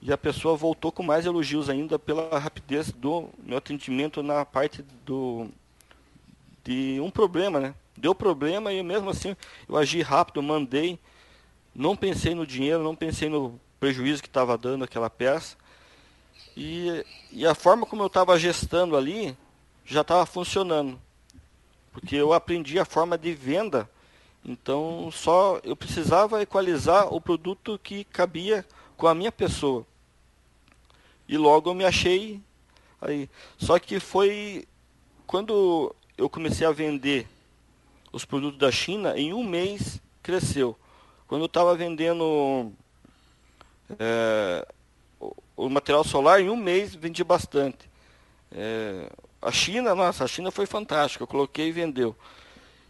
e 0.00 0.12
a 0.12 0.16
pessoa 0.16 0.56
voltou 0.56 0.92
com 0.92 1.02
mais 1.02 1.26
elogios 1.26 1.68
ainda 1.68 1.98
pela 1.98 2.38
rapidez 2.38 2.92
do 2.92 3.28
meu 3.42 3.58
atendimento 3.58 4.22
na 4.22 4.44
parte 4.44 4.84
do 5.04 5.48
de 6.64 7.00
um 7.00 7.10
problema, 7.10 7.58
né? 7.58 7.74
Deu 7.96 8.14
problema 8.14 8.72
e 8.72 8.82
mesmo 8.82 9.10
assim 9.10 9.36
eu 9.68 9.76
agi 9.76 10.02
rápido, 10.02 10.42
mandei, 10.42 10.98
não 11.74 11.96
pensei 11.96 12.34
no 12.34 12.46
dinheiro, 12.46 12.82
não 12.82 12.94
pensei 12.94 13.28
no 13.28 13.60
prejuízo 13.80 14.22
que 14.22 14.28
estava 14.28 14.56
dando 14.56 14.84
aquela 14.84 15.10
peça. 15.10 15.56
E, 16.60 17.06
e 17.30 17.46
a 17.46 17.54
forma 17.54 17.86
como 17.86 18.02
eu 18.02 18.08
estava 18.08 18.36
gestando 18.36 18.96
ali 18.96 19.36
já 19.84 20.00
estava 20.00 20.26
funcionando. 20.26 21.00
Porque 21.92 22.16
eu 22.16 22.32
aprendi 22.32 22.80
a 22.80 22.84
forma 22.84 23.16
de 23.16 23.32
venda. 23.32 23.88
Então 24.44 25.08
só 25.12 25.60
eu 25.62 25.76
precisava 25.76 26.42
equalizar 26.42 27.14
o 27.14 27.20
produto 27.20 27.78
que 27.80 28.02
cabia 28.02 28.66
com 28.96 29.06
a 29.06 29.14
minha 29.14 29.30
pessoa. 29.30 29.86
E 31.28 31.38
logo 31.38 31.70
eu 31.70 31.74
me 31.74 31.84
achei 31.84 32.42
aí. 33.00 33.30
Só 33.56 33.78
que 33.78 34.00
foi 34.00 34.66
quando 35.28 35.94
eu 36.16 36.28
comecei 36.28 36.66
a 36.66 36.72
vender 36.72 37.28
os 38.10 38.24
produtos 38.24 38.58
da 38.58 38.72
China, 38.72 39.16
em 39.16 39.32
um 39.32 39.44
mês 39.44 40.02
cresceu. 40.24 40.76
Quando 41.28 41.42
eu 41.42 41.46
estava 41.46 41.76
vendendo 41.76 42.72
é, 43.96 44.66
o, 45.58 45.68
material 45.68 46.04
solar, 46.04 46.40
em 46.40 46.48
um 46.48 46.56
mês 46.56 46.94
vendi 46.94 47.24
bastante. 47.24 47.90
É, 48.52 49.10
a 49.42 49.50
China, 49.50 49.94
nossa, 49.94 50.24
a 50.24 50.28
China 50.28 50.50
foi 50.50 50.66
fantástica, 50.66 51.24
eu 51.24 51.26
coloquei 51.26 51.68
e 51.68 51.72
vendeu. 51.72 52.16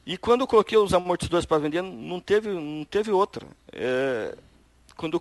E 0.06 0.16
quando 0.18 0.42
eu 0.42 0.46
coloquei 0.46 0.76
os 0.76 0.92
amortecedores 0.92 1.46
para 1.46 1.58
vender, 1.58 1.82
não 1.82 2.20
teve, 2.20 2.50
não 2.50 2.84
teve 2.84 3.10
outra. 3.10 3.46
É, 3.72 4.36
quando, 4.96 5.20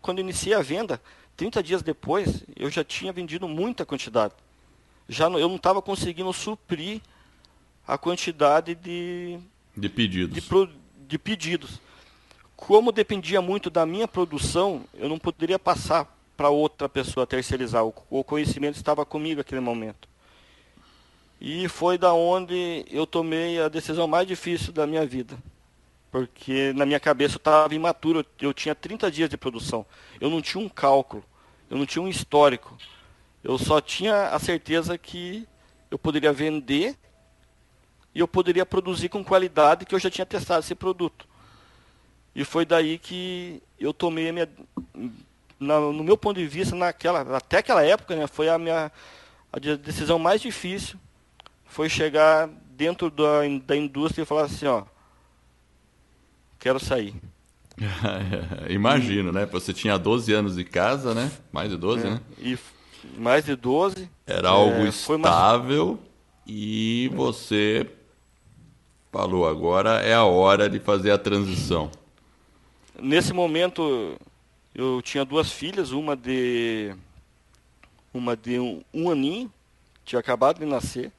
quando 0.00 0.20
iniciei 0.20 0.54
a 0.54 0.62
venda, 0.62 1.00
30 1.36 1.62
dias 1.62 1.82
depois, 1.82 2.44
eu 2.56 2.70
já 2.70 2.82
tinha 2.82 3.12
vendido 3.12 3.46
muita 3.46 3.84
quantidade. 3.84 4.34
Já 5.08 5.26
eu 5.26 5.48
não 5.48 5.56
estava 5.56 5.82
conseguindo 5.82 6.32
suprir 6.32 7.00
a 7.86 7.98
quantidade 7.98 8.74
de, 8.74 9.38
de 9.76 9.88
pedidos. 9.88 10.34
De, 10.34 10.42
pro, 10.42 10.70
de 11.08 11.18
pedidos. 11.18 11.80
Como 12.56 12.92
dependia 12.92 13.40
muito 13.40 13.70
da 13.70 13.84
minha 13.84 14.06
produção, 14.06 14.84
eu 14.94 15.08
não 15.08 15.18
poderia 15.18 15.58
passar 15.58 16.19
para 16.40 16.48
outra 16.48 16.88
pessoa 16.88 17.26
terceirizar. 17.26 17.84
O, 17.84 17.92
o 18.08 18.24
conhecimento 18.24 18.76
estava 18.76 19.04
comigo 19.04 19.40
naquele 19.40 19.60
momento. 19.60 20.08
E 21.38 21.68
foi 21.68 21.98
da 21.98 22.14
onde 22.14 22.86
eu 22.90 23.06
tomei 23.06 23.60
a 23.60 23.68
decisão 23.68 24.08
mais 24.08 24.26
difícil 24.26 24.72
da 24.72 24.86
minha 24.86 25.04
vida. 25.04 25.36
Porque 26.10 26.72
na 26.74 26.86
minha 26.86 26.98
cabeça 26.98 27.34
eu 27.34 27.36
estava 27.36 27.74
imaturo, 27.74 28.24
eu 28.40 28.54
tinha 28.54 28.74
30 28.74 29.10
dias 29.10 29.28
de 29.28 29.36
produção. 29.36 29.84
Eu 30.18 30.30
não 30.30 30.40
tinha 30.40 30.64
um 30.64 30.68
cálculo, 30.68 31.22
eu 31.68 31.76
não 31.76 31.84
tinha 31.84 32.00
um 32.00 32.08
histórico. 32.08 32.74
Eu 33.44 33.58
só 33.58 33.78
tinha 33.78 34.28
a 34.28 34.38
certeza 34.38 34.96
que 34.96 35.46
eu 35.90 35.98
poderia 35.98 36.32
vender 36.32 36.96
e 38.14 38.20
eu 38.20 38.26
poderia 38.26 38.64
produzir 38.64 39.10
com 39.10 39.22
qualidade 39.22 39.84
que 39.84 39.94
eu 39.94 39.98
já 39.98 40.08
tinha 40.10 40.24
testado 40.24 40.60
esse 40.60 40.74
produto. 40.74 41.28
E 42.34 42.46
foi 42.46 42.64
daí 42.64 42.96
que 42.96 43.62
eu 43.78 43.92
tomei 43.92 44.30
a 44.30 44.32
minha. 44.32 44.48
Na, 45.60 45.78
no 45.78 46.02
meu 46.02 46.16
ponto 46.16 46.38
de 46.38 46.46
vista, 46.46 46.74
naquela, 46.74 47.36
até 47.36 47.58
aquela 47.58 47.84
época, 47.84 48.16
né, 48.16 48.26
foi 48.26 48.48
a 48.48 48.58
minha 48.58 48.90
a 49.52 49.58
decisão 49.58 50.18
mais 50.18 50.40
difícil. 50.40 50.96
Foi 51.66 51.88
chegar 51.88 52.48
dentro 52.70 53.10
da, 53.10 53.40
da 53.66 53.76
indústria 53.76 54.22
e 54.22 54.26
falar 54.26 54.44
assim, 54.44 54.66
ó, 54.66 54.84
quero 56.58 56.80
sair. 56.80 57.14
Imagino, 58.68 59.32
né? 59.32 59.46
Você 59.46 59.72
tinha 59.72 59.98
12 59.98 60.32
anos 60.32 60.56
de 60.56 60.64
casa, 60.64 61.14
né? 61.14 61.30
Mais 61.52 61.70
de 61.70 61.76
12, 61.76 62.06
é, 62.06 62.10
né? 62.10 62.20
E 62.38 62.58
mais 63.16 63.44
de 63.44 63.56
12. 63.56 64.08
Era 64.26 64.50
algo 64.50 64.84
é, 64.84 64.88
estável 64.88 65.90
uma... 65.90 65.98
e 66.46 67.10
você 67.14 67.86
falou, 69.10 69.48
agora 69.48 70.00
é 70.00 70.14
a 70.14 70.24
hora 70.24 70.68
de 70.68 70.78
fazer 70.78 71.10
a 71.10 71.18
transição. 71.18 71.90
Nesse 73.00 73.32
momento 73.32 74.16
eu 74.74 75.02
tinha 75.02 75.24
duas 75.24 75.50
filhas, 75.50 75.90
uma 75.92 76.16
de 76.16 76.94
uma 78.12 78.36
de 78.36 78.58
um, 78.58 78.82
um 78.92 79.10
aninho, 79.10 79.52
tinha 80.04 80.20
acabado 80.20 80.58
de 80.58 80.64
nascer. 80.64 81.12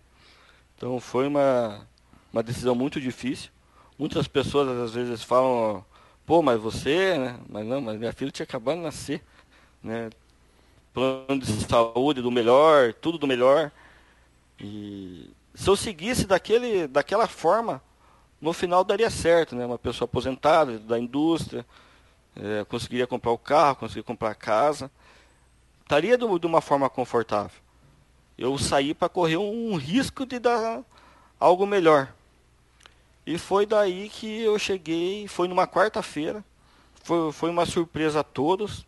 Então 0.77 0.99
foi 0.99 1.27
uma, 1.27 1.87
uma 2.31 2.43
decisão 2.43 2.75
muito 2.75 2.99
difícil. 2.99 3.49
Muitas 3.97 4.27
pessoas 4.27 4.67
às 4.79 4.93
vezes 4.93 5.23
falam, 5.23 5.85
pô, 6.25 6.41
mas 6.41 6.59
você, 6.59 7.17
né? 7.17 7.39
Mas 7.47 7.65
não, 7.65 7.81
mas 7.81 7.97
minha 7.97 8.13
filha 8.13 8.31
tinha 8.31 8.43
acabado 8.43 8.77
de 8.77 8.83
nascer, 8.83 9.23
né? 9.83 10.09
Plano 10.93 11.39
de 11.39 11.45
saúde 11.67 12.21
do 12.21 12.31
melhor, 12.31 12.93
tudo 12.93 13.17
do 13.17 13.27
melhor. 13.27 13.71
E 14.59 15.29
se 15.53 15.69
eu 15.69 15.75
seguisse 15.75 16.25
daquele, 16.25 16.87
daquela 16.87 17.27
forma, 17.27 17.81
no 18.41 18.53
final 18.53 18.83
daria 18.83 19.09
certo, 19.09 19.55
né? 19.55 19.65
Uma 19.65 19.77
pessoa 19.77 20.05
aposentada 20.05 20.79
da 20.79 20.99
indústria, 20.99 21.65
é, 22.35 22.63
conseguiria 22.65 23.07
comprar 23.07 23.31
o 23.31 23.37
carro, 23.37 23.75
conseguiria 23.75 24.03
comprar 24.03 24.31
a 24.31 24.35
casa, 24.35 24.91
estaria 25.81 26.17
de, 26.17 26.23
uma 26.23 26.61
forma 26.61 26.89
confortável. 26.89 27.59
Eu 28.37 28.57
saí 28.57 28.93
para 28.93 29.09
correr 29.09 29.37
um 29.37 29.75
risco 29.75 30.25
de 30.25 30.39
dar 30.39 30.83
algo 31.39 31.65
melhor. 31.65 32.13
E 33.25 33.37
foi 33.37 33.65
daí 33.65 34.09
que 34.09 34.41
eu 34.41 34.57
cheguei, 34.57 35.27
foi 35.27 35.47
numa 35.47 35.67
quarta-feira, 35.67 36.43
foi, 37.03 37.31
foi 37.31 37.49
uma 37.49 37.65
surpresa 37.65 38.21
a 38.21 38.23
todos. 38.23 38.85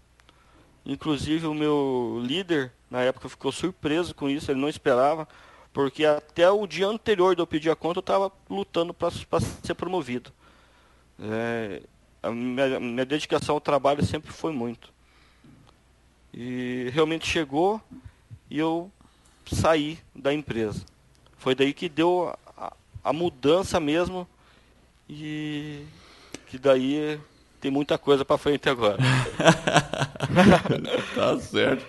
Inclusive 0.85 1.45
o 1.45 1.53
meu 1.53 2.19
líder 2.23 2.71
na 2.89 3.01
época 3.01 3.29
ficou 3.29 3.51
surpreso 3.51 4.15
com 4.15 4.29
isso, 4.29 4.49
ele 4.49 4.59
não 4.59 4.69
esperava. 4.69 5.27
Porque 5.71 6.05
até 6.05 6.49
o 6.49 6.67
dia 6.67 6.87
anterior 6.87 7.35
de 7.35 7.41
eu 7.41 7.47
pedir 7.47 7.69
a 7.69 7.75
conta, 7.75 7.97
eu 7.99 8.01
estava 8.01 8.31
lutando 8.49 8.93
para 8.93 9.11
ser 9.11 9.73
promovido. 9.73 10.31
É, 11.19 11.81
a 12.23 12.31
minha, 12.31 12.79
minha 12.79 13.05
dedicação 13.05 13.55
ao 13.55 13.61
trabalho 13.61 14.03
sempre 14.03 14.31
foi 14.31 14.51
muito. 14.51 14.91
E 16.33 16.89
realmente 16.93 17.27
chegou 17.27 17.79
e 18.49 18.57
eu 18.57 18.91
saí 19.45 19.99
da 20.15 20.33
empresa. 20.33 20.83
Foi 21.37 21.53
daí 21.53 21.73
que 21.73 21.87
deu 21.87 22.33
a, 22.57 22.73
a 23.03 23.13
mudança 23.13 23.79
mesmo 23.79 24.27
e 25.07 25.83
que 26.47 26.57
daí 26.57 27.19
tem 27.61 27.69
muita 27.69 27.97
coisa 27.97 28.25
para 28.25 28.37
frente 28.37 28.67
agora. 28.67 28.97
tá 31.13 31.39
certo 31.39 31.85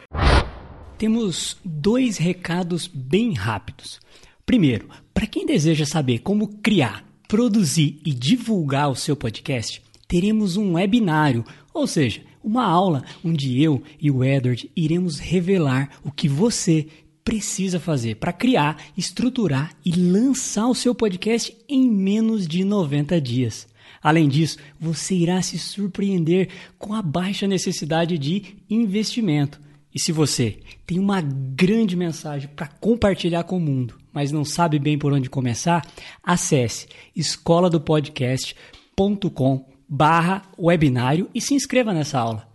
temos 1.04 1.58
dois 1.62 2.16
recados 2.16 2.86
bem 2.86 3.34
rápidos. 3.34 4.00
Primeiro, 4.46 4.88
para 5.12 5.26
quem 5.26 5.44
deseja 5.44 5.84
saber 5.84 6.20
como 6.20 6.56
criar, 6.62 7.04
produzir 7.28 8.00
e 8.06 8.12
divulgar 8.12 8.90
o 8.90 8.96
seu 8.96 9.16
podcast, 9.16 9.82
teremos 10.06 10.56
um 10.56 10.74
webinário, 10.74 11.44
ou 11.72 11.86
seja, 11.86 12.22
uma 12.42 12.64
aula 12.64 13.02
onde 13.24 13.62
eu 13.62 13.82
e 14.00 14.10
o 14.10 14.22
Edward 14.22 14.70
iremos 14.76 15.18
revelar 15.18 15.90
o 16.04 16.12
que 16.12 16.28
você 16.28 16.86
precisa 17.24 17.80
fazer 17.80 18.16
para 18.16 18.32
criar, 18.32 18.76
estruturar 18.96 19.74
e 19.84 19.92
lançar 19.92 20.68
o 20.68 20.74
seu 20.74 20.94
podcast 20.94 21.56
em 21.66 21.90
menos 21.90 22.46
de 22.46 22.62
90 22.64 23.18
dias. 23.20 23.66
Além 24.02 24.28
disso, 24.28 24.58
você 24.78 25.14
irá 25.14 25.40
se 25.40 25.58
surpreender 25.58 26.50
com 26.78 26.92
a 26.92 27.00
baixa 27.00 27.46
necessidade 27.46 28.18
de 28.18 28.56
investimento. 28.68 29.58
E 29.94 29.98
se 29.98 30.12
você 30.12 30.58
tem 30.84 30.98
uma 30.98 31.22
grande 31.22 31.96
mensagem 31.96 32.48
para 32.54 32.66
compartilhar 32.66 33.44
com 33.44 33.56
o 33.56 33.60
mundo, 33.60 33.96
mas 34.12 34.30
não 34.30 34.44
sabe 34.44 34.78
bem 34.78 34.98
por 34.98 35.12
onde 35.12 35.30
começar, 35.30 35.86
acesse 36.22 36.86
escola 37.16 37.70
do 37.70 37.80
podcast.com 37.80 39.73
barra 39.94 40.42
webinário 40.58 41.30
e 41.32 41.40
se 41.40 41.54
inscreva 41.54 41.94
nessa 41.94 42.18
aula. 42.18 42.48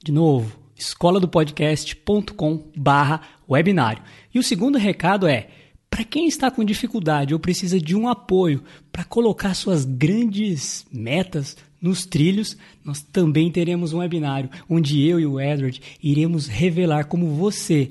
De 0.00 0.12
novo, 0.12 0.56
escola 0.76 1.18
do 1.18 1.26
podcast.com 1.26 2.70
barra 2.76 3.20
webinário. 3.50 4.00
E 4.32 4.38
o 4.38 4.44
segundo 4.44 4.78
recado 4.78 5.26
é, 5.26 5.48
para 5.90 6.04
quem 6.04 6.28
está 6.28 6.52
com 6.52 6.62
dificuldade 6.62 7.34
ou 7.34 7.40
precisa 7.40 7.80
de 7.80 7.96
um 7.96 8.08
apoio 8.08 8.62
para 8.92 9.02
colocar 9.02 9.54
suas 9.54 9.84
grandes 9.84 10.86
metas, 10.92 11.56
nos 11.80 12.04
trilhos, 12.04 12.56
nós 12.84 13.00
também 13.00 13.50
teremos 13.50 13.92
um 13.92 13.98
webinário 13.98 14.50
onde 14.68 15.04
eu 15.06 15.20
e 15.20 15.26
o 15.26 15.40
Edward 15.40 15.80
iremos 16.02 16.48
revelar 16.48 17.04
como 17.04 17.34
você 17.34 17.90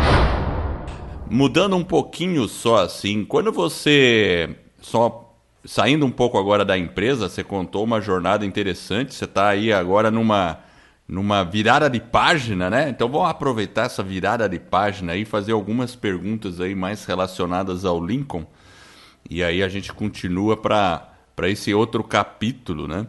Mudando 1.33 1.77
um 1.77 1.83
pouquinho 1.83 2.45
só 2.45 2.79
assim, 2.79 3.23
quando 3.23 3.53
você 3.53 4.53
só 4.81 5.33
saindo 5.63 6.05
um 6.05 6.11
pouco 6.11 6.37
agora 6.37 6.65
da 6.65 6.77
empresa, 6.77 7.29
você 7.29 7.41
contou 7.41 7.85
uma 7.85 8.01
jornada 8.01 8.45
interessante, 8.45 9.13
você 9.13 9.23
está 9.23 9.47
aí 9.47 9.71
agora 9.71 10.11
numa 10.11 10.59
numa 11.07 11.45
virada 11.45 11.89
de 11.89 12.01
página, 12.01 12.69
né? 12.69 12.89
Então 12.89 13.07
vamos 13.07 13.29
aproveitar 13.29 13.85
essa 13.85 14.03
virada 14.03 14.49
de 14.49 14.59
página 14.59 15.15
e 15.15 15.23
fazer 15.23 15.53
algumas 15.53 15.95
perguntas 15.95 16.59
aí 16.59 16.75
mais 16.75 17.05
relacionadas 17.05 17.85
ao 17.85 18.05
Lincoln. 18.05 18.45
E 19.29 19.41
aí 19.41 19.63
a 19.63 19.69
gente 19.69 19.93
continua 19.93 20.57
para 20.57 21.47
esse 21.47 21.73
outro 21.73 22.03
capítulo, 22.03 22.89
né? 22.89 23.07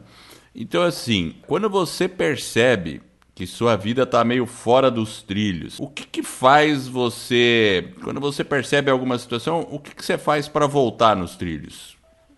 Então, 0.54 0.82
assim, 0.82 1.34
quando 1.48 1.68
você 1.68 2.06
percebe 2.06 3.02
que 3.34 3.46
sua 3.46 3.76
vida 3.76 4.02
está 4.02 4.22
meio 4.24 4.46
fora 4.46 4.90
dos 4.90 5.22
trilhos, 5.22 5.80
o 5.80 5.88
que, 5.88 6.06
que 6.06 6.22
faz 6.22 6.86
você, 6.86 7.92
quando 8.02 8.20
você 8.20 8.44
percebe 8.44 8.90
alguma 8.90 9.18
situação, 9.18 9.66
o 9.70 9.78
que, 9.78 9.94
que 9.94 10.04
você 10.04 10.18
faz 10.18 10.48
para 10.48 10.66
voltar 10.66 11.16
nos 11.16 11.36
trilhos? 11.36 11.96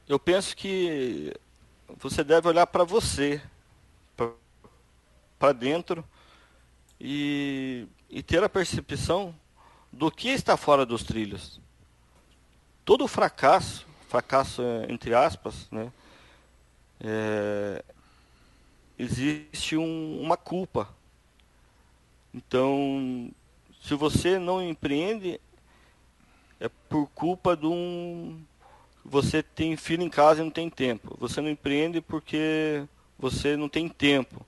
Eu 0.08 0.18
penso 0.18 0.56
que 0.56 1.34
você 1.98 2.22
deve 2.22 2.48
olhar 2.48 2.66
para 2.66 2.84
você, 2.84 3.40
para 5.38 5.52
dentro 5.52 6.04
e, 7.00 7.86
e 8.08 8.22
ter 8.22 8.42
a 8.44 8.48
percepção 8.48 9.34
do 9.92 10.10
que 10.10 10.28
está 10.28 10.56
fora 10.56 10.86
dos 10.86 11.02
trilhos 11.02 11.60
todo 12.84 13.08
fracasso, 13.08 13.86
fracasso 14.08 14.62
é, 14.62 14.92
entre 14.92 15.14
aspas, 15.14 15.68
né, 15.70 15.90
é, 17.00 17.84
existe 18.98 19.76
um, 19.76 20.20
uma 20.20 20.36
culpa. 20.36 20.88
Então, 22.32 23.30
se 23.82 23.94
você 23.94 24.38
não 24.38 24.62
empreende, 24.62 25.40
é 26.60 26.68
por 26.88 27.06
culpa 27.14 27.56
de 27.56 27.66
um. 27.66 28.40
Você 29.04 29.42
tem 29.42 29.76
filho 29.76 30.02
em 30.02 30.08
casa 30.08 30.40
e 30.40 30.44
não 30.44 30.50
tem 30.50 30.70
tempo. 30.70 31.16
Você 31.20 31.40
não 31.40 31.50
empreende 31.50 32.00
porque 32.00 32.84
você 33.18 33.56
não 33.56 33.68
tem 33.68 33.88
tempo. 33.88 34.44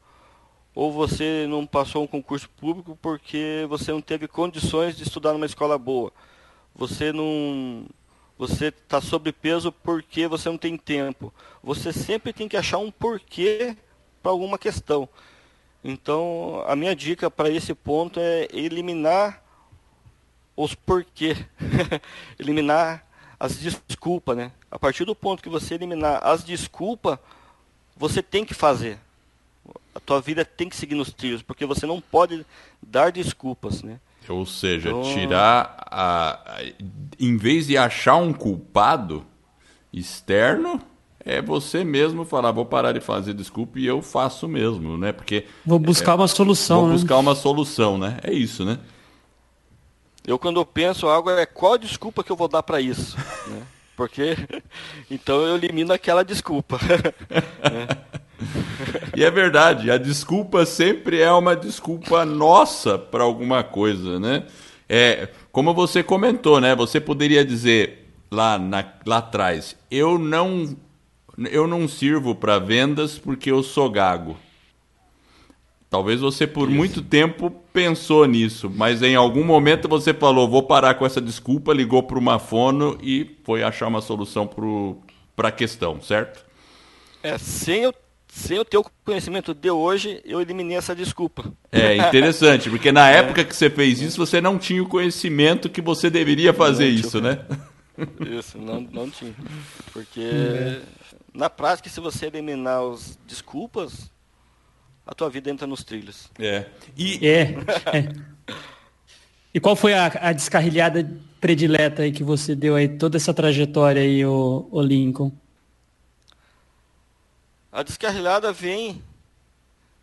Ou 0.75 0.93
você 0.93 1.47
não 1.49 1.67
passou 1.67 2.03
um 2.05 2.07
concurso 2.07 2.49
público 2.51 2.99
porque 3.01 3.67
você 3.69 3.93
não 3.93 4.01
teve 4.01 4.27
condições 4.27 4.97
de 4.97 5.03
estudar 5.03 5.33
numa 5.33 5.47
escola 5.47 5.79
boa. 5.79 6.13
Você 6.75 7.13
não 7.13 7.87
você 8.39 8.67
está 8.67 9.01
sobrepeso 9.01 9.73
porque 9.73 10.27
você 10.27 10.49
não 10.49 10.59
tem 10.59 10.77
tempo. 10.77 11.33
Você 11.63 11.93
sempre 11.93 12.33
tem 12.33 12.49
que 12.49 12.57
achar 12.57 12.79
um 12.79 12.91
porquê 12.91 13.77
para 14.27 14.33
alguma 14.33 14.59
questão. 14.59 15.09
Então, 15.85 16.65
a 16.67 16.75
minha 16.75 16.97
dica 16.97 17.31
para 17.31 17.49
esse 17.49 17.73
ponto 17.73 18.19
é 18.19 18.49
eliminar 18.53 19.41
os 20.57 20.75
porquê. 20.75 21.37
eliminar 22.37 23.07
as 23.39 23.57
desculpas, 23.57 24.37
né? 24.37 24.51
A 24.69 24.81
partir 24.81 25.05
do 25.05 25.15
ponto 25.15 25.41
que 25.41 25.49
você 25.49 25.75
eliminar 25.75 26.27
as 26.27 26.43
desculpas, 26.43 27.21
você 27.97 28.21
tem 28.21 28.45
que 28.45 28.53
fazer. 28.53 28.99
A 29.95 30.01
tua 30.01 30.21
vida 30.21 30.45
tem 30.45 30.69
que 30.69 30.75
seguir 30.75 30.97
nos 30.97 31.13
trilhos, 31.13 31.41
porque 31.41 31.65
você 31.65 31.87
não 31.87 32.01
pode 32.01 32.45
dar 32.83 33.13
desculpas, 33.13 33.85
né? 33.85 34.01
Ou 34.29 34.45
seja, 34.45 34.89
então... 34.89 35.03
tirar 35.03 35.87
a. 35.89 36.63
Em 37.17 37.37
vez 37.37 37.69
de 37.69 37.79
achar 37.79 38.17
um 38.17 38.33
culpado 38.33 39.25
externo, 39.93 40.83
é 41.27 41.43
você 41.43 41.83
mesmo 41.83 42.25
falar, 42.25 42.53
vou 42.53 42.65
parar 42.65 42.93
de 42.93 43.01
fazer 43.01 43.35
desculpa 43.35 43.81
e 43.81 43.85
eu 43.85 44.01
faço 44.01 44.47
mesmo, 44.47 44.97
né? 44.97 45.11
Porque. 45.11 45.45
Vou 45.65 45.79
buscar 45.79 46.13
é, 46.13 46.15
uma 46.15 46.29
solução. 46.29 46.81
Vou 46.83 46.89
né? 46.89 46.95
buscar 46.95 47.19
uma 47.19 47.35
solução, 47.35 47.99
né? 47.99 48.19
É 48.23 48.33
isso, 48.33 48.65
né? 48.65 48.79
Eu 50.25 50.39
quando 50.39 50.61
eu 50.61 50.65
penso 50.65 51.09
algo 51.09 51.29
é 51.31 51.45
qual 51.45 51.75
a 51.75 51.79
desculpa 51.79 52.23
que 52.23 52.31
eu 52.31 52.37
vou 52.37 52.47
dar 52.47 52.63
para 52.63 52.81
isso, 52.81 53.17
né? 53.51 53.63
Porque 53.97 54.37
então 55.11 55.43
eu 55.43 55.57
elimino 55.57 55.93
aquela 55.93 56.25
desculpa. 56.25 56.79
E 59.17 59.25
é 59.25 59.31
verdade, 59.31 59.91
a 59.91 59.97
desculpa 59.97 60.67
sempre 60.67 61.23
é 61.23 61.33
uma 61.33 61.57
desculpa 61.57 62.23
nossa 62.27 62.99
para 62.99 63.25
alguma 63.25 63.65
coisa, 63.65 64.21
né? 64.21 64.45
É, 64.87 65.31
como 65.51 65.73
você 65.73 66.03
comentou, 66.03 66.61
né? 66.61 66.77
Você 66.77 67.01
poderia 67.01 67.43
dizer 67.43 68.13
lá, 68.31 68.59
na, 68.59 68.85
lá 69.07 69.17
atrás, 69.19 69.75
eu 69.91 70.19
não 70.19 70.77
eu 71.51 71.67
não 71.67 71.87
sirvo 71.87 72.35
para 72.35 72.59
vendas 72.59 73.19
porque 73.19 73.51
eu 73.51 73.63
sou 73.63 73.91
gago. 73.91 74.37
Talvez 75.89 76.21
você 76.21 76.47
por 76.47 76.69
Isso. 76.69 76.77
muito 76.77 77.03
tempo 77.03 77.51
pensou 77.73 78.27
nisso, 78.27 78.71
mas 78.75 79.03
em 79.03 79.15
algum 79.15 79.45
momento 79.45 79.89
você 79.89 80.13
falou, 80.13 80.49
vou 80.49 80.63
parar 80.63 80.95
com 80.95 81.07
essa 81.07 81.21
desculpa, 81.21 81.73
ligou 81.73 82.03
para 82.03 82.19
uma 82.19 82.39
fono 82.39 82.99
e 83.01 83.37
foi 83.45 83.63
achar 83.63 83.87
uma 83.87 84.01
solução 84.01 84.51
para 85.37 85.49
a 85.49 85.53
questão, 85.53 86.01
certo? 86.01 86.45
É, 87.23 87.39
sem 87.39 87.83
eu 87.83 87.95
sem 88.29 88.59
eu 88.59 88.65
ter 88.67 88.77
o 88.77 88.85
conhecimento 89.03 89.55
de 89.55 89.71
hoje, 89.71 90.21
eu 90.23 90.43
eliminei 90.43 90.77
essa 90.77 90.95
desculpa. 90.95 91.51
É 91.73 91.97
interessante, 91.97 92.69
porque 92.69 92.93
na 92.93 93.09
é. 93.11 93.21
época 93.21 93.43
que 93.43 93.57
você 93.57 93.71
fez 93.71 94.03
isso, 94.03 94.19
você 94.19 94.43
não 94.43 94.59
tinha 94.59 94.83
o 94.83 94.89
conhecimento 94.89 95.71
que 95.71 95.81
você 95.81 96.11
deveria 96.11 96.53
fazer 96.53 96.87
isso, 96.87 97.19
né? 97.19 97.41
Isso, 98.21 98.59
não, 98.59 98.83
não 98.83 99.09
tinha. 99.09 99.33
Porque 99.91 100.21
é. 100.21 100.83
Na 101.37 101.51
prática, 101.51 101.89
se 101.91 102.01
você 102.01 102.27
eliminar 102.27 102.83
as 102.83 103.19
desculpas, 103.27 104.11
a 105.07 105.15
tua 105.15 105.29
vida 105.29 105.51
entra 105.51 105.67
nos 105.67 105.85
trilhos. 105.85 106.31
É. 106.39 106.65
E, 106.97 107.29
é. 107.29 107.43
é. 107.93 108.55
e 109.53 109.61
qual 109.61 109.77
foi 109.77 109.93
a, 109.93 110.07
a, 110.07 110.33
descarrilhada 110.33 111.09
predileta 111.39 112.03
aí 112.03 112.11
que 112.11 112.25
você 112.25 112.57
deu 112.57 112.75
aí, 112.75 112.89
toda 112.89 113.19
essa 113.19 113.35
trajetória 113.35 114.01
aí, 114.01 114.25
o, 114.25 114.67
o 114.71 114.81
Lincoln? 114.81 115.31
A 117.71 117.83
descarrilhada 117.83 118.51
vem 118.53 119.03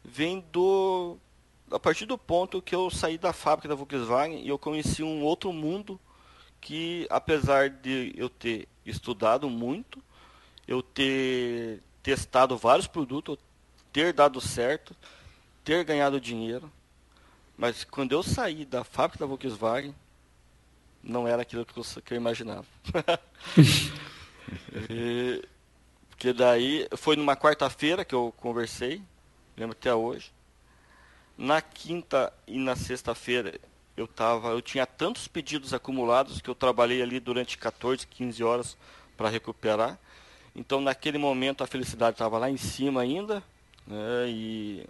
vem 0.05 0.43
do 0.51 1.17
a 1.71 1.79
partir 1.79 2.05
do 2.05 2.17
ponto 2.17 2.61
que 2.61 2.75
eu 2.75 2.91
saí 2.91 3.17
da 3.17 3.33
fábrica 3.33 3.69
da 3.69 3.73
Volkswagen 3.73 4.43
e 4.43 4.49
eu 4.49 4.59
conheci 4.59 5.01
um 5.01 5.23
outro 5.23 5.51
mundo 5.51 5.99
que 6.61 7.07
apesar 7.09 7.69
de 7.69 8.13
eu 8.15 8.29
ter 8.29 8.67
estudado 8.85 9.49
muito, 9.49 9.99
eu 10.67 10.81
ter 10.81 11.81
testado 12.01 12.57
vários 12.57 12.87
produtos, 12.87 13.37
ter 13.91 14.13
dado 14.13 14.41
certo, 14.41 14.95
ter 15.63 15.83
ganhado 15.83 16.19
dinheiro, 16.19 16.71
mas 17.57 17.83
quando 17.83 18.11
eu 18.11 18.23
saí 18.23 18.65
da 18.65 18.83
fábrica 18.83 19.23
da 19.23 19.27
Volkswagen, 19.27 19.95
não 21.01 21.27
era 21.27 21.41
aquilo 21.41 21.65
que 21.65 21.77
eu, 21.77 21.83
que 22.01 22.13
eu 22.13 22.17
imaginava. 22.17 22.65
e, 24.89 25.43
que 26.17 26.31
daí 26.31 26.87
foi 26.95 27.15
numa 27.15 27.35
quarta-feira 27.35 28.05
que 28.05 28.15
eu 28.15 28.33
conversei, 28.37 29.01
lembro 29.57 29.75
até 29.77 29.93
hoje. 29.93 30.31
Na 31.37 31.61
quinta 31.61 32.31
e 32.47 32.57
na 32.57 32.75
sexta-feira 32.75 33.59
eu 33.97 34.07
tava, 34.07 34.49
eu 34.49 34.61
tinha 34.61 34.85
tantos 34.85 35.27
pedidos 35.27 35.73
acumulados 35.73 36.39
que 36.39 36.49
eu 36.49 36.55
trabalhei 36.55 37.01
ali 37.01 37.19
durante 37.19 37.57
14, 37.57 38.07
15 38.07 38.43
horas 38.43 38.77
para 39.17 39.29
recuperar. 39.29 39.99
Então 40.55 40.79
naquele 40.79 41.17
momento 41.17 41.63
a 41.63 41.67
felicidade 41.67 42.15
estava 42.15 42.37
lá 42.37 42.49
em 42.49 42.57
cima 42.57 43.01
ainda, 43.01 43.43
né? 43.87 44.27
E, 44.27 44.87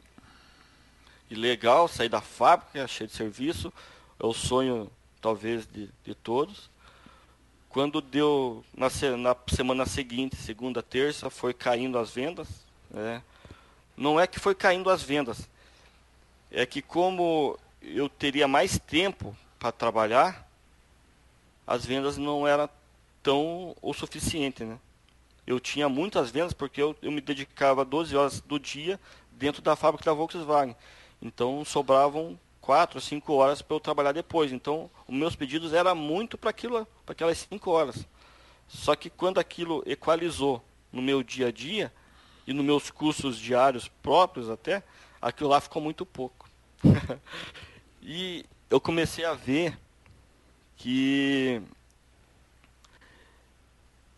e 1.30 1.36
legal, 1.36 1.88
sair 1.88 2.10
da 2.10 2.22
fábrica, 2.22 2.88
cheio 2.88 3.08
de 3.08 3.16
serviço, 3.16 3.72
é 4.20 4.26
o 4.26 4.34
sonho 4.34 4.92
talvez 5.22 5.66
de, 5.66 5.90
de 6.04 6.14
todos. 6.14 6.70
Quando 7.70 8.02
deu 8.02 8.64
na, 8.76 8.88
na 9.18 9.36
semana 9.48 9.86
seguinte, 9.86 10.36
segunda, 10.36 10.84
terça, 10.84 11.30
foi 11.30 11.54
caindo 11.54 11.98
as 11.98 12.12
vendas. 12.12 12.48
Né? 12.90 13.24
Não 13.96 14.20
é 14.20 14.28
que 14.28 14.40
foi 14.40 14.54
caindo 14.54 14.90
as 14.90 15.02
vendas, 15.02 15.50
é 16.52 16.66
que 16.66 16.82
como 16.82 17.58
eu 17.82 18.08
teria 18.08 18.48
mais 18.48 18.78
tempo 18.78 19.36
para 19.58 19.72
trabalhar, 19.72 20.48
as 21.66 21.86
vendas 21.86 22.18
não 22.18 22.48
eram 22.48 22.70
tão 23.22 23.76
o 23.82 23.94
suficiente, 23.94 24.64
né? 24.64 24.78
Eu 25.46 25.60
tinha 25.60 25.90
muitas 25.90 26.32
vendas 26.32 26.54
porque 26.54 26.82
eu, 26.82 26.96
eu 27.02 27.12
me 27.12 27.22
dedicava 27.22 27.84
12 27.84 28.16
horas 28.16 28.42
do 28.42 28.60
dia 28.60 29.00
dentro 29.32 29.62
da 29.62 29.76
fábrica 29.76 30.06
da 30.06 30.14
Volkswagen. 30.14 30.76
Então 31.22 31.64
sobravam 31.66 32.40
quatro, 32.64 33.02
cinco 33.02 33.34
horas 33.34 33.62
para 33.62 33.76
eu 33.76 33.80
trabalhar 33.80 34.14
depois. 34.14 34.54
Então, 34.54 34.90
os 35.06 35.14
meus 35.14 35.36
pedidos 35.36 35.74
era 35.74 35.94
muito 35.94 36.38
para 36.38 36.50
aquelas 36.50 37.38
cinco 37.38 37.72
horas. 37.72 38.08
Só 38.70 38.96
que 38.96 39.10
quando 39.10 39.38
aquilo 39.38 39.84
equalizou 39.86 40.64
no 40.92 41.02
meu 41.02 41.22
dia 41.22 41.48
a 41.48 41.52
dia 41.52 41.92
e 42.48 42.54
nos 42.54 42.66
meus 42.66 42.90
custos 42.90 43.38
diários 43.38 43.90
próprios 44.02 44.50
até, 44.50 44.82
aquilo 45.22 45.50
lá 45.50 45.60
ficou 45.60 45.82
muito 45.82 46.06
pouco. 46.06 46.50
e 48.02 48.46
eu 48.70 48.80
comecei 48.80 49.26
a 49.26 49.34
ver 49.34 49.78
que 50.78 51.62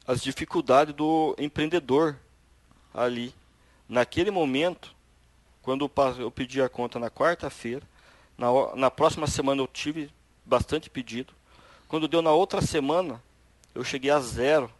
as 0.07 0.21
dificuldades 0.21 0.93
do 0.93 1.35
empreendedor 1.37 2.15
ali. 2.93 3.33
Naquele 3.87 4.31
momento, 4.31 4.93
quando 5.61 5.89
eu 6.19 6.31
pedi 6.31 6.61
a 6.61 6.69
conta 6.69 6.99
na 6.99 7.09
quarta-feira, 7.09 7.83
na, 8.37 8.47
na 8.75 8.91
próxima 8.91 9.27
semana 9.27 9.61
eu 9.61 9.67
tive 9.67 10.11
bastante 10.45 10.89
pedido. 10.89 11.33
Quando 11.87 12.07
deu 12.07 12.21
na 12.21 12.31
outra 12.31 12.61
semana, 12.61 13.21
eu 13.73 13.83
cheguei 13.83 14.11
a 14.11 14.19
zero 14.19 14.71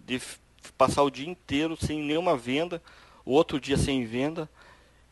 de 0.00 0.20
passar 0.76 1.02
o 1.02 1.10
dia 1.10 1.28
inteiro 1.28 1.76
sem 1.76 2.00
nenhuma 2.00 2.36
venda, 2.36 2.82
o 3.24 3.32
outro 3.32 3.60
dia 3.60 3.76
sem 3.76 4.04
venda. 4.04 4.48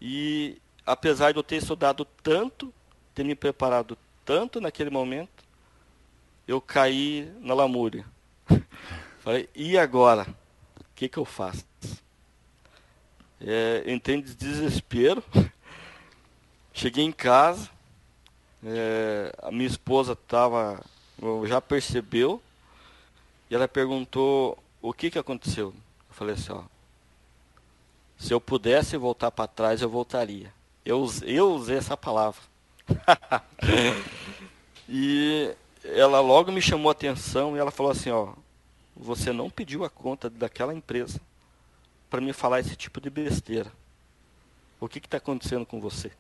E 0.01 0.59
apesar 0.85 1.33
de 1.33 1.39
eu 1.39 1.43
ter 1.43 1.57
estudado 1.57 2.05
tanto, 2.23 2.73
ter 3.15 3.25
me 3.25 3.35
preparado 3.35 3.97
tanto 4.25 4.61
naquele 4.61 4.91
momento, 4.91 5.45
eu 6.47 6.61
caí 6.61 7.31
na 7.41 7.55
lamúria. 7.55 8.05
Falei, 9.21 9.49
e 9.55 9.79
agora? 9.79 10.27
O 10.81 10.85
que, 10.95 11.09
que 11.09 11.19
eu 11.19 11.25
faço? 11.25 11.65
É, 13.41 13.85
entrei 13.87 14.17
em 14.17 14.21
desespero. 14.21 15.23
Cheguei 16.73 17.05
em 17.05 17.11
casa, 17.11 17.69
é, 18.65 19.33
a 19.43 19.51
minha 19.51 19.67
esposa 19.67 20.15
tava, 20.15 20.81
já 21.45 21.61
percebeu, 21.61 22.41
e 23.51 23.55
ela 23.55 23.67
perguntou 23.67 24.57
o 24.81 24.93
que, 24.93 25.11
que 25.11 25.19
aconteceu. 25.19 25.75
Eu 26.09 26.15
falei 26.15 26.35
assim, 26.35 26.53
ó, 26.53 26.63
se 28.17 28.33
eu 28.33 28.41
pudesse 28.41 28.97
voltar 28.97 29.33
para 29.33 29.49
trás, 29.49 29.83
eu 29.83 29.89
voltaria. 29.89 30.53
Eu, 30.85 31.05
eu 31.23 31.53
usei 31.53 31.77
essa 31.77 31.97
palavra. 31.97 32.41
e 34.89 35.53
ela 35.85 36.21
logo 36.21 36.53
me 36.53 36.63
chamou 36.63 36.91
a 36.91 36.93
atenção 36.93 37.57
e 37.57 37.59
ela 37.59 37.71
falou 37.71 37.93
assim, 37.93 38.11
ó, 38.11 38.33
você 38.99 39.33
não 39.33 39.49
pediu 39.49 39.85
a 39.85 39.91
conta 39.91 40.29
daquela 40.29 40.75
empresa 40.75 41.21
para 42.11 42.21
me 42.21 42.33
falar 42.33 42.61
esse 42.61 42.75
tipo 42.75 43.01
de 43.01 43.09
besteira. 43.09 43.73
O 44.81 44.89
que 44.89 44.99
está 44.99 45.17
acontecendo 45.17 45.65
com 45.65 45.81
você? 45.81 46.13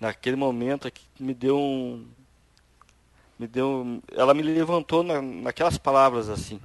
naquele 0.00 0.36
momento 0.36 0.86
aqui 0.86 1.04
me 1.18 1.34
deu 1.34 1.58
um 1.58 2.06
me 3.38 3.46
deu 3.46 4.00
ela 4.12 4.34
me 4.34 4.42
levantou 4.42 5.02
na, 5.02 5.20
naquelas 5.20 5.76
palavras 5.76 6.28
assim 6.28 6.60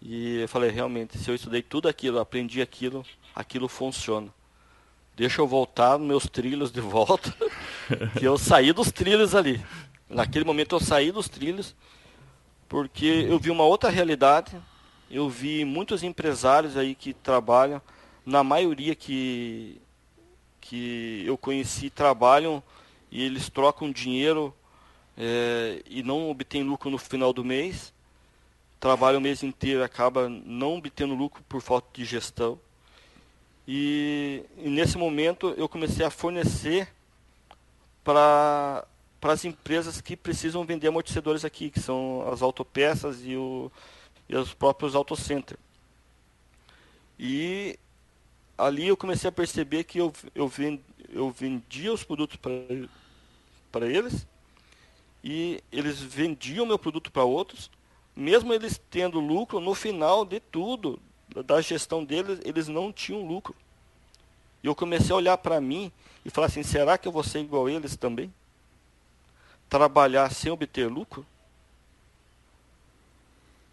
e 0.00 0.40
eu 0.40 0.48
falei 0.48 0.70
realmente 0.70 1.18
se 1.18 1.28
eu 1.28 1.34
estudei 1.34 1.62
tudo 1.62 1.88
aquilo 1.88 2.18
aprendi 2.18 2.62
aquilo 2.62 3.04
aquilo 3.34 3.68
funciona 3.68 4.28
deixa 5.16 5.40
eu 5.40 5.46
voltar 5.46 5.98
nos 5.98 6.06
meus 6.06 6.28
trilhos 6.28 6.70
de 6.70 6.80
volta 6.80 7.34
que 8.18 8.24
eu 8.24 8.38
saí 8.38 8.72
dos 8.72 8.92
trilhos 8.92 9.34
ali 9.34 9.64
naquele 10.08 10.44
momento 10.44 10.76
eu 10.76 10.80
saí 10.80 11.10
dos 11.10 11.28
trilhos 11.28 11.74
porque 12.70 13.26
eu 13.28 13.36
vi 13.36 13.50
uma 13.50 13.64
outra 13.64 13.90
realidade, 13.90 14.56
eu 15.10 15.28
vi 15.28 15.64
muitos 15.64 16.04
empresários 16.04 16.76
aí 16.76 16.94
que 16.94 17.12
trabalham, 17.12 17.82
na 18.24 18.44
maioria 18.44 18.94
que, 18.94 19.82
que 20.60 21.24
eu 21.26 21.36
conheci 21.36 21.90
trabalham 21.90 22.62
e 23.10 23.24
eles 23.24 23.48
trocam 23.48 23.90
dinheiro 23.90 24.54
é, 25.18 25.82
e 25.84 26.00
não 26.04 26.30
obtêm 26.30 26.62
lucro 26.62 26.88
no 26.88 26.96
final 26.96 27.32
do 27.32 27.44
mês, 27.44 27.92
trabalham 28.78 29.18
o 29.18 29.22
mês 29.22 29.42
inteiro 29.42 29.82
acaba 29.82 30.28
não 30.28 30.76
obtendo 30.76 31.12
lucro 31.12 31.42
por 31.48 31.60
falta 31.60 31.88
de 31.92 32.04
gestão. 32.04 32.56
E, 33.66 34.44
e 34.56 34.68
nesse 34.68 34.96
momento 34.96 35.52
eu 35.56 35.68
comecei 35.68 36.06
a 36.06 36.10
fornecer 36.10 36.88
para 38.04 38.86
as 39.22 39.44
empresas 39.44 40.00
que 40.00 40.16
precisam 40.16 40.64
vender 40.64 40.88
amortecedores 40.88 41.44
aqui, 41.44 41.70
que 41.70 41.80
são 41.80 42.26
as 42.32 42.40
autopeças 42.40 43.24
e, 43.24 43.36
o, 43.36 43.70
e 44.28 44.36
os 44.36 44.54
próprios 44.54 44.94
autocenter. 44.94 45.58
E 47.18 47.78
ali 48.56 48.88
eu 48.88 48.96
comecei 48.96 49.28
a 49.28 49.32
perceber 49.32 49.84
que 49.84 49.98
eu, 49.98 50.12
eu, 50.34 50.48
vend, 50.48 50.80
eu 51.10 51.30
vendia 51.30 51.92
os 51.92 52.02
produtos 52.02 52.38
para 53.70 53.86
eles 53.86 54.26
e 55.22 55.62
eles 55.70 56.00
vendiam 56.00 56.64
meu 56.64 56.78
produto 56.78 57.12
para 57.12 57.24
outros, 57.24 57.70
mesmo 58.16 58.52
eles 58.52 58.80
tendo 58.90 59.20
lucro, 59.20 59.60
no 59.60 59.74
final 59.74 60.24
de 60.24 60.40
tudo, 60.40 60.98
da 61.46 61.60
gestão 61.60 62.04
deles, 62.04 62.40
eles 62.44 62.68
não 62.68 62.92
tinham 62.92 63.26
lucro. 63.26 63.54
E 64.62 64.66
eu 64.66 64.74
comecei 64.74 65.12
a 65.12 65.16
olhar 65.16 65.38
para 65.38 65.60
mim 65.60 65.92
e 66.24 66.30
falar 66.30 66.48
assim: 66.48 66.62
será 66.62 66.98
que 66.98 67.06
eu 67.06 67.12
vou 67.12 67.22
ser 67.22 67.40
igual 67.40 67.66
a 67.66 67.72
eles 67.72 67.96
também? 67.96 68.32
Trabalhar 69.70 70.30
sem 70.30 70.52
obter 70.52 70.86
lucro? 70.90 71.26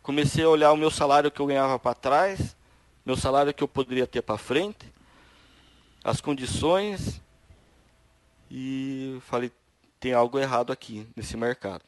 Comecei 0.01 0.45
a 0.45 0.49
olhar 0.49 0.71
o 0.71 0.77
meu 0.77 0.89
salário 0.89 1.29
que 1.29 1.41
eu 1.41 1.45
ganhava 1.45 1.77
para 1.77 1.93
trás, 1.93 2.55
meu 3.05 3.17
salário 3.17 3.53
que 3.53 3.61
eu 3.61 3.67
poderia 3.67 4.07
ter 4.07 4.21
para 4.21 4.37
frente, 4.37 4.89
as 6.01 6.21
condições, 6.21 7.21
e 8.49 9.17
falei: 9.23 9.51
tem 9.99 10.13
algo 10.13 10.39
errado 10.39 10.71
aqui 10.71 11.05
nesse 11.13 11.35
mercado. 11.35 11.83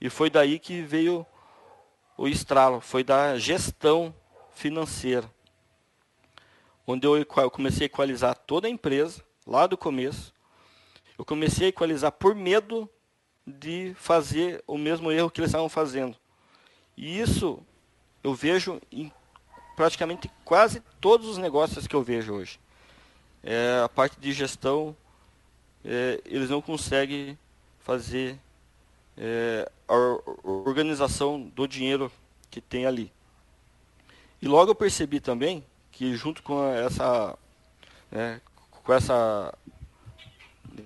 E 0.00 0.08
foi 0.08 0.30
daí 0.30 0.58
que 0.58 0.80
veio 0.80 1.26
o 2.16 2.26
estralo, 2.26 2.80
foi 2.80 3.04
da 3.04 3.36
gestão 3.36 4.14
financeira 4.54 5.28
onde 6.86 7.06
eu 7.06 7.24
comecei 7.50 7.84
a 7.84 7.86
equalizar 7.86 8.34
toda 8.34 8.66
a 8.66 8.70
empresa, 8.70 9.22
lá 9.46 9.66
do 9.66 9.76
começo. 9.76 10.33
Eu 11.18 11.24
comecei 11.24 11.66
a 11.66 11.68
equalizar 11.68 12.12
por 12.12 12.34
medo 12.34 12.88
de 13.46 13.94
fazer 13.96 14.62
o 14.66 14.76
mesmo 14.78 15.12
erro 15.12 15.30
que 15.30 15.40
eles 15.40 15.50
estavam 15.50 15.68
fazendo. 15.68 16.16
E 16.96 17.20
isso 17.20 17.62
eu 18.22 18.34
vejo 18.34 18.80
em 18.90 19.12
praticamente 19.76 20.30
quase 20.44 20.80
todos 21.00 21.28
os 21.28 21.38
negócios 21.38 21.86
que 21.86 21.94
eu 21.94 22.02
vejo 22.02 22.32
hoje. 22.32 22.58
É, 23.42 23.82
a 23.84 23.88
parte 23.88 24.18
de 24.18 24.32
gestão, 24.32 24.96
é, 25.84 26.20
eles 26.24 26.48
não 26.48 26.62
conseguem 26.62 27.38
fazer 27.80 28.38
é, 29.16 29.70
a 29.86 29.94
organização 30.42 31.40
do 31.40 31.68
dinheiro 31.68 32.10
que 32.50 32.60
tem 32.60 32.86
ali. 32.86 33.12
E 34.40 34.48
logo 34.48 34.70
eu 34.70 34.74
percebi 34.74 35.20
também 35.20 35.64
que 35.92 36.16
junto 36.16 36.42
com 36.42 36.64
essa, 36.72 37.36
né, 38.10 38.40
com 38.70 38.92
essa 38.92 39.54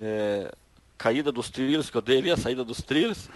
é, 0.01 0.51
caída 0.97 1.31
dos 1.31 1.49
trilhos, 1.49 1.89
que 1.89 1.97
eu 1.97 2.01
dei 2.01 2.19
ali, 2.19 2.31
a 2.31 2.37
saída 2.37 2.63
dos 2.63 2.81
trilhos, 2.81 3.29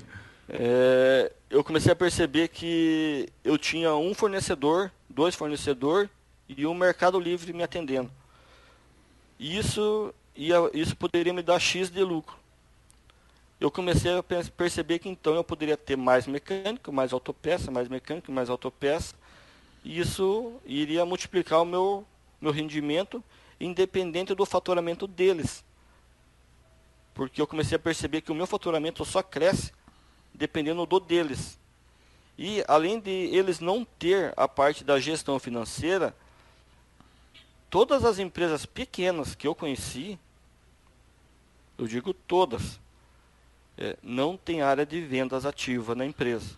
é, 0.48 1.32
eu 1.48 1.62
comecei 1.62 1.92
a 1.92 1.96
perceber 1.96 2.48
que 2.48 3.28
eu 3.44 3.58
tinha 3.58 3.94
um 3.94 4.14
fornecedor, 4.14 4.90
dois 5.08 5.34
fornecedores 5.34 6.08
e 6.48 6.66
um 6.66 6.74
mercado 6.74 7.18
livre 7.18 7.52
me 7.52 7.62
atendendo. 7.62 8.10
E 9.38 9.56
isso, 9.56 10.14
ia, 10.36 10.56
isso 10.74 10.96
poderia 10.96 11.32
me 11.32 11.42
dar 11.42 11.58
X 11.58 11.90
de 11.90 12.02
lucro. 12.02 12.36
Eu 13.60 13.70
comecei 13.70 14.16
a 14.16 14.22
perceber 14.22 14.98
que 14.98 15.08
então 15.08 15.34
eu 15.34 15.44
poderia 15.44 15.76
ter 15.76 15.96
mais 15.96 16.26
mecânico, 16.26 16.90
mais 16.90 17.12
autopeça, 17.12 17.70
mais 17.70 17.88
mecânico, 17.88 18.32
mais 18.32 18.48
autopeça, 18.48 19.14
isso 19.84 20.54
iria 20.64 21.04
multiplicar 21.04 21.62
o 21.62 21.66
meu, 21.66 22.04
meu 22.40 22.52
rendimento 22.52 23.22
independente 23.60 24.34
do 24.34 24.46
faturamento 24.46 25.06
deles. 25.06 25.62
Porque 27.20 27.38
eu 27.38 27.46
comecei 27.46 27.76
a 27.76 27.78
perceber 27.78 28.22
que 28.22 28.32
o 28.32 28.34
meu 28.34 28.46
faturamento 28.46 29.04
só 29.04 29.22
cresce 29.22 29.74
dependendo 30.32 30.86
do 30.86 30.98
deles. 30.98 31.58
E 32.38 32.64
além 32.66 32.98
de 32.98 33.10
eles 33.10 33.60
não 33.60 33.84
ter 33.84 34.32
a 34.38 34.48
parte 34.48 34.82
da 34.82 34.98
gestão 34.98 35.38
financeira, 35.38 36.16
todas 37.68 38.06
as 38.06 38.18
empresas 38.18 38.64
pequenas 38.64 39.34
que 39.34 39.46
eu 39.46 39.54
conheci, 39.54 40.18
eu 41.76 41.86
digo 41.86 42.14
todas, 42.14 42.80
é, 43.76 43.98
não 44.02 44.34
tem 44.34 44.62
área 44.62 44.86
de 44.86 45.02
vendas 45.02 45.44
ativa 45.44 45.94
na 45.94 46.06
empresa. 46.06 46.56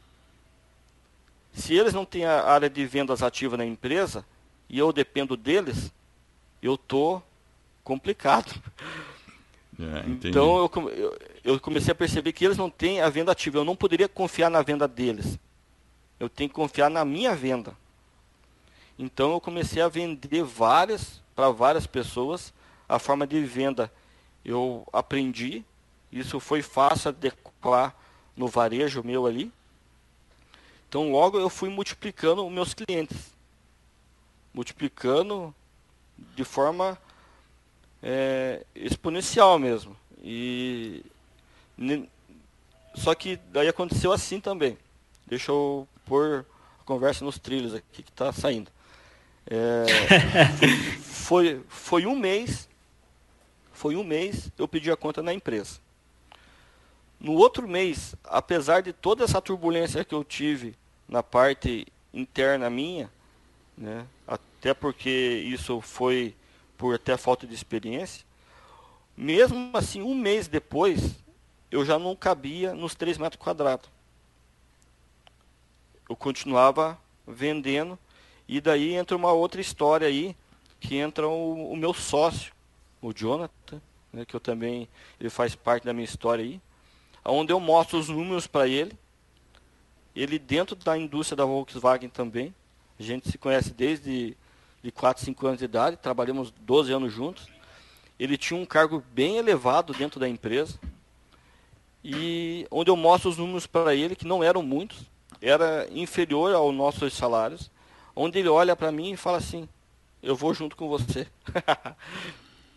Se 1.52 1.74
eles 1.74 1.92
não 1.92 2.04
têm 2.04 2.24
a 2.24 2.44
área 2.44 2.70
de 2.70 2.86
vendas 2.86 3.20
ativa 3.20 3.56
na 3.56 3.66
empresa 3.66 4.24
e 4.68 4.78
eu 4.78 4.92
dependo 4.92 5.36
deles, 5.36 5.92
eu 6.62 6.78
tô 6.78 7.20
complicado. 7.82 8.54
É, 9.83 10.09
então 10.28 10.59
eu, 10.59 10.70
eu, 10.91 11.18
eu, 11.43 11.61
comecei 11.61 11.91
a 11.91 11.95
perceber 11.95 12.33
que 12.33 12.45
eles 12.45 12.57
não 12.57 12.70
têm 12.70 13.01
a 13.01 13.09
venda 13.09 13.33
ativa. 13.33 13.59
Eu 13.59 13.64
não 13.64 13.74
poderia 13.74 14.09
confiar 14.09 14.49
na 14.49 14.62
venda 14.62 14.87
deles. 14.87 15.39
Eu 16.20 16.28
tenho 16.28 16.49
que 16.49 16.55
confiar 16.55 16.89
na 16.89 17.05
minha 17.05 17.35
venda. 17.35 17.76
Então 18.97 19.33
eu 19.33 19.41
comecei 19.41 19.83
a 19.83 19.89
vender 19.89 20.45
várias 20.45 21.20
para 21.35 21.51
várias 21.51 21.87
pessoas. 21.87 22.55
A 22.89 22.99
forma 22.99 23.26
de 23.26 23.43
venda 23.45 23.93
eu 24.45 24.87
aprendi. 24.93 25.64
Isso 26.12 26.39
foi 26.39 26.62
fácil 26.62 27.09
adequar 27.09 27.97
no 28.37 28.47
varejo 28.47 29.03
meu 29.03 29.26
ali. 29.26 29.51
Então 30.89 31.11
logo 31.11 31.41
eu 31.41 31.49
fui 31.49 31.68
multiplicando 31.68 32.47
os 32.47 32.53
meus 32.53 32.72
clientes. 32.72 33.33
Multiplicando 34.55 35.53
de 36.37 36.45
forma 36.45 36.99
é, 38.03 38.64
exponencial 38.74 39.59
mesmo. 39.59 39.96
E 40.22 41.05
só 42.94 43.14
que 43.14 43.38
daí 43.50 43.68
aconteceu 43.68 44.12
assim 44.12 44.40
também. 44.40 44.76
Deixa 45.26 45.50
eu 45.50 45.88
pôr 46.05 46.44
a 46.80 46.84
conversa 46.84 47.24
nos 47.24 47.38
trilhos 47.38 47.74
aqui 47.74 48.03
que 48.03 48.11
está 48.11 48.32
saindo. 48.32 48.70
É, 49.46 49.84
foi, 51.03 51.62
foi 51.68 52.07
um 52.07 52.14
mês, 52.14 52.68
foi 53.72 53.96
um 53.96 54.05
mês 54.05 54.50
eu 54.57 54.68
pedi 54.68 54.90
a 54.90 54.96
conta 54.96 55.22
na 55.22 55.32
empresa. 55.32 55.80
No 57.18 57.32
outro 57.34 57.68
mês, 57.68 58.16
apesar 58.24 58.82
de 58.82 58.92
toda 58.92 59.24
essa 59.24 59.40
turbulência 59.40 60.05
que 60.05 60.14
eu 60.14 60.24
tive 60.24 60.74
na 61.09 61.22
parte 61.22 61.86
interna 62.12 62.68
minha, 62.68 63.11
né? 63.78 64.05
até 64.26 64.74
porque 64.74 65.09
isso 65.46 65.80
foi 65.80 66.34
por 66.83 66.97
até 66.97 67.16
falta 67.16 67.47
de 67.47 67.55
experiência. 67.55 68.26
Mesmo 69.16 69.70
assim, 69.72 70.03
um 70.03 70.16
mês 70.16 70.49
depois, 70.49 71.14
eu 71.70 71.85
já 71.85 71.97
não 71.97 72.16
cabia 72.16 72.74
nos 72.74 72.97
3 72.97 73.18
metros 73.18 73.41
quadrados. 73.41 73.89
Eu 76.11 76.16
continuava 76.16 76.99
vendendo, 77.24 77.97
e 78.49 78.61
daí 78.61 78.95
entra 78.95 79.16
uma 79.16 79.30
outra 79.30 79.61
história 79.61 80.09
aí, 80.09 80.35
que 80.80 80.97
entra 80.97 81.28
o, 81.28 81.70
o 81.70 81.76
meu 81.76 81.95
sócio, 81.95 82.53
o 83.01 83.12
Jonathan, 83.12 83.80
né, 84.12 84.24
que 84.24 84.35
eu 84.35 84.41
também, 84.41 84.89
ele 85.20 85.30
faz 85.30 85.55
parte 85.55 85.85
da 85.85 85.93
minha 85.93 86.05
história 86.05 86.45
aí, 86.45 86.61
onde 87.24 87.53
eu 87.53 87.61
mostro 87.61 87.97
os 87.97 88.09
números 88.09 88.49
para 88.49 88.66
ele, 88.66 88.99
ele 90.16 90.37
dentro 90.37 90.74
da 90.74 90.99
indústria 90.99 91.37
da 91.37 91.45
Volkswagen 91.45 92.09
também. 92.09 92.53
A 92.99 93.03
gente 93.05 93.30
se 93.30 93.39
conhece 93.39 93.72
desde 93.72 94.37
de 94.83 94.91
4, 94.91 95.24
5 95.24 95.47
anos 95.47 95.59
de 95.59 95.64
idade, 95.64 95.97
trabalhamos 95.97 96.51
12 96.61 96.93
anos 96.93 97.12
juntos. 97.12 97.47
Ele 98.18 98.37
tinha 98.37 98.59
um 98.59 98.66
cargo 98.66 99.03
bem 99.12 99.37
elevado 99.37 99.93
dentro 99.93 100.18
da 100.18 100.28
empresa. 100.28 100.78
E 102.05 102.66
onde 102.70 102.91
eu 102.91 102.97
mostro 102.97 103.30
os 103.30 103.39
números 103.39 103.66
para 103.66 103.95
ele, 103.95 104.16
que 104.16 104.26
não 104.26 104.43
eram 104.43 104.62
muitos, 104.62 104.99
era 105.41 105.89
inferior 105.91 106.55
aos 106.55 106.74
nossos 106.74 107.14
salários, 107.14 107.70
onde 108.14 108.39
ele 108.39 108.49
olha 108.49 108.74
para 108.74 108.93
mim 108.93 109.12
e 109.12 109.16
fala 109.16 109.39
assim, 109.39 109.68
eu 110.22 110.35
vou 110.35 110.53
junto 110.53 110.76
com 110.76 110.89
você. 110.89 111.26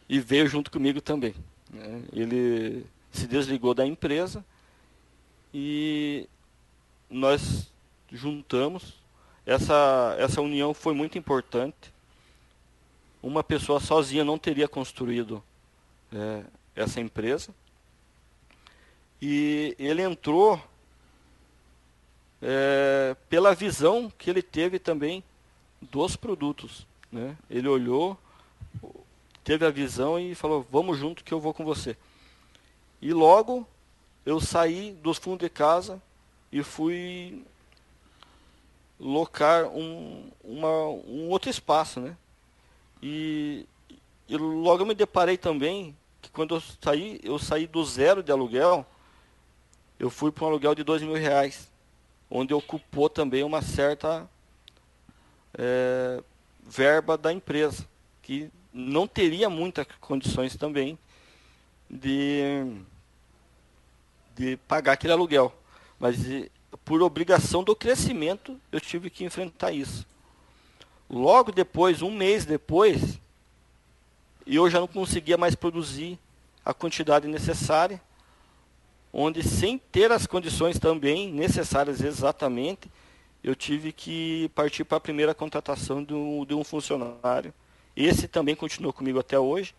e 0.07 0.19
veio 0.19 0.47
junto 0.47 0.71
comigo 0.71 1.01
também. 1.01 1.33
Né? 1.71 2.03
Ele 2.13 2.85
se 3.11 3.27
desligou 3.27 3.73
da 3.73 3.85
empresa 3.85 4.45
e 5.53 6.27
nós 7.09 7.71
juntamos. 8.11 8.93
Essa, 9.45 10.15
essa 10.19 10.41
união 10.41 10.73
foi 10.73 10.93
muito 10.93 11.17
importante. 11.17 11.93
Uma 13.25 13.43
pessoa 13.43 13.79
sozinha 13.79 14.23
não 14.23 14.37
teria 14.37 14.67
construído 14.67 15.43
é, 16.13 16.43
essa 16.75 17.01
empresa. 17.01 17.49
E 19.19 19.75
ele 19.79 20.03
entrou 20.03 20.63
é, 22.39 23.15
pela 23.27 23.55
visão 23.55 24.13
que 24.15 24.29
ele 24.29 24.43
teve 24.43 24.77
também 24.77 25.23
dos 25.81 26.15
produtos. 26.15 26.85
Né? 27.11 27.35
Ele 27.49 27.67
olhou, 27.67 28.15
teve 29.43 29.65
a 29.65 29.71
visão 29.71 30.19
e 30.19 30.35
falou, 30.35 30.63
vamos 30.71 30.95
junto 30.95 31.23
que 31.23 31.33
eu 31.33 31.39
vou 31.39 31.51
com 31.51 31.65
você. 31.65 31.97
E 33.01 33.11
logo 33.11 33.67
eu 34.23 34.39
saí 34.39 34.91
dos 35.01 35.17
fundos 35.17 35.39
de 35.39 35.49
casa 35.49 35.99
e 36.51 36.61
fui 36.61 37.43
locar 38.99 39.65
um, 39.65 40.29
uma, 40.43 40.89
um 40.89 41.27
outro 41.29 41.49
espaço, 41.49 41.99
né? 41.99 42.15
E, 43.07 43.67
e 44.27 44.35
logo 44.35 44.81
eu 44.81 44.85
me 44.87 44.95
deparei 44.95 45.37
também 45.37 45.95
que 46.23 46.31
quando 46.31 46.55
eu 46.55 46.63
saí, 46.81 47.19
eu 47.23 47.37
saí 47.37 47.67
do 47.67 47.85
zero 47.85 48.23
de 48.23 48.31
aluguel, 48.31 48.83
eu 49.99 50.09
fui 50.09 50.31
para 50.31 50.45
um 50.45 50.47
aluguel 50.47 50.73
de 50.73 50.83
dois 50.83 51.03
mil 51.03 51.13
reais, 51.13 51.71
onde 52.31 52.51
ocupou 52.51 53.07
também 53.07 53.43
uma 53.43 53.61
certa 53.61 54.27
é, 55.55 56.23
verba 56.63 57.15
da 57.15 57.31
empresa, 57.31 57.87
que 58.23 58.49
não 58.73 59.07
teria 59.07 59.51
muitas 59.51 59.85
condições 60.01 60.55
também 60.55 60.97
de, 61.87 62.65
de 64.35 64.57
pagar 64.67 64.93
aquele 64.93 65.13
aluguel. 65.13 65.55
Mas 65.99 66.17
por 66.83 67.03
obrigação 67.03 67.63
do 67.63 67.75
crescimento, 67.75 68.59
eu 68.71 68.81
tive 68.81 69.11
que 69.11 69.23
enfrentar 69.23 69.71
isso. 69.71 70.07
Logo 71.09 71.51
depois, 71.51 72.01
um 72.01 72.11
mês 72.11 72.45
depois, 72.45 73.19
eu 74.45 74.69
já 74.69 74.79
não 74.79 74.87
conseguia 74.87 75.37
mais 75.37 75.55
produzir 75.55 76.19
a 76.63 76.73
quantidade 76.73 77.27
necessária, 77.27 78.01
onde 79.13 79.43
sem 79.43 79.77
ter 79.77 80.11
as 80.11 80.25
condições 80.25 80.79
também 80.79 81.31
necessárias 81.31 82.01
exatamente, 82.01 82.89
eu 83.43 83.55
tive 83.55 83.91
que 83.91 84.49
partir 84.55 84.83
para 84.83 84.97
a 84.97 85.01
primeira 85.01 85.33
contratação 85.33 86.03
de 86.03 86.13
um, 86.13 86.43
de 86.43 86.55
um 86.55 86.63
funcionário. 86.63 87.53
Esse 87.95 88.27
também 88.27 88.55
continuou 88.55 88.91
comigo 88.91 89.19
até 89.19 89.37
hoje. 89.39 89.75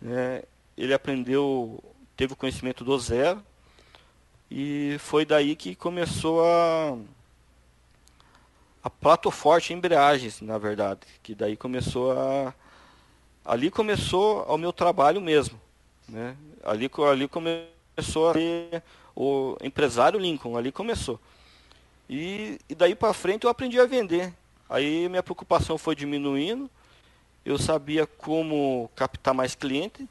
Né? 0.00 0.42
Ele 0.76 0.94
aprendeu, 0.94 1.82
teve 2.16 2.32
o 2.32 2.36
conhecimento 2.36 2.84
do 2.84 2.98
zero, 2.98 3.42
e 4.50 4.96
foi 5.00 5.26
daí 5.26 5.54
que 5.54 5.74
começou 5.74 6.42
a 6.42 6.96
a 8.88 8.90
Plato 8.90 9.30
Forte 9.30 9.74
Embreagens, 9.74 10.40
na 10.40 10.56
verdade, 10.56 11.00
que 11.22 11.34
daí 11.34 11.56
começou 11.56 12.12
a 12.12 12.54
ali 13.44 13.70
começou 13.70 14.44
o 14.44 14.56
meu 14.56 14.72
trabalho 14.72 15.20
mesmo, 15.20 15.60
né? 16.08 16.34
Ali 16.64 16.90
ali 17.10 17.28
começou 17.28 18.30
a 18.30 18.32
ser 18.32 18.82
o 19.14 19.56
empresário 19.62 20.18
Lincoln, 20.18 20.56
ali 20.56 20.72
começou. 20.72 21.20
E, 22.08 22.58
e 22.66 22.74
daí 22.74 22.94
para 22.94 23.12
frente 23.12 23.44
eu 23.44 23.50
aprendi 23.50 23.78
a 23.78 23.84
vender. 23.84 24.32
Aí 24.70 25.06
minha 25.08 25.22
preocupação 25.22 25.76
foi 25.76 25.94
diminuindo. 25.94 26.70
Eu 27.44 27.58
sabia 27.58 28.06
como 28.06 28.90
captar 28.96 29.34
mais 29.34 29.54
cliente 29.54 30.08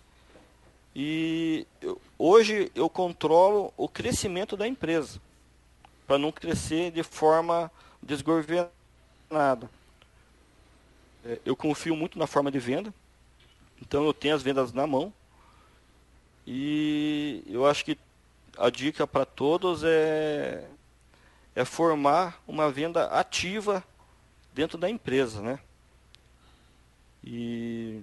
e 0.95 1.65
eu, 1.81 1.99
hoje 2.17 2.71
eu 2.75 2.89
controlo 2.89 3.73
o 3.75 3.89
crescimento 3.89 4.55
da 4.55 4.67
empresa, 4.67 5.19
para 6.05 6.17
não 6.17 6.31
crescer 6.31 6.91
de 6.91 7.03
forma 7.03 7.71
desgovernada. 8.07 9.69
É, 11.25 11.39
eu 11.45 11.55
confio 11.55 11.95
muito 11.95 12.17
na 12.17 12.25
forma 12.25 12.49
de 12.49 12.57
venda, 12.57 12.93
então 13.81 14.05
eu 14.05 14.13
tenho 14.13 14.33
as 14.33 14.41
vendas 14.41 14.71
na 14.71 14.87
mão. 14.87 15.13
E 16.45 17.43
eu 17.47 17.67
acho 17.67 17.83
que 17.83 17.97
a 18.57 18.69
dica 18.69 19.05
para 19.05 19.25
todos 19.25 19.83
é, 19.83 20.65
é 21.53 21.65
formar 21.65 22.41
uma 22.47 22.71
venda 22.71 23.07
ativa 23.07 23.83
dentro 24.53 24.77
da 24.77 24.89
empresa, 24.89 25.41
né? 25.41 25.59
E 27.21 28.01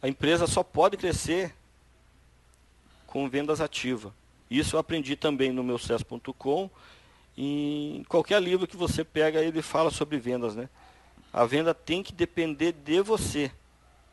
a 0.00 0.08
empresa 0.08 0.46
só 0.46 0.62
pode 0.62 0.96
crescer 0.96 1.52
com 3.06 3.28
vendas 3.28 3.60
ativas. 3.60 4.12
Isso 4.48 4.76
eu 4.76 4.80
aprendi 4.80 5.16
também 5.16 5.50
no 5.50 5.64
meu 5.64 5.76
sucesso.com. 5.78 6.70
Em 7.36 8.04
qualquer 8.08 8.42
livro 8.42 8.66
que 8.66 8.76
você 8.76 9.04
pega, 9.04 9.42
ele 9.42 9.60
fala 9.62 9.90
sobre 9.90 10.18
vendas, 10.18 10.54
né? 10.54 10.68
A 11.32 11.44
venda 11.44 11.74
tem 11.74 12.02
que 12.02 12.12
depender 12.12 12.72
de 12.72 13.00
você, 13.02 13.50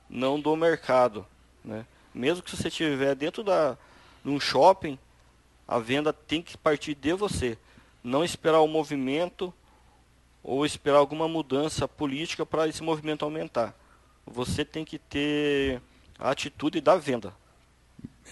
não 0.09 0.39
do 0.39 0.55
mercado, 0.55 1.26
né? 1.63 1.86
Mesmo 2.13 2.43
que 2.43 2.55
você 2.55 2.67
estiver 2.67 3.15
dentro 3.15 3.43
da 3.43 3.78
num 4.24 4.39
shopping, 4.39 4.97
a 5.67 5.80
venda 5.80 6.13
tem 6.13 6.41
que 6.41 6.57
partir 6.57 6.95
de 6.95 7.13
você, 7.13 7.57
não 8.03 8.24
esperar 8.24 8.61
o 8.61 8.67
movimento 8.67 9.53
ou 10.43 10.65
esperar 10.65 10.97
alguma 10.97 11.28
mudança 11.28 11.88
política 11.88 12.45
para 12.45 12.67
esse 12.67 12.84
movimento 12.84 13.24
aumentar 13.24 13.76
você 14.26 14.63
tem 14.63 14.86
que 14.86 14.97
ter 14.97 15.82
a 16.17 16.32
atitude 16.32 16.82
da 16.82 16.95
venda. 16.95 17.34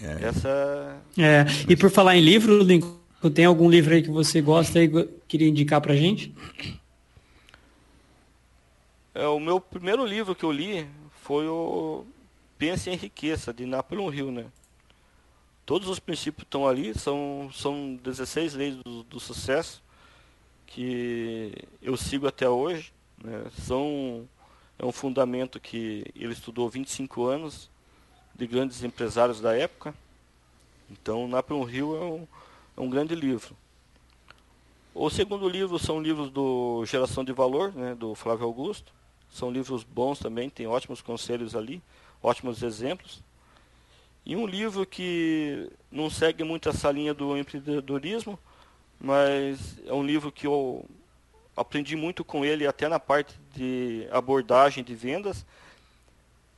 É. 0.00 0.24
Essa. 0.24 0.96
É. 1.18 1.44
E 1.68 1.76
por 1.76 1.90
falar 1.90 2.16
em 2.16 2.20
livro, 2.20 2.62
Lincoln, 2.62 2.98
tem 3.30 3.44
algum 3.44 3.70
livro 3.70 3.94
aí 3.94 4.02
que 4.02 4.10
você 4.10 4.40
gosta 4.40 4.82
e 4.82 5.08
queria 5.28 5.48
indicar 5.48 5.80
para 5.80 5.94
gente? 5.94 6.34
É, 9.14 9.26
o 9.26 9.38
meu 9.38 9.60
primeiro 9.60 10.04
livro 10.06 10.34
que 10.34 10.44
eu 10.44 10.50
li 10.50 10.86
foi 11.22 11.46
o 11.46 12.04
Pense 12.58 12.88
em 12.90 12.96
Riqueza, 12.96 13.52
de 13.52 13.66
Napoleon 13.66 14.12
Hill, 14.12 14.32
né? 14.32 14.46
Todos 15.64 15.88
os 15.88 15.98
princípios 15.98 16.44
estão 16.44 16.66
ali, 16.66 16.98
são, 16.98 17.50
são 17.52 17.94
16 18.02 18.54
leis 18.54 18.76
do, 18.76 19.02
do 19.04 19.20
sucesso 19.20 19.82
que 20.66 21.52
eu 21.80 21.96
sigo 21.96 22.26
até 22.26 22.48
hoje. 22.48 22.92
Né? 23.22 23.44
São 23.58 24.26
é 24.78 24.84
um 24.84 24.92
fundamento 24.92 25.60
que 25.60 26.04
ele 26.16 26.32
estudou 26.32 26.68
25 26.68 27.24
anos 27.24 27.70
de 28.34 28.46
grandes 28.46 28.82
empresários 28.82 29.40
da 29.40 29.56
época. 29.56 29.94
Então, 30.90 31.28
Napoleon 31.28 31.68
Hill 31.68 31.96
é 31.96 32.04
um, 32.04 32.26
é 32.76 32.80
um 32.80 32.88
grande 32.88 33.14
livro. 33.14 33.56
O 34.94 35.08
segundo 35.08 35.48
livro 35.48 35.78
são 35.78 36.00
livros 36.00 36.30
do 36.30 36.84
Geração 36.84 37.24
de 37.24 37.32
Valor, 37.32 37.72
né, 37.72 37.94
do 37.94 38.14
Flávio 38.14 38.44
Augusto. 38.44 38.92
São 39.30 39.50
livros 39.50 39.82
bons 39.82 40.18
também, 40.18 40.50
tem 40.50 40.66
ótimos 40.66 41.00
conselhos 41.00 41.56
ali, 41.56 41.82
ótimos 42.22 42.62
exemplos. 42.62 43.22
E 44.24 44.36
um 44.36 44.46
livro 44.46 44.84
que 44.84 45.70
não 45.90 46.10
segue 46.10 46.44
muito 46.44 46.68
essa 46.68 46.90
linha 46.90 47.14
do 47.14 47.36
empreendedorismo, 47.36 48.38
mas 49.00 49.78
é 49.86 49.92
um 49.92 50.04
livro 50.04 50.30
que 50.30 50.46
eu 50.46 50.84
aprendi 51.56 51.96
muito 51.96 52.24
com 52.24 52.44
ele 52.44 52.66
até 52.66 52.86
na 52.88 53.00
parte 53.00 53.34
de 53.54 54.06
abordagem 54.12 54.84
de 54.84 54.94
vendas. 54.94 55.44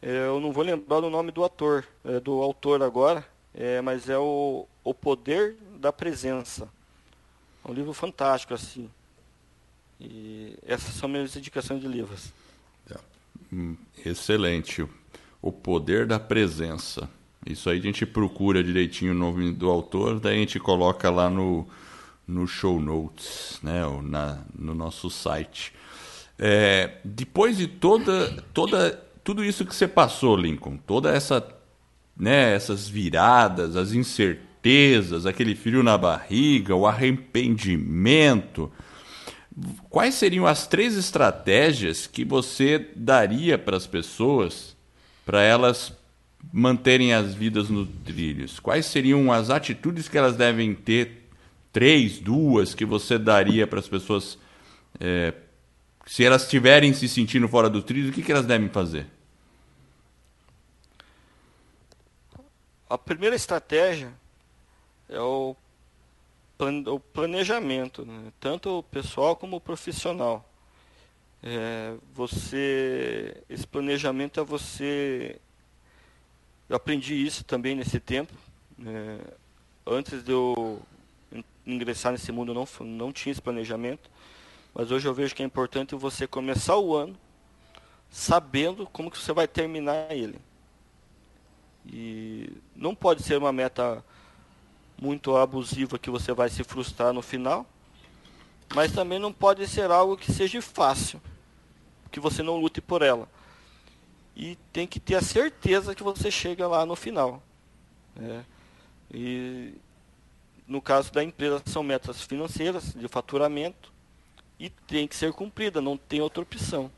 É, 0.03 0.27
eu 0.27 0.41
não 0.41 0.53
vou 0.53 0.65
lembrar 0.65 0.99
o 0.99 1.09
nome 1.09 1.31
do 1.31 1.45
ator, 1.45 1.87
é, 2.05 2.21
do 2.21 2.43
autor 2.43 2.83
agora, 2.83 3.25
é, 3.55 3.81
mas 3.81 4.09
é 4.11 4.19
o, 4.19 4.67
o 4.83 4.93
Poder 4.93 5.57
da 5.79 5.93
Presença. 5.93 6.69
É 7.65 7.71
um 7.71 7.75
livro 7.75 7.93
fantástico, 7.93 8.55
assim. 8.55 8.91
E 10.01 10.57
essas 10.67 10.95
são 10.95 11.09
minhas 11.09 11.35
indicações 11.37 11.81
de 11.81 11.89
livros. 11.89 12.33
Hum, 13.53 13.77
excelente. 14.05 14.87
O 15.41 15.53
Poder 15.53 16.07
da 16.07 16.19
Presença. 16.19 17.09
Isso 17.47 17.69
aí 17.69 17.79
a 17.79 17.83
gente 17.83 18.07
procura 18.07 18.65
direitinho 18.65 19.13
o 19.13 19.15
nome 19.15 19.53
do 19.53 19.69
autor, 19.71 20.19
daí 20.19 20.37
a 20.37 20.41
gente 20.41 20.59
coloca 20.59 21.11
lá 21.11 21.29
no, 21.29 21.67
no 22.27 22.47
show 22.47 22.81
notes, 22.81 23.61
né, 23.63 23.85
ou 23.85 24.03
na, 24.03 24.39
no 24.59 24.75
nosso 24.75 25.11
site. 25.11 25.73
É, 26.39 26.99
depois 27.05 27.59
de 27.59 27.69
toda, 27.69 28.43
toda, 28.55 28.93
tudo 29.23 29.45
isso 29.45 29.67
que 29.67 29.75
você 29.75 29.87
passou, 29.87 30.37
Lincoln, 30.37 30.79
toda 30.79 31.13
essa, 31.13 31.47
né, 32.17 32.55
essas 32.55 32.89
viradas, 32.89 33.77
as 33.77 33.93
incertezas, 33.93 34.54
aquele 35.27 35.55
frio 35.55 35.83
na 35.83 35.99
barriga, 35.99 36.75
o 36.75 36.87
arrependimento, 36.87 38.73
quais 39.91 40.15
seriam 40.15 40.47
as 40.47 40.67
três 40.67 40.97
estratégias 40.97 42.07
que 42.07 42.25
você 42.25 42.91
daria 42.97 43.59
para 43.59 43.77
as 43.77 43.87
pessoas 43.87 44.75
para 45.27 45.43
elas 45.43 45.93
manterem 46.53 47.13
as 47.13 47.35
vidas 47.35 47.69
nos 47.69 47.89
trilhos? 48.05 48.59
Quais 48.59 48.87
seriam 48.87 49.31
as 49.31 49.51
atitudes 49.51 50.09
que 50.09 50.17
elas 50.17 50.35
devem 50.35 50.75
ter 50.75 51.29
três, 51.71 52.19
duas 52.19 52.75
que 52.75 52.87
você 52.87 53.19
daria 53.19 53.67
para 53.67 53.81
as 53.81 53.89
pessoas, 53.89 54.39
é, 54.99 55.35
se 56.07 56.25
elas 56.25 56.45
estiverem 56.45 56.95
se 56.95 57.07
sentindo 57.09 57.49
fora 57.49 57.69
do 57.69 57.83
trilho, 57.83 58.09
o 58.09 58.13
que, 58.13 58.23
que 58.23 58.33
elas 58.33 58.47
devem 58.47 58.69
fazer? 58.69 59.07
A 62.89 62.97
primeira 62.97 63.37
estratégia 63.37 64.13
é 65.09 65.21
o, 65.21 65.57
o 66.87 67.01
planejamento, 67.01 68.05
né? 68.05 68.33
tanto 68.41 68.79
o 68.79 68.83
pessoal 68.83 69.37
como 69.37 69.57
o 69.57 69.61
profissional. 69.61 70.49
É, 71.43 71.95
você, 72.15 73.43
esse 73.51 73.67
planejamento 73.67 74.41
é 74.41 74.45
você. 74.45 75.39
Eu 76.69 76.77
aprendi 76.77 77.15
isso 77.15 77.45
também 77.45 77.75
nesse 77.75 78.01
tempo. 78.01 78.33
É, 78.85 79.19
antes 79.87 80.25
de 80.25 80.33
eu 80.33 80.81
ingressar 81.67 82.13
nesse 82.13 82.33
mundo 82.33 82.53
eu 82.53 82.55
não, 82.55 82.87
não 82.87 83.13
tinha 83.13 83.31
esse 83.31 83.43
planejamento, 83.43 84.11
mas 84.75 84.91
hoje 84.91 85.07
eu 85.07 85.15
vejo 85.15 85.35
que 85.35 85.43
é 85.43 85.47
importante 85.47 85.95
você 85.95 86.27
começar 86.27 86.77
o 86.77 86.95
ano 86.95 87.17
sabendo 88.11 88.87
como 88.87 89.11
que 89.11 89.19
você 89.19 89.33
vai 89.33 89.49
terminar 89.49 90.13
ele. 90.13 90.39
E 91.87 92.51
não 92.75 92.95
pode 92.95 93.23
ser 93.23 93.37
uma 93.37 93.53
meta 93.53 94.03
muito 95.01 95.37
abusiva 95.37 95.99
que 95.99 96.11
você 96.11 96.33
vai 96.33 96.49
se 96.49 96.63
frustrar 96.65 97.13
no 97.13 97.23
final, 97.23 97.67
mas 98.75 98.93
também 98.93 99.19
não 99.19 99.33
pode 99.33 99.67
ser 99.67 99.91
algo 99.91 100.17
que 100.17 100.33
seja 100.33 100.61
fácil, 100.63 101.21
que 102.11 102.21
você 102.21 102.43
não 102.43 102.57
lute 102.57 102.81
por 102.81 103.03
ela. 103.03 103.29
E 104.37 104.57
tem 104.73 104.87
que 104.87 104.99
ter 104.99 105.15
a 105.15 105.23
certeza 105.23 105.95
que 105.95 106.03
você 106.03 106.31
chega 106.31 106.67
lá 106.67 106.85
no 106.85 106.97
final. 106.97 107.43
Né? 108.17 108.45
E 109.13 109.75
no 110.67 110.81
caso 110.81 111.13
da 111.13 111.23
empresa 111.23 111.63
são 111.67 111.83
metas 111.83 112.23
financeiras, 112.23 112.95
de 112.95 113.07
faturamento, 113.07 113.93
e 114.59 114.71
tem 114.71 115.07
que 115.07 115.15
ser 115.15 115.33
cumprida, 115.33 115.81
não 115.81 115.97
tem 115.97 116.21
outra 116.21 116.43
opção. 116.43 116.91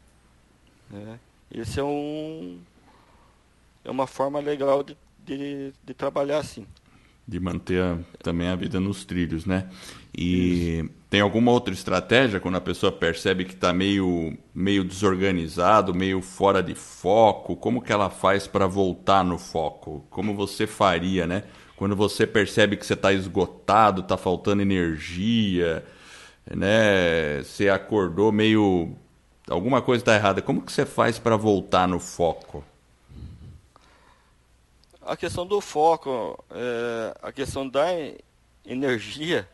Né? 0.88 1.18
Esse 1.50 1.80
é 1.80 1.84
um 1.84 2.60
é 3.84 3.90
uma 3.90 4.06
forma 4.06 4.40
legal 4.40 4.82
de, 4.82 4.96
de, 5.24 5.72
de 5.84 5.94
trabalhar 5.94 6.38
assim 6.38 6.66
de 7.26 7.40
manter 7.40 7.82
a, 7.82 7.98
também 8.22 8.48
a 8.48 8.56
vida 8.56 8.78
nos 8.78 9.04
trilhos, 9.04 9.44
né? 9.46 9.68
E 10.16 10.78
Isso. 10.78 10.90
tem 11.10 11.20
alguma 11.20 11.50
outra 11.50 11.74
estratégia 11.74 12.40
quando 12.40 12.56
a 12.56 12.60
pessoa 12.60 12.92
percebe 12.92 13.44
que 13.44 13.54
está 13.54 13.72
meio, 13.72 14.36
meio 14.54 14.84
desorganizado, 14.84 15.94
meio 15.94 16.22
fora 16.22 16.62
de 16.62 16.74
foco? 16.74 17.56
Como 17.56 17.82
que 17.82 17.92
ela 17.92 18.08
faz 18.08 18.46
para 18.46 18.66
voltar 18.66 19.24
no 19.24 19.38
foco? 19.38 20.06
Como 20.08 20.34
você 20.34 20.66
faria, 20.66 21.26
né? 21.26 21.42
Quando 21.76 21.96
você 21.96 22.26
percebe 22.26 22.76
que 22.76 22.86
você 22.86 22.94
está 22.94 23.12
esgotado, 23.12 24.00
está 24.00 24.16
faltando 24.16 24.62
energia, 24.62 25.84
né? 26.50 27.42
Você 27.42 27.68
acordou 27.68 28.32
meio 28.32 28.96
alguma 29.48 29.80
coisa 29.82 30.02
está 30.02 30.14
errada. 30.14 30.42
Como 30.42 30.62
que 30.62 30.72
você 30.72 30.86
faz 30.86 31.18
para 31.18 31.36
voltar 31.36 31.86
no 31.86 31.98
foco? 31.98 32.64
A 35.06 35.16
questão 35.16 35.46
do 35.46 35.60
foco, 35.60 36.36
é, 36.50 37.16
a 37.22 37.30
questão 37.30 37.68
da 37.68 37.86
energia, 38.64 39.48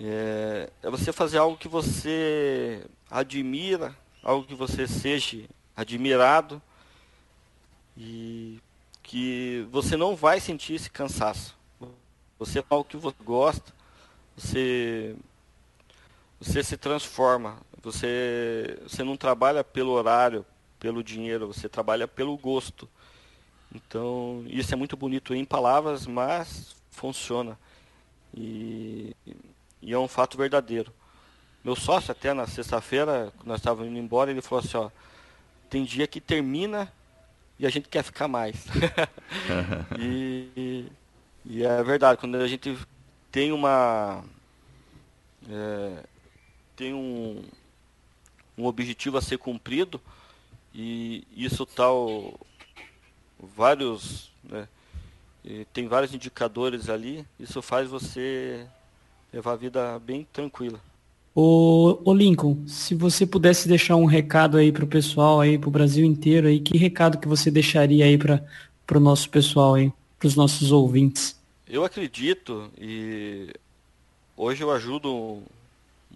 é, 0.00 0.70
é, 0.82 0.90
você 0.90 1.12
fazer 1.12 1.36
algo 1.36 1.58
que 1.58 1.68
você 1.68 2.82
admira, 3.10 3.94
algo 4.22 4.46
que 4.46 4.54
você 4.54 4.88
seja 4.88 5.44
admirado 5.76 6.62
e 7.94 8.58
que 9.02 9.68
você 9.70 9.98
não 9.98 10.16
vai 10.16 10.40
sentir 10.40 10.76
esse 10.76 10.90
cansaço. 10.90 11.54
Você 12.38 12.60
é 12.60 12.64
algo 12.70 12.88
que 12.88 12.96
você 12.96 13.16
gosta, 13.22 13.70
você, 14.34 15.14
você 16.40 16.64
se 16.64 16.78
transforma, 16.78 17.58
você, 17.82 18.78
você 18.82 19.04
não 19.04 19.14
trabalha 19.14 19.62
pelo 19.62 19.90
horário, 19.90 20.42
pelo 20.80 21.04
dinheiro, 21.04 21.48
você 21.48 21.68
trabalha 21.68 22.08
pelo 22.08 22.34
gosto. 22.38 22.88
Então, 23.74 24.44
isso 24.46 24.72
é 24.72 24.76
muito 24.76 24.96
bonito 24.96 25.34
em 25.34 25.44
palavras, 25.44 26.06
mas 26.06 26.76
funciona. 26.90 27.58
E, 28.32 29.14
e 29.82 29.92
é 29.92 29.98
um 29.98 30.06
fato 30.06 30.36
verdadeiro. 30.36 30.92
Meu 31.64 31.74
sócio, 31.74 32.12
até 32.12 32.32
na 32.32 32.46
sexta-feira, 32.46 33.32
quando 33.36 33.48
nós 33.48 33.58
estávamos 33.58 33.90
indo 33.90 33.98
embora, 33.98 34.30
ele 34.30 34.42
falou 34.42 34.64
assim: 34.64 34.76
ó, 34.76 34.90
tem 35.68 35.84
dia 35.84 36.06
que 36.06 36.20
termina 36.20 36.92
e 37.58 37.66
a 37.66 37.70
gente 37.70 37.88
quer 37.88 38.02
ficar 38.04 38.28
mais. 38.28 38.66
e, 39.98 40.86
e, 41.44 41.64
é 41.64 41.82
verdade, 41.82 42.20
quando 42.20 42.36
a 42.36 42.46
gente 42.46 42.78
tem 43.32 43.50
uma. 43.50 44.24
É, 45.48 46.04
tem 46.76 46.94
um, 46.94 47.42
um 48.56 48.66
objetivo 48.66 49.18
a 49.18 49.22
ser 49.22 49.38
cumprido 49.38 50.00
e 50.74 51.26
isso 51.36 51.64
tal 51.64 52.38
vários, 53.38 54.30
né, 54.42 54.68
tem 55.72 55.86
vários 55.86 56.14
indicadores 56.14 56.88
ali, 56.88 57.26
isso 57.38 57.60
faz 57.60 57.88
você 57.88 58.66
levar 59.32 59.52
a 59.52 59.56
vida 59.56 59.98
bem 59.98 60.26
tranquila. 60.32 60.80
Ô, 61.34 61.98
ô 62.04 62.14
Lincoln, 62.14 62.62
se 62.68 62.94
você 62.94 63.26
pudesse 63.26 63.66
deixar 63.66 63.96
um 63.96 64.04
recado 64.04 64.56
aí 64.56 64.70
para 64.70 64.84
o 64.84 64.88
pessoal 64.88 65.40
aí, 65.40 65.58
para 65.58 65.68
o 65.68 65.72
Brasil 65.72 66.04
inteiro 66.06 66.46
aí, 66.46 66.60
que 66.60 66.78
recado 66.78 67.18
que 67.18 67.26
você 67.26 67.50
deixaria 67.50 68.04
aí 68.04 68.16
para 68.16 68.40
o 68.94 69.00
nosso 69.00 69.28
pessoal 69.28 69.74
aí, 69.74 69.92
para 70.18 70.28
os 70.28 70.36
nossos 70.36 70.70
ouvintes? 70.70 71.36
Eu 71.68 71.84
acredito 71.84 72.70
e 72.78 73.52
hoje 74.36 74.62
eu 74.62 74.70
ajudo 74.70 75.42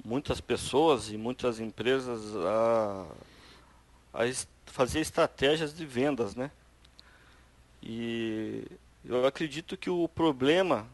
muitas 0.05 0.41
pessoas 0.41 1.11
e 1.11 1.17
muitas 1.17 1.59
empresas 1.59 2.37
a, 2.37 3.07
a 4.15 4.21
fazer 4.67 5.01
estratégias 5.01 5.75
de 5.75 5.85
vendas, 5.85 6.37
né? 6.37 6.53
E 7.83 8.65
eu 9.05 9.27
acredito 9.27 9.77
que 9.77 9.91
o 9.91 10.09
problema, 10.09 10.87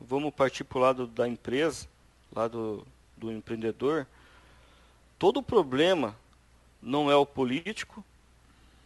vamos 0.00 0.32
partir 0.32 0.64
para 0.64 0.78
o 0.78 0.80
lado 0.80 1.06
da 1.06 1.28
empresa, 1.28 1.86
lado 2.32 2.86
do 3.16 3.32
empreendedor, 3.32 4.06
todo 5.18 5.42
problema 5.42 6.16
não 6.80 7.10
é 7.10 7.16
o 7.16 7.26
político, 7.26 8.04